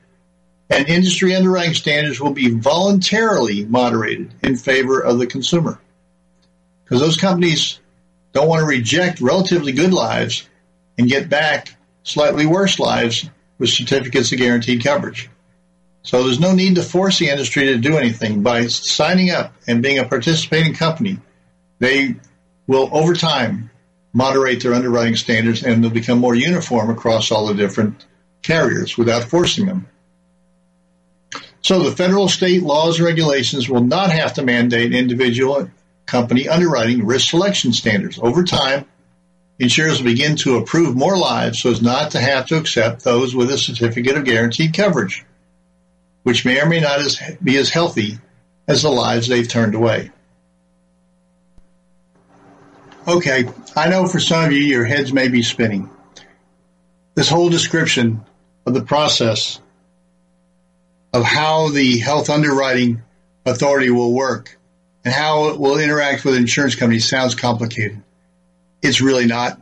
and 0.68 0.88
industry 0.88 1.34
underwriting 1.34 1.74
standards 1.74 2.20
will 2.20 2.32
be 2.32 2.50
voluntarily 2.50 3.64
moderated 3.64 4.32
in 4.42 4.56
favor 4.56 5.00
of 5.00 5.18
the 5.18 5.26
consumer. 5.26 5.80
Because 6.84 7.00
those 7.00 7.16
companies 7.16 7.78
don't 8.32 8.48
want 8.48 8.60
to 8.60 8.66
reject 8.66 9.20
relatively 9.20 9.72
good 9.72 9.92
lives 9.92 10.48
and 10.98 11.08
get 11.08 11.28
back 11.28 11.74
slightly 12.02 12.46
worse 12.46 12.78
lives 12.78 13.28
with 13.58 13.70
certificates 13.70 14.32
of 14.32 14.38
guaranteed 14.38 14.82
coverage. 14.82 15.28
So 16.02 16.24
there's 16.24 16.40
no 16.40 16.54
need 16.54 16.76
to 16.76 16.82
force 16.82 17.18
the 17.18 17.28
industry 17.28 17.66
to 17.66 17.78
do 17.78 17.98
anything. 17.98 18.42
By 18.42 18.66
signing 18.66 19.30
up 19.30 19.54
and 19.66 19.82
being 19.82 19.98
a 19.98 20.06
participating 20.06 20.74
company, 20.74 21.18
they 21.78 22.16
will 22.66 22.88
over 22.92 23.14
time 23.14 23.70
moderate 24.12 24.62
their 24.62 24.74
underwriting 24.74 25.16
standards 25.16 25.62
and 25.62 25.82
they'll 25.82 25.90
become 25.90 26.18
more 26.18 26.34
uniform 26.34 26.90
across 26.90 27.30
all 27.30 27.46
the 27.46 27.54
different 27.54 28.06
carriers 28.42 28.96
without 28.96 29.24
forcing 29.24 29.66
them. 29.66 29.86
So 31.62 31.82
the 31.82 31.94
federal 31.94 32.28
state 32.28 32.62
laws 32.62 32.98
and 32.98 33.06
regulations 33.06 33.68
will 33.68 33.84
not 33.84 34.10
have 34.10 34.34
to 34.34 34.42
mandate 34.42 34.94
individual 34.94 35.70
company 36.06 36.48
underwriting 36.48 37.06
risk 37.06 37.30
selection 37.30 37.72
standards. 37.72 38.18
Over 38.18 38.44
time, 38.44 38.86
insurers 39.58 39.98
will 39.98 40.10
begin 40.10 40.36
to 40.36 40.56
approve 40.56 40.96
more 40.96 41.16
lives 41.16 41.60
so 41.60 41.70
as 41.70 41.82
not 41.82 42.12
to 42.12 42.20
have 42.20 42.46
to 42.46 42.56
accept 42.56 43.04
those 43.04 43.34
with 43.34 43.50
a 43.50 43.58
certificate 43.58 44.16
of 44.16 44.24
guaranteed 44.24 44.74
coverage, 44.74 45.24
which 46.22 46.44
may 46.44 46.60
or 46.60 46.66
may 46.66 46.80
not 46.80 47.00
be 47.42 47.56
as 47.56 47.70
healthy 47.70 48.18
as 48.68 48.82
the 48.82 48.90
lives 48.90 49.28
they've 49.28 49.48
turned 49.48 49.74
away. 49.74 50.10
Okay, 53.08 53.48
I 53.74 53.88
know 53.88 54.06
for 54.06 54.20
some 54.20 54.44
of 54.44 54.52
you, 54.52 54.60
your 54.60 54.84
heads 54.84 55.12
may 55.12 55.28
be 55.28 55.42
spinning. 55.42 55.90
This 57.14 57.28
whole 57.28 57.48
description 57.48 58.24
of 58.66 58.74
the 58.74 58.82
process 58.82 59.60
of 61.12 61.24
how 61.24 61.70
the 61.70 61.98
health 61.98 62.30
underwriting 62.30 63.02
authority 63.44 63.90
will 63.90 64.12
work 64.12 64.58
and 65.04 65.12
how 65.12 65.48
it 65.48 65.58
will 65.58 65.78
interact 65.78 66.24
with 66.24 66.34
insurance 66.34 66.74
companies 66.74 67.08
sounds 67.08 67.34
complicated. 67.34 68.02
It's 68.82 69.00
really 69.00 69.26
not. 69.26 69.60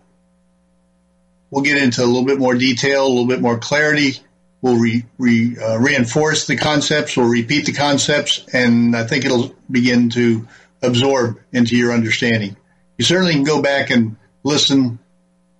We'll 1.50 1.64
get 1.64 1.82
into 1.82 2.04
a 2.04 2.06
little 2.06 2.26
bit 2.26 2.38
more 2.38 2.54
detail, 2.54 3.06
a 3.06 3.08
little 3.08 3.26
bit 3.26 3.40
more 3.40 3.58
clarity. 3.58 4.18
We'll 4.60 4.78
re, 4.78 5.04
re, 5.18 5.56
uh, 5.56 5.78
reinforce 5.78 6.46
the 6.46 6.56
concepts. 6.56 7.16
We'll 7.16 7.28
repeat 7.28 7.66
the 7.66 7.72
concepts, 7.72 8.44
and 8.52 8.96
I 8.96 9.04
think 9.06 9.24
it'll 9.24 9.54
begin 9.70 10.10
to 10.10 10.48
absorb 10.82 11.40
into 11.52 11.76
your 11.76 11.92
understanding 11.92 12.56
you 12.98 13.04
certainly 13.04 13.32
can 13.32 13.44
go 13.44 13.62
back 13.62 13.90
and 13.90 14.16
listen 14.42 14.98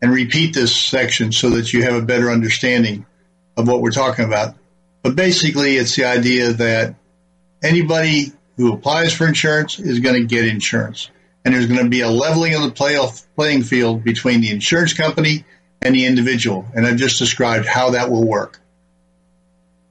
and 0.02 0.12
repeat 0.12 0.54
this 0.54 0.74
section 0.74 1.32
so 1.32 1.50
that 1.50 1.72
you 1.72 1.84
have 1.84 1.94
a 1.94 2.02
better 2.02 2.30
understanding 2.30 3.06
of 3.56 3.66
what 3.66 3.80
we're 3.80 3.90
talking 3.90 4.24
about. 4.24 4.56
But 5.02 5.16
basically, 5.16 5.76
it's 5.76 5.96
the 5.96 6.04
idea 6.04 6.52
that 6.54 6.96
anybody 7.62 8.32
who 8.56 8.72
applies 8.72 9.12
for 9.12 9.26
insurance 9.26 9.78
is 9.78 10.00
going 10.00 10.16
to 10.16 10.26
get 10.26 10.46
insurance. 10.46 11.10
And 11.44 11.54
there's 11.54 11.66
going 11.66 11.82
to 11.82 11.88
be 11.88 12.00
a 12.00 12.08
leveling 12.08 12.54
of 12.54 12.62
the 12.62 12.72
play 12.72 12.98
playing 13.36 13.62
field 13.62 14.04
between 14.04 14.40
the 14.40 14.50
insurance 14.50 14.92
company 14.92 15.44
and 15.80 15.94
the 15.94 16.06
individual. 16.06 16.66
And 16.74 16.84
I've 16.84 16.96
just 16.96 17.18
described 17.18 17.66
how 17.66 17.90
that 17.90 18.10
will 18.10 18.26
work. 18.26 18.60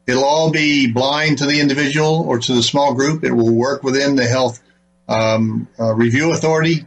It'll 0.07 0.23
all 0.23 0.51
be 0.51 0.91
blind 0.91 1.39
to 1.39 1.45
the 1.45 1.59
individual 1.59 2.25
or 2.27 2.39
to 2.39 2.53
the 2.53 2.63
small 2.63 2.93
group. 2.93 3.23
It 3.23 3.33
will 3.33 3.53
work 3.53 3.83
within 3.83 4.15
the 4.15 4.25
health 4.25 4.61
um, 5.07 5.67
uh, 5.79 5.93
review 5.93 6.31
authority 6.31 6.85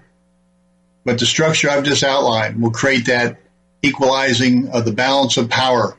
but 1.05 1.19
the 1.19 1.27
structure 1.27 1.71
I've 1.71 1.85
just 1.85 2.03
outlined 2.03 2.61
will 2.63 2.71
create 2.71 3.07
that 3.07 3.39
equalizing 3.83 4.69
of 4.69 4.85
the 4.85 4.93
balance 4.93 5.37
of 5.37 5.49
power 5.49 5.97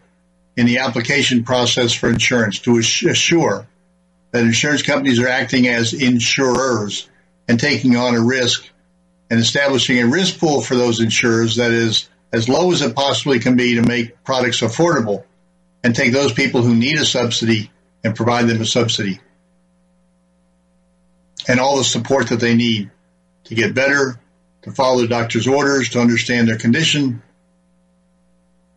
in 0.55 0.65
the 0.65 0.79
application 0.79 1.43
process 1.43 1.93
for 1.93 2.09
insurance 2.09 2.59
to 2.59 2.77
assure 2.77 3.67
that 4.31 4.43
insurance 4.43 4.83
companies 4.83 5.19
are 5.19 5.27
acting 5.27 5.67
as 5.67 5.93
insurers 5.93 7.09
and 7.47 7.59
taking 7.59 7.95
on 7.95 8.15
a 8.15 8.21
risk 8.21 8.67
and 9.29 9.39
establishing 9.39 9.99
a 9.99 10.07
risk 10.07 10.39
pool 10.39 10.61
for 10.61 10.75
those 10.75 10.99
insurers 10.99 11.55
that 11.55 11.71
is 11.71 12.07
as 12.31 12.47
low 12.47 12.71
as 12.71 12.81
it 12.81 12.95
possibly 12.95 13.39
can 13.39 13.55
be 13.55 13.75
to 13.75 13.81
make 13.81 14.23
products 14.23 14.61
affordable 14.61 15.23
and 15.83 15.95
take 15.95 16.11
those 16.11 16.33
people 16.33 16.61
who 16.61 16.75
need 16.75 16.99
a 16.99 17.05
subsidy 17.05 17.71
and 18.03 18.15
provide 18.15 18.47
them 18.47 18.61
a 18.61 18.65
subsidy 18.65 19.19
and 21.47 21.59
all 21.59 21.77
the 21.77 21.83
support 21.83 22.29
that 22.29 22.39
they 22.39 22.55
need 22.55 22.91
to 23.45 23.55
get 23.55 23.73
better 23.73 24.19
to 24.63 24.71
follow 24.71 25.01
the 25.01 25.07
doctor's 25.07 25.47
orders, 25.47 25.89
to 25.89 25.99
understand 25.99 26.47
their 26.47 26.57
condition, 26.57 27.21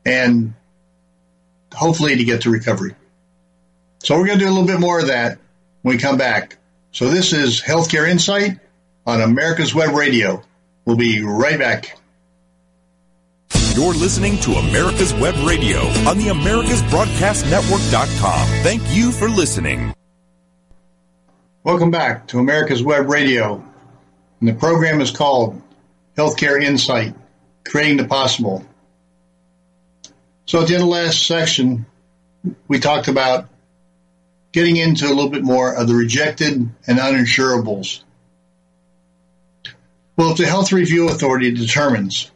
and 0.07 0.55
hopefully 1.75 2.17
to 2.17 2.25
get 2.25 2.43
to 2.43 2.51
recovery. 2.51 2.95
So 4.03 4.17
we're 4.17 4.27
going 4.27 4.39
to 4.39 4.45
do 4.45 4.51
a 4.51 4.55
little 4.55 4.67
bit 4.67 4.81
more 4.81 4.99
of 4.99 5.09
that 5.09 5.39
when 5.83 5.97
we 5.97 6.01
come 6.01 6.17
back. 6.17 6.57
So 6.93 7.09
this 7.09 7.33
is 7.33 7.61
Healthcare 7.61 8.09
Insight, 8.09 8.61
on 9.07 9.21
America's 9.21 9.75
Web 9.75 9.95
Radio. 9.95 10.43
We'll 10.85 10.97
be 10.97 11.23
right 11.23 11.59
back. 11.59 11.99
You're 13.75 13.93
listening 13.93 14.39
to 14.43 14.53
America's 14.53 15.13
Web 15.15 15.35
Radio 15.45 15.81
on 16.09 16.17
the 16.17 16.27
AmericasBroadcastNetwork.com. 16.27 18.47
Thank 18.63 18.83
you 18.95 19.11
for 19.11 19.29
listening. 19.29 19.93
Welcome 21.65 21.91
back 21.91 22.29
to 22.29 22.39
America's 22.39 22.85
Web 22.85 23.11
Radio. 23.11 23.65
And 24.39 24.49
the 24.49 24.55
program 24.55 25.01
is 25.01 25.11
called 25.11 25.61
Healthcare 26.17 26.63
Insight, 26.63 27.17
Creating 27.65 27.97
the 27.97 28.05
Possible. 28.05 28.65
So 30.47 30.63
at 30.63 30.69
the 30.69 30.75
end 30.75 30.85
of 30.85 30.89
the 30.89 30.95
last 30.95 31.27
section, 31.27 31.85
we 32.69 32.79
talked 32.79 33.09
about 33.09 33.49
getting 34.53 34.77
into 34.77 35.07
a 35.07 35.09
little 35.09 35.31
bit 35.31 35.43
more 35.43 35.75
of 35.75 35.89
the 35.89 35.97
rejected 35.97 36.71
and 36.87 36.99
uninsurables. 36.99 38.05
Well, 40.17 40.31
if 40.31 40.39
the 40.39 40.47
Health 40.47 40.71
Review 40.71 41.09
Authority 41.09 41.51
determines 41.51 42.31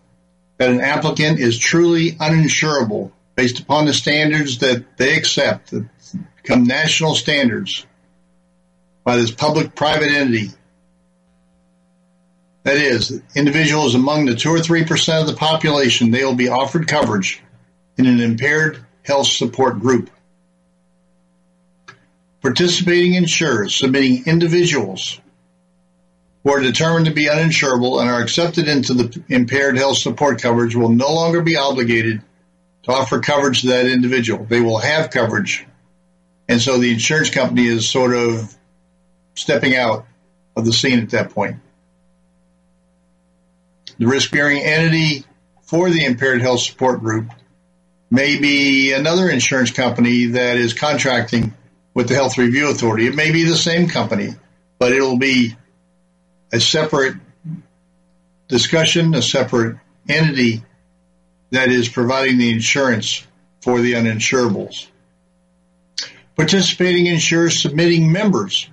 that 0.58 0.70
an 0.70 0.80
applicant 0.80 1.38
is 1.40 1.56
truly 1.56 2.12
uninsurable 2.12 3.12
based 3.36 3.60
upon 3.60 3.86
the 3.86 3.94
standards 3.94 4.58
that 4.58 4.96
they 4.96 5.16
accept 5.16 5.70
that 5.70 5.88
become 6.42 6.64
national 6.64 7.14
standards 7.14 7.86
by 9.04 9.16
this 9.16 9.30
public 9.30 9.74
private 9.74 10.10
entity, 10.10 10.50
that 12.64 12.76
is, 12.76 13.22
individuals 13.34 13.94
among 13.94 14.26
the 14.26 14.34
2 14.34 14.50
or 14.50 14.58
3% 14.58 15.20
of 15.20 15.26
the 15.26 15.34
population, 15.34 16.10
they 16.10 16.24
will 16.24 16.34
be 16.34 16.48
offered 16.48 16.88
coverage 16.88 17.42
in 17.96 18.06
an 18.06 18.20
impaired 18.20 18.84
health 19.02 19.28
support 19.28 19.80
group. 19.80 20.10
Participating 22.42 23.14
insurers 23.14 23.74
submitting 23.74 24.26
individuals 24.26 25.20
who 26.42 26.52
are 26.52 26.60
determined 26.60 27.06
to 27.06 27.12
be 27.12 27.26
uninsurable 27.26 28.00
and 28.00 28.08
are 28.08 28.22
accepted 28.22 28.68
into 28.68 28.94
the 28.94 29.22
impaired 29.28 29.76
health 29.76 29.98
support 29.98 30.40
coverage 30.40 30.74
will 30.74 30.88
no 30.88 31.12
longer 31.12 31.42
be 31.42 31.56
obligated 31.56 32.22
to 32.84 32.92
offer 32.92 33.20
coverage 33.20 33.62
to 33.62 33.68
that 33.68 33.86
individual. 33.86 34.44
They 34.44 34.60
will 34.60 34.78
have 34.78 35.10
coverage. 35.10 35.66
And 36.48 36.60
so 36.60 36.78
the 36.78 36.92
insurance 36.92 37.30
company 37.30 37.66
is 37.66 37.88
sort 37.88 38.14
of 38.14 38.56
stepping 39.34 39.76
out 39.76 40.06
of 40.56 40.64
the 40.64 40.72
scene 40.72 41.00
at 41.00 41.10
that 41.10 41.30
point. 41.30 41.56
The 43.98 44.06
risk 44.06 44.30
bearing 44.30 44.62
entity 44.62 45.24
for 45.62 45.90
the 45.90 46.04
impaired 46.04 46.40
health 46.40 46.60
support 46.60 47.00
group 47.00 47.30
may 48.10 48.38
be 48.38 48.92
another 48.92 49.28
insurance 49.28 49.70
company 49.70 50.26
that 50.26 50.56
is 50.56 50.72
contracting 50.72 51.52
with 51.94 52.08
the 52.08 52.14
Health 52.14 52.38
Review 52.38 52.70
Authority. 52.70 53.06
It 53.06 53.14
may 53.14 53.32
be 53.32 53.44
the 53.44 53.56
same 53.56 53.88
company, 53.88 54.30
but 54.78 54.92
it'll 54.92 55.18
be 55.18 55.56
a 56.52 56.60
separate 56.60 57.16
discussion, 58.48 59.14
a 59.14 59.22
separate 59.22 59.76
entity 60.08 60.62
that 61.50 61.70
is 61.70 61.88
providing 61.88 62.38
the 62.38 62.50
insurance 62.50 63.26
for 63.60 63.80
the 63.80 63.94
uninsurables. 63.94 64.88
Participating 66.36 67.06
insurers 67.06 67.60
submitting 67.60 68.12
members 68.12 68.68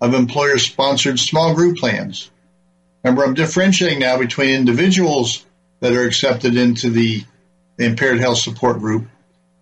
of 0.00 0.14
employer 0.14 0.58
sponsored 0.58 1.18
small 1.18 1.54
group 1.54 1.76
plans. 1.78 2.30
Remember, 3.02 3.24
I'm 3.24 3.34
differentiating 3.34 4.00
now 4.00 4.18
between 4.18 4.50
individuals 4.50 5.44
that 5.80 5.92
are 5.92 6.04
accepted 6.04 6.56
into 6.56 6.90
the 6.90 7.24
impaired 7.78 8.18
health 8.18 8.38
support 8.38 8.78
group 8.78 9.06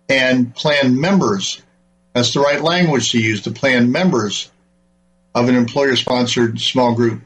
and 0.07 0.53
plan 0.55 0.99
members. 0.99 1.61
That's 2.13 2.33
the 2.33 2.39
right 2.39 2.61
language 2.61 3.11
to 3.11 3.19
use, 3.19 3.43
the 3.43 3.51
plan 3.51 3.91
members 3.91 4.49
of 5.35 5.49
an 5.49 5.55
employer 5.55 5.95
sponsored 5.95 6.59
small 6.59 6.93
group 6.95 7.21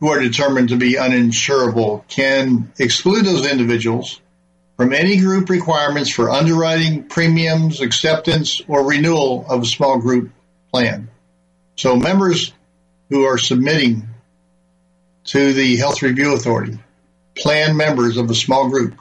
who 0.00 0.08
are 0.08 0.20
determined 0.20 0.70
to 0.70 0.76
be 0.76 0.94
uninsurable 0.94 2.06
can 2.08 2.72
exclude 2.78 3.24
those 3.24 3.50
individuals 3.50 4.20
from 4.76 4.92
any 4.92 5.18
group 5.18 5.48
requirements 5.48 6.10
for 6.10 6.30
underwriting, 6.30 7.04
premiums, 7.04 7.80
acceptance, 7.80 8.60
or 8.68 8.86
renewal 8.86 9.44
of 9.48 9.62
a 9.62 9.66
small 9.66 9.98
group 9.98 10.30
plan. 10.72 11.08
So 11.76 11.96
members 11.96 12.52
who 13.08 13.24
are 13.24 13.38
submitting 13.38 14.08
to 15.24 15.52
the 15.52 15.76
Health 15.76 16.02
Review 16.02 16.34
Authority, 16.34 16.78
plan 17.36 17.76
members 17.76 18.16
of 18.16 18.30
a 18.30 18.34
small 18.34 18.68
group, 18.68 18.94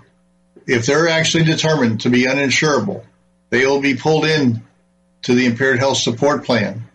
if 0.65 0.85
they're 0.85 1.09
actually 1.09 1.43
determined 1.43 2.01
to 2.01 2.09
be 2.09 2.25
uninsurable, 2.25 3.03
they 3.49 3.65
will 3.65 3.79
be 3.79 3.95
pulled 3.95 4.25
in 4.25 4.63
to 5.23 5.35
the 5.35 5.45
impaired 5.45 5.79
health 5.79 5.97
support 5.97 6.43
plan 6.43 6.86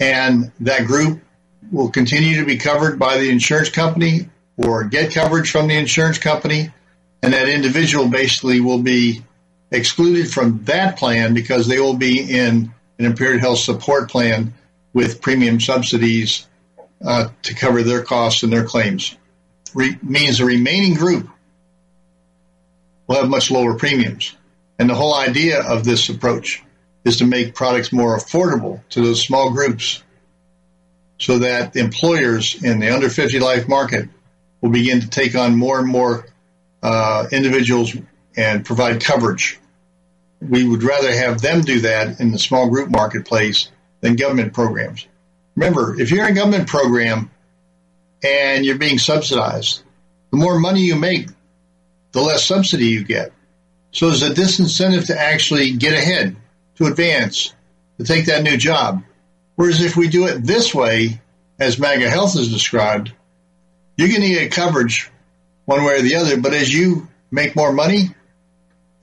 and 0.00 0.50
that 0.60 0.86
group 0.86 1.22
will 1.70 1.90
continue 1.90 2.40
to 2.40 2.46
be 2.46 2.56
covered 2.56 2.98
by 2.98 3.18
the 3.18 3.30
insurance 3.30 3.68
company 3.68 4.28
or 4.56 4.84
get 4.84 5.12
coverage 5.12 5.50
from 5.50 5.68
the 5.68 5.76
insurance 5.76 6.18
company, 6.18 6.70
and 7.22 7.34
that 7.34 7.48
individual 7.48 8.08
basically 8.08 8.60
will 8.60 8.82
be 8.82 9.22
excluded 9.70 10.30
from 10.30 10.64
that 10.64 10.98
plan 10.98 11.34
because 11.34 11.68
they 11.68 11.78
will 11.78 11.94
be 11.94 12.20
in 12.20 12.72
an 12.98 13.04
impaired 13.04 13.40
health 13.40 13.58
support 13.58 14.10
plan 14.10 14.52
with 14.92 15.20
premium 15.20 15.60
subsidies 15.60 16.46
uh, 17.04 17.28
to 17.42 17.54
cover 17.54 17.82
their 17.82 18.02
costs 18.02 18.42
and 18.42 18.52
their 18.52 18.64
claims. 18.64 19.16
Re- 19.74 19.98
means 20.02 20.38
the 20.38 20.44
remaining 20.44 20.94
group 20.94 21.28
will 23.06 23.16
have 23.16 23.28
much 23.28 23.50
lower 23.50 23.74
premiums. 23.74 24.34
And 24.78 24.88
the 24.88 24.94
whole 24.94 25.14
idea 25.14 25.62
of 25.62 25.84
this 25.84 26.08
approach 26.08 26.62
is 27.04 27.18
to 27.18 27.26
make 27.26 27.54
products 27.54 27.92
more 27.92 28.16
affordable 28.16 28.80
to 28.90 29.00
those 29.00 29.24
small 29.24 29.50
groups 29.50 30.02
so 31.18 31.38
that 31.38 31.76
employers 31.76 32.62
in 32.62 32.80
the 32.80 32.94
under 32.94 33.08
50 33.08 33.40
life 33.40 33.68
market 33.68 34.08
will 34.60 34.70
begin 34.70 35.00
to 35.00 35.08
take 35.08 35.34
on 35.34 35.56
more 35.56 35.78
and 35.78 35.88
more 35.88 36.26
uh, 36.82 37.26
individuals 37.30 37.94
and 38.36 38.64
provide 38.64 39.02
coverage. 39.02 39.58
We 40.40 40.66
would 40.66 40.82
rather 40.82 41.12
have 41.12 41.40
them 41.40 41.60
do 41.60 41.80
that 41.80 42.20
in 42.20 42.32
the 42.32 42.38
small 42.38 42.68
group 42.70 42.90
marketplace 42.90 43.70
than 44.00 44.16
government 44.16 44.54
programs. 44.54 45.06
Remember, 45.56 46.00
if 46.00 46.10
you're 46.10 46.24
in 46.24 46.32
a 46.32 46.34
government 46.34 46.68
program 46.68 47.30
and 48.24 48.64
you're 48.64 48.78
being 48.78 48.98
subsidized, 48.98 49.82
the 50.30 50.38
more 50.38 50.58
money 50.58 50.82
you 50.82 50.96
make, 50.96 51.28
the 52.12 52.22
less 52.22 52.44
subsidy 52.44 52.86
you 52.86 53.04
get. 53.04 53.32
So 53.92 54.08
there's 54.08 54.22
a 54.22 54.30
disincentive 54.30 55.06
to 55.08 55.20
actually 55.20 55.72
get 55.72 55.92
ahead 55.92 56.36
to 56.80 56.86
advance, 56.86 57.54
to 57.98 58.04
take 58.04 58.26
that 58.26 58.42
new 58.42 58.56
job. 58.56 59.04
Whereas 59.56 59.82
if 59.82 59.96
we 59.96 60.08
do 60.08 60.26
it 60.26 60.42
this 60.42 60.74
way, 60.74 61.20
as 61.58 61.78
MAGA 61.78 62.08
Health 62.08 62.36
is 62.36 62.50
described, 62.50 63.12
you're 63.96 64.08
going 64.08 64.22
to 64.22 64.28
get 64.28 64.52
coverage 64.52 65.10
one 65.66 65.84
way 65.84 65.98
or 65.98 66.02
the 66.02 66.14
other. 66.14 66.40
But 66.40 66.54
as 66.54 66.72
you 66.72 67.08
make 67.30 67.54
more 67.54 67.70
money, 67.70 68.14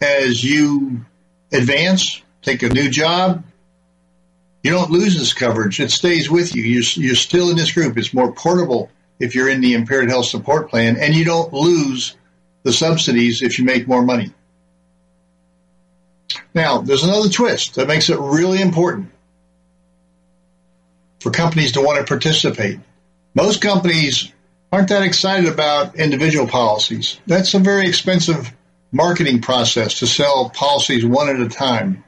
as 0.01 0.43
you 0.43 1.05
advance, 1.51 2.19
take 2.41 2.63
a 2.63 2.69
new 2.69 2.89
job, 2.89 3.43
you 4.63 4.71
don't 4.71 4.89
lose 4.89 5.15
this 5.15 5.33
coverage. 5.33 5.79
It 5.79 5.91
stays 5.91 6.31
with 6.31 6.55
you. 6.55 6.63
You're, 6.63 6.83
you're 6.95 7.15
still 7.15 7.51
in 7.51 7.57
this 7.57 7.71
group. 7.71 7.95
It's 7.95 8.13
more 8.13 8.31
portable 8.31 8.89
if 9.19 9.35
you're 9.35 9.49
in 9.49 9.61
the 9.61 9.75
impaired 9.75 10.09
health 10.09 10.25
support 10.25 10.71
plan, 10.71 10.97
and 10.97 11.13
you 11.13 11.25
don't 11.25 11.53
lose 11.53 12.15
the 12.63 12.73
subsidies 12.73 13.43
if 13.43 13.59
you 13.59 13.65
make 13.65 13.87
more 13.87 14.01
money. 14.01 14.33
Now, 16.53 16.79
there's 16.79 17.03
another 17.03 17.29
twist 17.29 17.75
that 17.75 17.87
makes 17.87 18.09
it 18.09 18.19
really 18.19 18.61
important 18.61 19.11
for 21.19 21.31
companies 21.31 21.73
to 21.73 21.81
want 21.81 21.99
to 21.99 22.05
participate. 22.05 22.79
Most 23.33 23.61
companies 23.61 24.31
aren't 24.71 24.89
that 24.89 25.03
excited 25.03 25.49
about 25.49 25.95
individual 25.95 26.47
policies. 26.47 27.19
That's 27.27 27.53
a 27.53 27.59
very 27.59 27.87
expensive 27.87 28.51
marketing 28.91 29.41
process 29.41 29.99
to 29.99 30.07
sell 30.07 30.49
policies 30.49 31.05
one 31.05 31.29
at 31.29 31.39
a 31.39 31.49
time. 31.49 32.03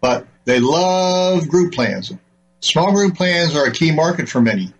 But 0.00 0.26
they 0.44 0.60
love 0.60 1.48
group 1.48 1.72
plans. 1.72 2.12
Small 2.60 2.92
group 2.92 3.16
plans 3.16 3.56
are 3.56 3.66
a 3.66 3.72
key 3.72 3.92
market 3.92 4.28
for 4.28 4.40
many. 4.40 4.72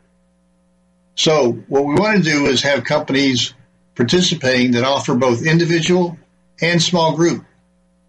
So 1.14 1.52
what 1.68 1.84
we 1.84 1.94
want 1.94 2.18
to 2.18 2.30
do 2.30 2.46
is 2.46 2.62
have 2.62 2.84
companies 2.84 3.54
participating 3.94 4.72
that 4.72 4.84
offer 4.84 5.14
both 5.14 5.44
individual 5.44 6.16
and 6.60 6.80
small 6.80 7.16
group 7.16 7.44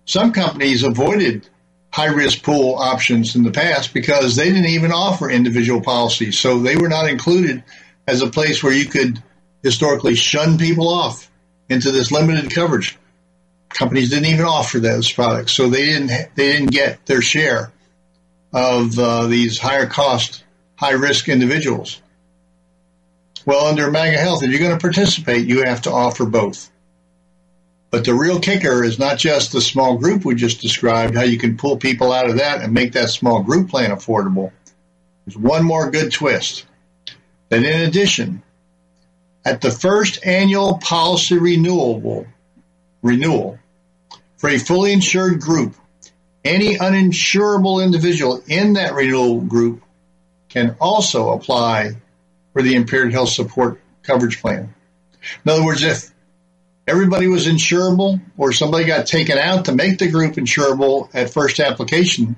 some 0.06 0.32
companies 0.32 0.84
avoided 0.84 1.47
high 1.91 2.08
risk 2.08 2.43
pool 2.43 2.76
options 2.76 3.36
in 3.36 3.43
the 3.43 3.51
past 3.51 3.93
because 3.93 4.36
they 4.36 4.49
didn't 4.49 4.66
even 4.66 4.91
offer 4.91 5.30
individual 5.30 5.82
policies. 5.82 6.39
So 6.39 6.60
they 6.60 6.76
were 6.76 6.89
not 6.89 7.10
included 7.10 7.64
as 8.08 8.22
a 8.22 8.30
place 8.30 8.64
where 8.64 8.74
you 8.74 8.86
could 8.86 9.22
historically 9.62 10.16
shun 10.16 10.58
people 10.58 10.89
off 10.89 11.30
into 11.70 11.91
this 11.91 12.12
limited 12.12 12.51
coverage. 12.51 12.97
Companies 13.70 14.10
didn't 14.10 14.26
even 14.26 14.45
offer 14.45 14.80
those 14.80 15.12
products, 15.12 15.51
so 15.51 15.70
they 15.70 15.86
didn't 15.86 16.08
they 16.08 16.51
didn't 16.54 16.72
get 16.72 17.06
their 17.06 17.22
share 17.22 17.72
of 18.51 18.99
uh, 18.99 19.28
these 19.28 19.58
higher 19.58 19.88
cost, 19.88 20.43
high 20.76 20.91
risk 20.91 21.28
individuals. 21.28 22.01
Well, 23.45 23.66
under 23.66 23.89
MAGA 23.91 24.18
Health, 24.18 24.43
if 24.43 24.51
you're 24.51 24.60
going 24.60 24.78
to 24.78 24.82
participate, 24.82 25.47
you 25.47 25.64
have 25.64 25.82
to 25.84 25.91
offer 25.91 26.26
both. 26.26 26.72
But 27.94 28.06
the 28.06 28.16
real 28.16 28.39
kicker 28.39 28.84
is 28.84 28.98
not 28.98 29.20
just 29.20 29.52
the 29.52 29.62
small 29.62 30.00
group 30.00 30.26
we 30.26 30.34
just 30.34 30.62
described, 30.62 31.14
how 31.14 31.22
you 31.22 31.38
can 31.38 31.58
pull 31.58 31.78
people 31.78 32.12
out 32.12 32.28
of 32.28 32.38
that 32.38 32.62
and 32.62 32.74
make 32.74 32.94
that 32.94 33.10
small 33.10 33.44
group 33.44 33.70
plan 33.70 33.91
affordable. 33.91 34.52
There's 35.28 35.38
one 35.38 35.64
more 35.64 35.91
good 35.91 36.12
twist. 36.12 36.66
that 37.50 37.64
in 37.64 37.82
addition, 37.82 38.41
at 39.46 39.62
the 39.62 39.70
first 39.70 40.26
annual 40.26 40.80
policy 40.80 41.38
renewable 41.38 42.26
renewal 43.04 43.60
for 44.38 44.50
a 44.50 44.58
fully 44.58 44.91
insured 44.91 45.39
group, 45.39 45.76
any 46.44 46.80
uninsurable 46.80 47.86
individual 47.86 48.41
in 48.48 48.74
that 48.74 48.96
renewal 48.96 49.39
group 49.39 49.84
can 50.50 50.76
also 50.82 51.30
apply 51.34 51.91
for 52.54 52.64
the 52.64 52.74
impaired 52.74 53.14
health 53.14 53.30
support 53.30 53.80
coverage 54.02 54.41
plan. 54.41 54.74
In 55.46 55.52
other 55.52 55.64
words, 55.64 55.84
if 55.84 56.12
everybody 56.88 57.27
was 57.27 57.47
insurable 57.47 58.21
or 58.38 58.51
somebody 58.51 58.86
got 58.86 59.07
taken 59.07 59.38
out 59.38 59.65
to 59.65 59.75
make 59.75 59.99
the 59.99 60.09
group 60.09 60.36
insurable 60.36 61.09
at 61.13 61.31
first 61.31 61.59
application, 61.59 62.36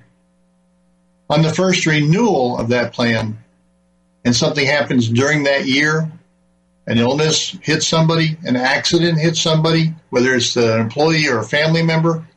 on 1.29 1.41
the 1.41 1.53
first 1.53 1.85
renewal 1.85 2.57
of 2.57 2.69
that 2.69 2.93
plan, 2.93 3.37
and 4.23 4.35
something 4.35 4.65
happens 4.65 5.09
during 5.09 5.43
that 5.43 5.65
year, 5.65 6.11
an 6.87 6.97
illness 6.99 7.57
hits 7.61 7.87
somebody, 7.87 8.37
an 8.43 8.55
accident 8.55 9.19
hits 9.19 9.41
somebody, 9.41 9.93
whether 10.09 10.35
it's 10.35 10.55
an 10.55 10.79
employee 10.79 11.27
or 11.27 11.39
a 11.39 11.43
family 11.43 11.81
member, 11.81 12.27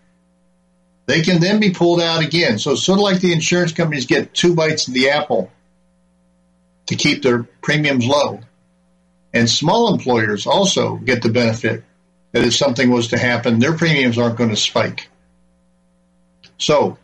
they 1.07 1.23
can 1.23 1.41
then 1.41 1.61
be 1.61 1.71
pulled 1.71 2.01
out 2.01 2.23
again. 2.23 2.59
So 2.59 2.73
it's 2.73 2.83
sort 2.83 2.99
of 2.99 3.03
like 3.03 3.21
the 3.21 3.33
insurance 3.33 3.73
companies 3.73 4.07
get 4.07 4.35
two 4.35 4.55
bites 4.55 4.89
of 4.89 4.95
the 4.95 5.11
apple 5.11 5.51
to 6.87 6.97
keep 6.97 7.23
their 7.23 7.43
premiums 7.43 8.07
low. 8.07 8.41
And 9.33 9.49
small 9.49 9.93
employers 9.93 10.47
also 10.47 10.97
get 10.97 11.23
the 11.23 11.29
benefit 11.29 11.85
that 12.33 12.45
if 12.45 12.55
something 12.55 12.91
was 12.91 13.09
to 13.09 13.19
happen, 13.19 13.59
their 13.59 13.77
premiums 13.77 14.19
aren't 14.19 14.37
going 14.37 14.51
to 14.51 14.57
spike. 14.57 15.09
So, 16.59 16.99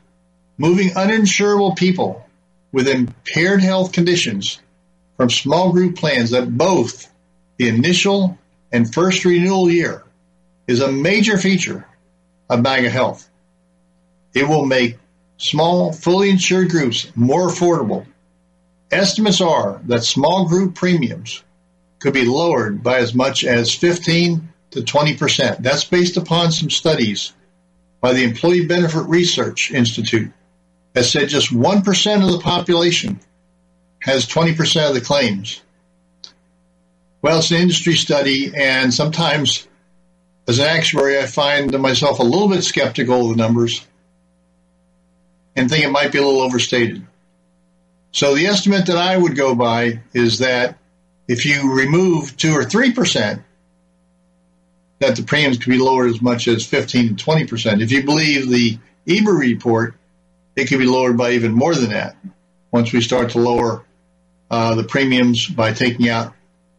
moving 0.58 0.90
uninsurable 0.90 1.76
people 1.76 2.26
with 2.72 2.88
impaired 2.88 3.62
health 3.62 3.92
conditions 3.92 4.60
from 5.16 5.30
small 5.30 5.72
group 5.72 5.96
plans 5.96 6.30
that 6.30 6.56
both 6.56 7.10
the 7.56 7.68
initial 7.68 8.38
and 8.72 8.92
first 8.92 9.24
renewal 9.24 9.70
year 9.70 10.02
is 10.66 10.80
a 10.80 10.90
major 10.90 11.38
feature 11.38 11.86
of 12.50 12.62
MAGA 12.62 12.90
Health. 12.90 13.28
It 14.34 14.48
will 14.48 14.66
make 14.66 14.98
small, 15.36 15.92
fully 15.92 16.30
insured 16.30 16.70
groups 16.70 17.06
more 17.14 17.48
affordable. 17.48 18.06
Estimates 18.90 19.40
are 19.40 19.80
that 19.84 20.04
small 20.04 20.48
group 20.48 20.74
premiums 20.74 21.42
could 22.00 22.14
be 22.14 22.24
lowered 22.24 22.82
by 22.82 22.98
as 22.98 23.14
much 23.14 23.44
as 23.44 23.74
15 23.74 24.52
to 24.74 24.82
20%. 24.82 25.58
That's 25.58 25.84
based 25.84 26.16
upon 26.16 26.52
some 26.52 26.70
studies 26.70 27.32
by 28.00 28.12
the 28.12 28.24
Employee 28.24 28.66
Benefit 28.66 29.02
Research 29.08 29.70
Institute 29.70 30.32
that 30.92 31.04
said 31.04 31.28
just 31.28 31.52
1% 31.52 32.24
of 32.24 32.32
the 32.32 32.40
population 32.40 33.18
has 34.00 34.26
20% 34.26 34.88
of 34.88 34.94
the 34.94 35.00
claims. 35.00 35.62
Well, 37.22 37.38
it's 37.38 37.50
an 37.50 37.56
industry 37.56 37.96
study, 37.96 38.52
and 38.54 38.92
sometimes 38.92 39.66
as 40.46 40.58
an 40.58 40.66
actuary, 40.66 41.18
I 41.18 41.26
find 41.26 41.72
myself 41.80 42.18
a 42.18 42.22
little 42.22 42.48
bit 42.48 42.62
skeptical 42.62 43.30
of 43.30 43.36
the 43.36 43.42
numbers 43.42 43.86
and 45.56 45.70
think 45.70 45.84
it 45.84 45.90
might 45.90 46.12
be 46.12 46.18
a 46.18 46.22
little 46.22 46.42
overstated. 46.42 47.06
So 48.12 48.34
the 48.34 48.46
estimate 48.46 48.86
that 48.86 48.98
I 48.98 49.16
would 49.16 49.36
go 49.36 49.54
by 49.54 50.00
is 50.12 50.40
that 50.40 50.78
if 51.26 51.46
you 51.46 51.72
remove 51.72 52.36
two 52.36 52.52
or 52.52 52.64
three 52.64 52.92
percent, 52.92 53.42
that 55.00 55.16
the 55.16 55.22
premiums 55.22 55.58
could 55.58 55.70
be 55.70 55.78
lowered 55.78 56.10
as 56.10 56.22
much 56.22 56.48
as 56.48 56.64
15 56.64 57.16
to 57.16 57.24
20 57.24 57.46
percent. 57.46 57.82
If 57.82 57.92
you 57.92 58.04
believe 58.04 58.48
the 58.48 58.78
EBRI 59.06 59.38
report, 59.38 59.94
it 60.56 60.66
could 60.66 60.78
be 60.78 60.86
lowered 60.86 61.16
by 61.16 61.32
even 61.32 61.52
more 61.52 61.74
than 61.74 61.90
that 61.90 62.16
once 62.70 62.92
we 62.92 63.00
start 63.00 63.30
to 63.30 63.38
lower 63.38 63.84
uh, 64.50 64.74
the 64.74 64.84
premiums 64.84 65.46
by 65.46 65.72
taking 65.72 66.08
out 66.08 66.32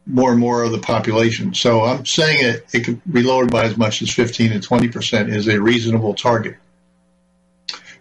more 0.06 0.32
and 0.32 0.40
more 0.40 0.64
of 0.64 0.72
the 0.72 0.80
population. 0.80 1.54
So 1.54 1.82
I'm 1.82 2.06
saying 2.06 2.38
it, 2.42 2.66
it 2.74 2.80
could 2.82 3.02
be 3.12 3.24
lowered 3.24 3.52
by 3.52 3.66
as 3.66 3.76
much 3.78 4.02
as 4.02 4.12
15 4.12 4.52
to 4.52 4.60
20 4.60 4.90
percent 4.90 5.30
is 5.30 5.48
a 5.48 5.62
reasonable 5.62 6.14
target. 6.14 6.58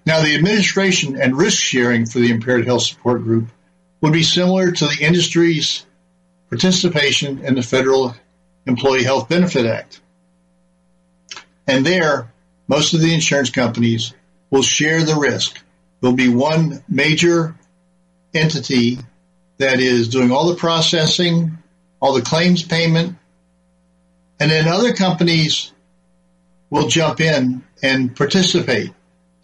Now, 0.06 0.22
the 0.22 0.34
administration 0.34 1.18
and 1.20 1.36
risk 1.36 1.58
sharing 1.58 2.04
for 2.04 2.18
the 2.18 2.30
impaired 2.30 2.66
health 2.66 2.82
support 2.82 3.22
group 3.22 3.48
would 4.02 4.12
be 4.12 4.22
similar 4.22 4.70
to 4.70 4.84
the 4.86 4.98
industry's 5.00 5.86
participation 6.50 7.42
in 7.42 7.54
the 7.54 7.62
Federal 7.62 8.14
Employee 8.66 9.02
Health 9.02 9.30
Benefit 9.30 9.64
Act. 9.64 10.00
And 11.66 11.84
there, 11.84 12.32
most 12.68 12.94
of 12.94 13.00
the 13.00 13.14
insurance 13.14 13.50
companies 13.50 14.14
will 14.50 14.62
share 14.62 15.02
the 15.02 15.16
risk. 15.16 15.60
There'll 16.00 16.16
be 16.16 16.28
one 16.28 16.84
major 16.88 17.54
entity 18.34 18.98
that 19.58 19.80
is 19.80 20.08
doing 20.08 20.30
all 20.30 20.48
the 20.48 20.56
processing, 20.56 21.58
all 22.00 22.12
the 22.12 22.22
claims 22.22 22.62
payment, 22.62 23.16
and 24.40 24.50
then 24.50 24.68
other 24.68 24.92
companies 24.92 25.72
will 26.70 26.88
jump 26.88 27.20
in 27.20 27.62
and 27.82 28.14
participate 28.14 28.92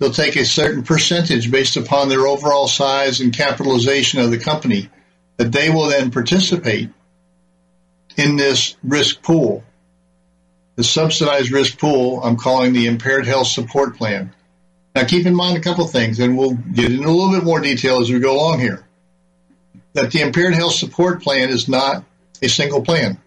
they'll 0.00 0.10
take 0.10 0.34
a 0.34 0.44
certain 0.44 0.82
percentage 0.82 1.50
based 1.50 1.76
upon 1.76 2.08
their 2.08 2.26
overall 2.26 2.66
size 2.66 3.20
and 3.20 3.36
capitalization 3.36 4.18
of 4.18 4.32
the 4.32 4.38
company 4.38 4.90
that 5.36 5.52
they 5.52 5.70
will 5.70 5.86
then 5.86 6.10
participate 6.10 6.90
in 8.16 8.36
this 8.36 8.76
risk 8.82 9.22
pool. 9.22 9.62
The 10.80 10.84
subsidized 10.84 11.50
risk 11.50 11.76
pool, 11.76 12.22
I'm 12.24 12.38
calling 12.38 12.72
the 12.72 12.86
impaired 12.86 13.26
health 13.26 13.48
support 13.48 13.98
plan. 13.98 14.32
Now 14.94 15.04
keep 15.04 15.26
in 15.26 15.34
mind 15.34 15.58
a 15.58 15.60
couple 15.60 15.86
things 15.86 16.18
and 16.20 16.38
we'll 16.38 16.54
get 16.54 16.90
into 16.90 17.06
a 17.06 17.10
little 17.10 17.32
bit 17.32 17.44
more 17.44 17.60
detail 17.60 18.00
as 18.00 18.10
we 18.10 18.18
go 18.18 18.34
along 18.34 18.60
here. 18.60 18.82
That 19.92 20.10
the 20.10 20.22
impaired 20.22 20.54
health 20.54 20.72
support 20.72 21.22
plan 21.22 21.50
is 21.50 21.68
not 21.68 22.02
a 22.40 22.48
single 22.48 22.82
plan. 22.82 23.20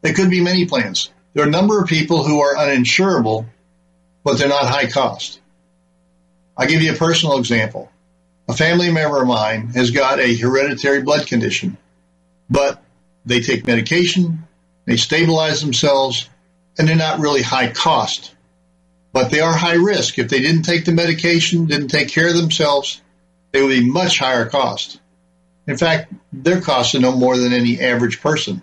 There 0.00 0.12
could 0.12 0.30
be 0.30 0.40
many 0.40 0.66
plans. 0.66 1.12
There 1.32 1.44
are 1.44 1.48
a 1.48 1.52
number 1.52 1.80
of 1.80 1.86
people 1.86 2.24
who 2.24 2.40
are 2.40 2.56
uninsurable 2.56 3.46
but 4.24 4.36
they're 4.36 4.48
not 4.48 4.64
high 4.64 4.88
cost. 4.88 5.40
I'll 6.56 6.66
give 6.66 6.82
you 6.82 6.92
a 6.92 6.96
personal 6.96 7.38
example. 7.38 7.88
A 8.48 8.52
family 8.52 8.90
member 8.90 9.22
of 9.22 9.28
mine 9.28 9.68
has 9.74 9.92
got 9.92 10.18
a 10.18 10.34
hereditary 10.34 11.02
blood 11.02 11.28
condition, 11.28 11.76
but 12.50 12.82
they 13.24 13.42
take 13.42 13.64
medication, 13.64 14.48
they 14.84 14.96
stabilize 14.96 15.60
themselves, 15.60 16.28
and 16.78 16.88
they're 16.88 16.96
not 16.96 17.20
really 17.20 17.42
high 17.42 17.70
cost. 17.70 18.34
But 19.12 19.30
they 19.30 19.40
are 19.40 19.52
high 19.52 19.74
risk. 19.74 20.18
If 20.18 20.28
they 20.28 20.40
didn't 20.40 20.62
take 20.62 20.84
the 20.84 20.92
medication, 20.92 21.66
didn't 21.66 21.88
take 21.88 22.08
care 22.08 22.28
of 22.28 22.36
themselves, 22.36 23.00
they 23.52 23.62
would 23.62 23.70
be 23.70 23.90
much 23.90 24.18
higher 24.18 24.46
cost. 24.46 25.00
In 25.66 25.76
fact, 25.76 26.12
their 26.32 26.60
costs 26.60 26.94
are 26.94 27.00
no 27.00 27.12
more 27.12 27.36
than 27.36 27.52
any 27.52 27.80
average 27.80 28.20
person 28.20 28.62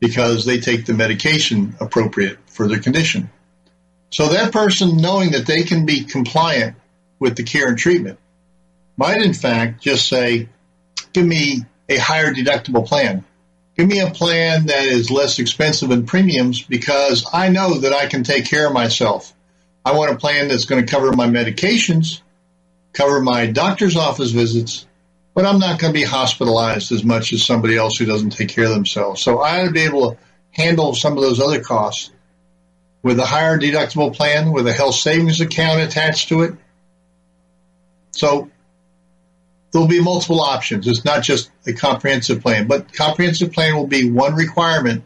because 0.00 0.44
they 0.44 0.60
take 0.60 0.86
the 0.86 0.94
medication 0.94 1.74
appropriate 1.80 2.38
for 2.46 2.68
their 2.68 2.78
condition. 2.78 3.30
So 4.10 4.28
that 4.28 4.52
person, 4.52 4.96
knowing 4.96 5.32
that 5.32 5.46
they 5.46 5.64
can 5.64 5.84
be 5.84 6.04
compliant 6.04 6.76
with 7.18 7.36
the 7.36 7.42
care 7.42 7.68
and 7.68 7.76
treatment, 7.78 8.18
might 8.96 9.20
in 9.20 9.34
fact 9.34 9.82
just 9.82 10.08
say, 10.08 10.48
give 11.12 11.26
me 11.26 11.62
a 11.88 11.96
higher 11.96 12.32
deductible 12.32 12.86
plan. 12.86 13.24
Give 13.78 13.86
me 13.86 14.00
a 14.00 14.10
plan 14.10 14.66
that 14.66 14.86
is 14.86 15.08
less 15.08 15.38
expensive 15.38 15.92
in 15.92 16.04
premiums 16.04 16.60
because 16.60 17.24
I 17.32 17.48
know 17.48 17.78
that 17.78 17.92
I 17.92 18.06
can 18.06 18.24
take 18.24 18.44
care 18.44 18.66
of 18.66 18.72
myself. 18.72 19.32
I 19.84 19.96
want 19.96 20.10
a 20.10 20.16
plan 20.16 20.48
that's 20.48 20.64
going 20.64 20.84
to 20.84 20.90
cover 20.90 21.12
my 21.12 21.28
medications, 21.28 22.20
cover 22.92 23.20
my 23.20 23.46
doctor's 23.46 23.96
office 23.96 24.32
visits, 24.32 24.84
but 25.32 25.46
I'm 25.46 25.60
not 25.60 25.78
going 25.78 25.94
to 25.94 25.98
be 25.98 26.04
hospitalized 26.04 26.90
as 26.90 27.04
much 27.04 27.32
as 27.32 27.46
somebody 27.46 27.76
else 27.76 27.96
who 27.96 28.04
doesn't 28.04 28.30
take 28.30 28.48
care 28.48 28.64
of 28.64 28.70
themselves. 28.70 29.22
So 29.22 29.38
I 29.38 29.60
ought 29.60 29.66
to 29.66 29.70
be 29.70 29.82
able 29.82 30.10
to 30.10 30.18
handle 30.50 30.92
some 30.96 31.16
of 31.16 31.22
those 31.22 31.38
other 31.38 31.60
costs 31.62 32.10
with 33.04 33.20
a 33.20 33.26
higher 33.26 33.58
deductible 33.58 34.12
plan 34.12 34.50
with 34.50 34.66
a 34.66 34.72
health 34.72 34.96
savings 34.96 35.40
account 35.40 35.82
attached 35.82 36.30
to 36.30 36.42
it. 36.42 36.54
So 38.10 38.50
there'll 39.70 39.88
be 39.88 40.02
multiple 40.02 40.40
options. 40.40 40.86
It's 40.86 41.04
not 41.04 41.22
just 41.22 41.50
a 41.66 41.72
comprehensive 41.72 42.42
plan, 42.42 42.66
but 42.66 42.92
comprehensive 42.92 43.52
plan 43.52 43.76
will 43.76 43.86
be 43.86 44.10
one 44.10 44.34
requirement 44.34 45.04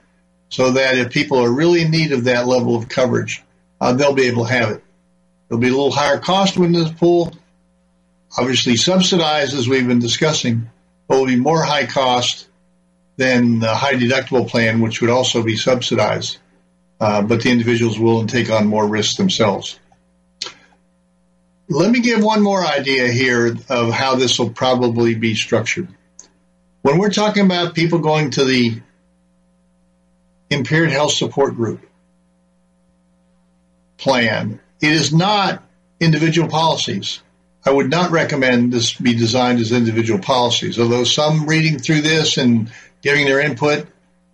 so 0.48 0.72
that 0.72 0.96
if 0.98 1.12
people 1.12 1.38
are 1.38 1.50
really 1.50 1.82
in 1.82 1.90
need 1.90 2.12
of 2.12 2.24
that 2.24 2.46
level 2.46 2.76
of 2.76 2.88
coverage, 2.88 3.42
uh, 3.80 3.92
they'll 3.92 4.14
be 4.14 4.26
able 4.26 4.46
to 4.46 4.52
have 4.52 4.70
it. 4.70 4.84
There'll 5.48 5.60
be 5.60 5.68
a 5.68 5.72
little 5.72 5.90
higher 5.90 6.18
cost 6.18 6.56
within 6.56 6.72
this 6.72 6.92
pool, 6.92 7.32
obviously 8.38 8.76
subsidized 8.76 9.54
as 9.54 9.68
we've 9.68 9.86
been 9.86 9.98
discussing, 9.98 10.70
but 11.08 11.18
will 11.18 11.26
be 11.26 11.36
more 11.36 11.62
high 11.62 11.86
cost 11.86 12.48
than 13.16 13.58
the 13.58 13.74
high 13.74 13.94
deductible 13.94 14.48
plan, 14.48 14.80
which 14.80 15.00
would 15.00 15.10
also 15.10 15.42
be 15.42 15.56
subsidized 15.56 16.38
uh, 17.02 17.20
but 17.20 17.42
the 17.42 17.50
individuals 17.50 17.98
will 17.98 18.26
take 18.28 18.48
on 18.48 18.68
more 18.68 18.86
risks 18.86 19.16
themselves. 19.16 19.76
Let 21.72 21.90
me 21.90 22.00
give 22.00 22.22
one 22.22 22.42
more 22.42 22.62
idea 22.62 23.08
here 23.08 23.56
of 23.70 23.92
how 23.94 24.16
this 24.16 24.38
will 24.38 24.50
probably 24.50 25.14
be 25.14 25.34
structured. 25.34 25.88
When 26.82 26.98
we're 26.98 27.10
talking 27.10 27.46
about 27.46 27.74
people 27.74 28.00
going 28.00 28.32
to 28.32 28.44
the 28.44 28.82
impaired 30.50 30.90
health 30.90 31.12
support 31.12 31.54
group 31.54 31.88
plan, 33.96 34.60
it 34.82 34.90
is 34.92 35.14
not 35.14 35.62
individual 35.98 36.50
policies. 36.50 37.20
I 37.64 37.70
would 37.70 37.88
not 37.88 38.10
recommend 38.10 38.70
this 38.70 38.92
be 38.92 39.14
designed 39.14 39.60
as 39.60 39.72
individual 39.72 40.20
policies, 40.20 40.78
although 40.78 41.04
some 41.04 41.46
reading 41.46 41.78
through 41.78 42.02
this 42.02 42.36
and 42.36 42.70
giving 43.00 43.24
their 43.24 43.40
input 43.40 43.86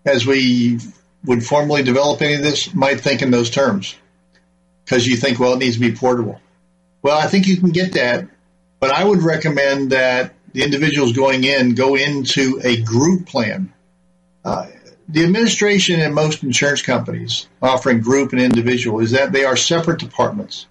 as 0.05 0.27
we 0.27 0.81
would 1.25 1.45
formally 1.45 1.85
develop 1.85 2.21
any 2.21 2.35
of 2.35 2.43
this 2.43 2.75
might 2.75 3.01
think 3.01 3.23
in 3.23 3.31
those 3.31 3.51
terms 3.51 3.95
because 4.85 5.07
you 5.07 5.17
think, 5.17 5.39
well, 5.39 5.53
it 5.53 5.59
needs 5.59 5.77
to 5.77 5.81
be 5.81 5.93
portable. 5.93 6.41
Well, 7.03 7.19
I 7.19 7.27
think 7.27 7.47
you 7.47 7.57
can 7.57 7.71
get 7.71 7.93
that, 7.93 8.29
but 8.81 8.91
I 8.91 9.05
would 9.05 9.23
recommend 9.23 9.93
that 9.93 10.35
the 10.53 10.63
individuals 10.63 11.13
going 11.13 11.45
in 11.45 11.75
go 11.75 11.95
into 11.95 12.61
a 12.65 12.81
group 12.83 13.27
plan. 13.27 13.73
Uh, 14.45 14.67
the 15.09 15.25
administration 15.25 16.01
in 16.01 16.13
most 16.13 16.43
insurance 16.43 16.83
companies 16.83 17.49
offering 17.63 18.01
group 18.01 18.33
and 18.33 18.43
individual 18.43 19.01
is 19.01 19.13
that 19.13 19.33
they 19.33 19.45
are 19.45 19.57
separate 19.57 20.01
departments. 20.01 20.67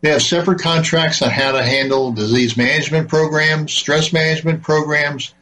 They 0.00 0.10
have 0.10 0.22
separate 0.22 0.60
contracts 0.60 1.22
on 1.22 1.30
how 1.30 1.52
to 1.52 1.62
handle 1.62 2.12
disease 2.12 2.56
management 2.56 3.08
programs, 3.08 3.72
stress 3.72 4.12
management 4.12 4.62
programs, 4.62 5.34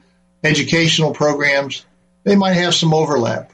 educational 0.42 1.12
programs. 1.12 1.84
They 2.24 2.36
might 2.36 2.54
have 2.54 2.74
some 2.74 2.94
overlap, 2.94 3.52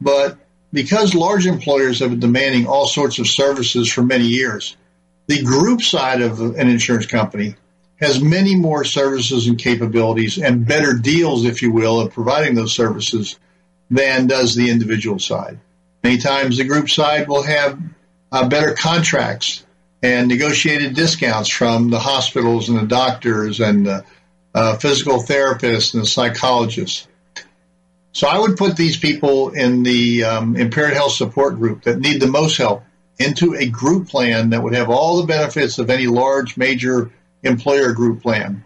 but 0.00 0.38
because 0.72 1.14
large 1.14 1.46
employers 1.46 2.00
have 2.00 2.10
been 2.10 2.20
demanding 2.20 2.66
all 2.66 2.86
sorts 2.86 3.18
of 3.18 3.26
services 3.26 3.90
for 3.90 4.02
many 4.02 4.24
years, 4.24 4.76
the 5.26 5.42
group 5.42 5.82
side 5.82 6.20
of 6.20 6.40
an 6.40 6.68
insurance 6.68 7.06
company 7.06 7.54
has 7.96 8.20
many 8.20 8.56
more 8.56 8.84
services 8.84 9.46
and 9.46 9.58
capabilities 9.58 10.38
and 10.38 10.66
better 10.66 10.94
deals, 10.94 11.44
if 11.44 11.62
you 11.62 11.70
will, 11.72 12.00
of 12.00 12.12
providing 12.12 12.54
those 12.54 12.72
services 12.72 13.38
than 13.90 14.26
does 14.26 14.54
the 14.54 14.70
individual 14.70 15.18
side. 15.18 15.58
Many 16.02 16.18
times 16.18 16.56
the 16.56 16.64
group 16.64 16.90
side 16.90 17.28
will 17.28 17.44
have 17.44 17.78
uh, 18.32 18.48
better 18.48 18.74
contracts 18.74 19.64
and 20.02 20.26
negotiated 20.26 20.94
discounts 20.96 21.48
from 21.48 21.90
the 21.90 22.00
hospitals 22.00 22.68
and 22.68 22.78
the 22.78 22.86
doctors 22.86 23.60
and 23.60 23.86
the 23.86 24.04
uh, 24.54 24.76
physical 24.78 25.22
therapists 25.22 25.94
and 25.94 26.02
the 26.02 26.06
psychologists. 26.06 27.06
So 28.12 28.26
I 28.26 28.38
would 28.38 28.56
put 28.56 28.76
these 28.76 28.96
people 28.96 29.50
in 29.50 29.84
the 29.84 30.24
um, 30.24 30.56
impaired 30.56 30.92
health 30.92 31.12
support 31.12 31.56
group 31.56 31.84
that 31.84 32.00
need 32.00 32.20
the 32.20 32.26
most 32.26 32.56
help 32.56 32.82
into 33.18 33.54
a 33.54 33.66
group 33.66 34.08
plan 34.08 34.50
that 34.50 34.62
would 34.62 34.74
have 34.74 34.90
all 34.90 35.18
the 35.18 35.26
benefits 35.26 35.78
of 35.78 35.90
any 35.90 36.06
large 36.06 36.56
major 36.56 37.10
employer 37.42 37.92
group 37.92 38.22
plan. 38.22 38.64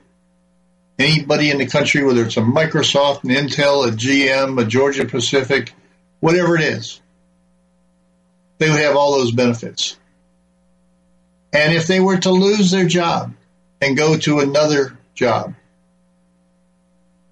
Anybody 0.99 1.51
in 1.51 1.59
the 1.59 1.67
country, 1.67 2.03
whether 2.05 2.25
it's 2.25 2.37
a 2.37 2.41
Microsoft, 2.41 3.25
an 3.25 3.31
Intel, 3.31 3.87
a 3.87 3.91
GM, 3.91 4.61
a 4.61 4.65
Georgia 4.65 5.05
Pacific, 5.05 5.73
whatever 6.21 6.57
it 6.57 6.63
is, 6.63 7.01
they 8.59 8.71
would 8.71 8.81
have 8.81 8.97
all 8.97 9.13
those 9.13 9.33
benefits. 9.33 9.97
And 11.53 11.75
if 11.75 11.87
they 11.87 12.01
were 12.01 12.17
to 12.19 12.31
lose 12.31 12.71
their 12.71 12.87
job 12.87 13.35
and 13.81 13.97
go 13.97 14.17
to 14.17 14.41
another 14.41 14.97
job, 15.15 15.55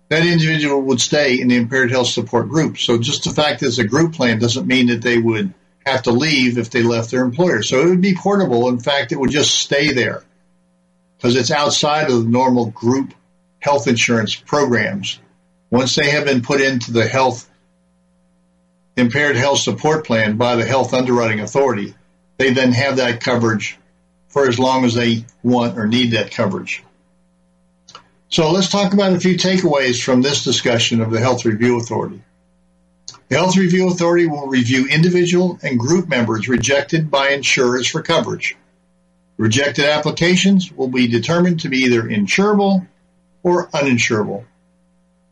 that 0.08 0.26
individual 0.26 0.82
would 0.82 1.00
stay 1.00 1.40
in 1.40 1.48
the 1.48 1.56
impaired 1.56 1.90
health 1.90 2.08
support 2.08 2.48
group. 2.48 2.78
So 2.78 2.98
just 2.98 3.24
the 3.24 3.30
fact 3.30 3.60
that 3.60 3.66
it's 3.66 3.78
a 3.78 3.84
group 3.84 4.14
plan 4.14 4.38
doesn't 4.38 4.66
mean 4.66 4.88
that 4.88 5.02
they 5.02 5.18
would 5.18 5.54
have 5.86 6.02
to 6.02 6.10
leave 6.10 6.58
if 6.58 6.70
they 6.70 6.82
left 6.82 7.10
their 7.10 7.24
employer. 7.24 7.62
So 7.62 7.80
it 7.80 7.88
would 7.88 8.00
be 8.00 8.14
portable. 8.14 8.68
In 8.68 8.80
fact, 8.80 9.12
it 9.12 9.20
would 9.20 9.30
just 9.30 9.54
stay 9.54 9.92
there 9.92 10.24
because 11.16 11.36
it's 11.36 11.50
outside 11.50 12.10
of 12.10 12.24
the 12.24 12.28
normal 12.28 12.66
group 12.66 13.14
health 13.58 13.86
insurance 13.86 14.34
programs. 14.34 15.18
Once 15.70 15.94
they 15.94 16.10
have 16.10 16.24
been 16.24 16.42
put 16.42 16.60
into 16.60 16.92
the 16.92 17.06
health 17.06 17.48
impaired 18.96 19.36
health 19.36 19.58
support 19.58 20.06
plan 20.06 20.36
by 20.36 20.56
the 20.56 20.64
health 20.64 20.94
underwriting 20.94 21.40
authority, 21.40 21.94
they 22.36 22.52
then 22.52 22.72
have 22.72 22.96
that 22.96 23.20
coverage 23.20 23.78
for 24.28 24.48
as 24.48 24.58
long 24.58 24.84
as 24.84 24.94
they 24.94 25.24
want 25.42 25.78
or 25.78 25.86
need 25.86 26.12
that 26.12 26.30
coverage. 26.30 26.82
So 28.28 28.50
let's 28.50 28.68
talk 28.68 28.92
about 28.92 29.12
a 29.12 29.20
few 29.20 29.36
takeaways 29.36 30.02
from 30.02 30.20
this 30.20 30.42
discussion 30.42 31.00
of 31.00 31.12
the 31.12 31.20
Health 31.20 31.44
Review 31.44 31.78
Authority. 31.78 32.20
The 33.28 33.36
Health 33.36 33.56
Review 33.56 33.88
Authority 33.88 34.26
will 34.26 34.48
review 34.48 34.86
individual 34.86 35.58
and 35.62 35.78
group 35.78 36.08
members 36.08 36.46
rejected 36.46 37.10
by 37.10 37.30
insurers 37.30 37.86
for 37.86 38.02
coverage. 38.02 38.54
Rejected 39.38 39.86
applications 39.86 40.70
will 40.70 40.88
be 40.88 41.08
determined 41.08 41.60
to 41.60 41.70
be 41.70 41.78
either 41.78 42.02
insurable 42.02 42.86
or 43.42 43.68
uninsurable. 43.68 44.44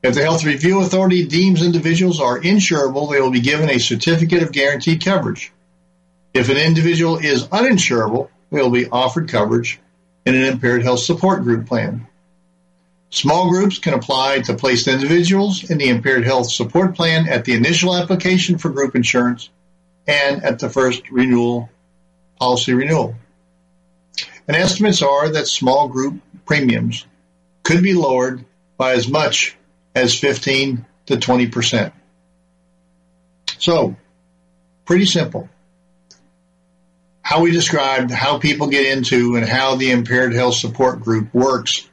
If 0.02 0.14
the 0.14 0.22
Health 0.22 0.42
Review 0.44 0.80
Authority 0.80 1.26
deems 1.26 1.62
individuals 1.62 2.18
are 2.18 2.40
insurable, 2.40 3.10
they 3.10 3.20
will 3.20 3.30
be 3.30 3.40
given 3.40 3.70
a 3.70 3.78
certificate 3.78 4.42
of 4.42 4.52
guaranteed 4.52 5.04
coverage. 5.04 5.52
If 6.32 6.48
an 6.48 6.56
individual 6.56 7.18
is 7.18 7.46
uninsurable, 7.48 8.30
they 8.50 8.62
will 8.62 8.70
be 8.70 8.88
offered 8.88 9.28
coverage 9.28 9.78
in 10.24 10.34
an 10.34 10.44
impaired 10.44 10.82
health 10.82 11.00
support 11.00 11.42
group 11.42 11.66
plan. 11.66 12.06
Small 13.12 13.50
groups 13.50 13.78
can 13.78 13.92
apply 13.92 14.40
to 14.40 14.54
place 14.54 14.88
individuals 14.88 15.70
in 15.70 15.76
the 15.76 15.90
impaired 15.90 16.24
health 16.24 16.50
support 16.50 16.96
plan 16.96 17.28
at 17.28 17.44
the 17.44 17.52
initial 17.52 17.94
application 17.94 18.56
for 18.56 18.70
group 18.70 18.96
insurance 18.96 19.50
and 20.06 20.42
at 20.42 20.58
the 20.58 20.70
first 20.70 21.10
renewal 21.10 21.68
policy 22.40 22.72
renewal. 22.72 23.14
And 24.48 24.56
estimates 24.56 25.02
are 25.02 25.28
that 25.28 25.46
small 25.46 25.88
group 25.88 26.22
premiums 26.46 27.04
could 27.64 27.82
be 27.82 27.92
lowered 27.92 28.46
by 28.78 28.92
as 28.92 29.06
much 29.06 29.58
as 29.94 30.18
15 30.18 30.86
to 31.06 31.18
20 31.18 31.48
percent. 31.48 31.92
So, 33.58 33.94
pretty 34.86 35.04
simple. 35.04 35.50
How 37.20 37.42
we 37.42 37.50
described 37.50 38.10
how 38.10 38.38
people 38.38 38.68
get 38.68 38.86
into 38.86 39.36
and 39.36 39.46
how 39.46 39.76
the 39.76 39.90
impaired 39.90 40.32
health 40.32 40.54
support 40.54 41.02
group 41.02 41.32
works 41.34 41.86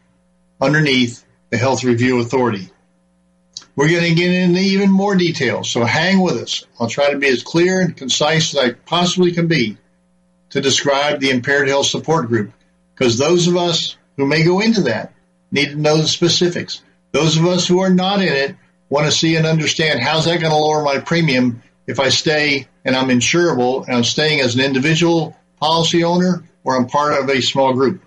underneath 0.62 1.26
the 1.50 1.58
Health 1.58 1.84
Review 1.84 2.20
Authority. 2.20 2.70
We're 3.76 3.90
going 3.90 4.10
to 4.10 4.16
get 4.16 4.34
into 4.34 4.60
even 4.60 4.92
more 4.92 5.16
details, 5.16 5.70
so 5.70 5.86
hang 5.86 6.20
with 6.20 6.36
us. 6.36 6.66
I'll 6.80 6.90
try 6.90 7.12
to 7.12 7.18
be 7.18 7.28
as 7.28 7.44
clear 7.44 7.80
and 7.80 7.96
concise 7.96 8.54
as 8.54 8.60
I 8.60 8.72
possibly 8.74 9.32
can 9.32 9.48
be 9.48 9.78
to 10.50 10.62
describe 10.62 11.20
the 11.20 11.30
Impaired 11.30 11.70
Health 11.70 11.86
Support 11.86 12.28
Group, 12.28 12.52
because 12.94 13.18
those 13.18 13.48
of 13.48 13.56
us 13.56 13.96
who 14.18 14.26
may 14.26 14.44
go 14.44 14.60
into 14.60 14.82
that 14.82 15.14
need 15.52 15.70
to 15.70 15.76
know 15.76 15.98
the 15.98 16.08
specifics. 16.08 16.82
Those 17.12 17.38
of 17.38 17.46
us 17.46 17.68
who 17.68 17.80
are 17.80 17.90
not 17.90 18.22
in 18.22 18.34
it 18.34 18.56
want 18.90 19.06
to 19.06 19.12
see 19.12 19.36
and 19.36 19.46
understand 19.46 20.02
how's 20.02 20.26
that 20.26 20.42
going 20.42 20.52
to 20.52 20.58
lower 20.58 20.84
my 20.84 21.00
premium 21.00 21.64
if 21.88 22.00
I 22.00 22.10
stay 22.10 22.68
and 22.84 22.96
I'm 22.96 23.08
insurable 23.08 23.86
and 23.86 23.96
I'm 23.96 24.04
staying 24.04 24.42
as 24.42 24.56
an 24.56 24.62
individual 24.62 25.36
policy 25.60 26.04
owner 26.04 26.44
or 26.64 26.76
I'm 26.76 26.88
part 26.88 27.14
of 27.14 27.30
a 27.30 27.42
small 27.42 27.74
group. 27.74 28.04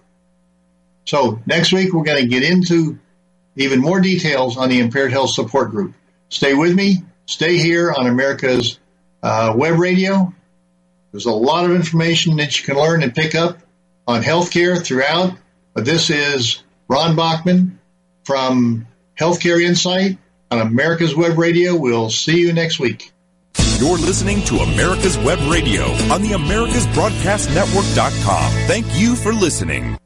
So 1.05 1.41
next 1.47 1.73
week 1.73 1.93
we're 1.93 2.05
going 2.05 2.23
to 2.23 2.29
get 2.29 2.43
into 2.43 2.99
even 3.57 3.81
more 3.81 4.01
details 4.01 4.57
on 4.57 4.69
the 4.69 4.81
Impaired 4.81 5.13
Health 5.13 5.31
Support 5.31 5.71
Group. 5.71 5.95
Stay 6.29 6.55
with 6.55 6.75
me. 6.75 7.03
Stay 7.27 7.59
here 7.59 7.93
on 7.93 8.07
America's 8.07 8.79
uh, 9.23 9.55
web 9.57 9.79
radio. 9.79 10.33
There's 11.11 11.27
a 11.27 11.33
lot 11.33 11.65
of 11.65 11.73
information 11.73 12.37
that 12.37 12.59
you 12.59 12.65
can 12.65 12.77
learn 12.77 13.03
and 13.03 13.15
pick 13.15 13.35
up 13.35 13.59
on 14.07 14.23
healthcare 14.23 14.83
throughout. 14.83 15.35
But 15.75 15.85
this 15.85 16.11
is 16.11 16.63
Ron 16.89 17.17
Bachman 17.17 17.79
from 18.25 18.87
Healthcare 19.19 19.63
Insight 19.63 20.19
on 20.51 20.61
America's 20.61 21.15
Web 21.15 21.39
Radio. 21.39 21.77
We'll 21.77 22.11
see 22.11 22.41
you 22.41 22.53
next 22.53 22.79
week. 22.79 23.11
You're 23.79 23.99
listening 23.99 24.43
to 24.45 24.59
America's 24.59 25.19
Web 25.19 25.41
Radio 25.51 25.83
on 26.13 26.23
the 26.23 26.31
AmericasBroadcastNetwork.com. 26.31 28.53
Thank 28.67 28.87
you 28.99 29.17
for 29.17 29.33
listening. 29.33 29.97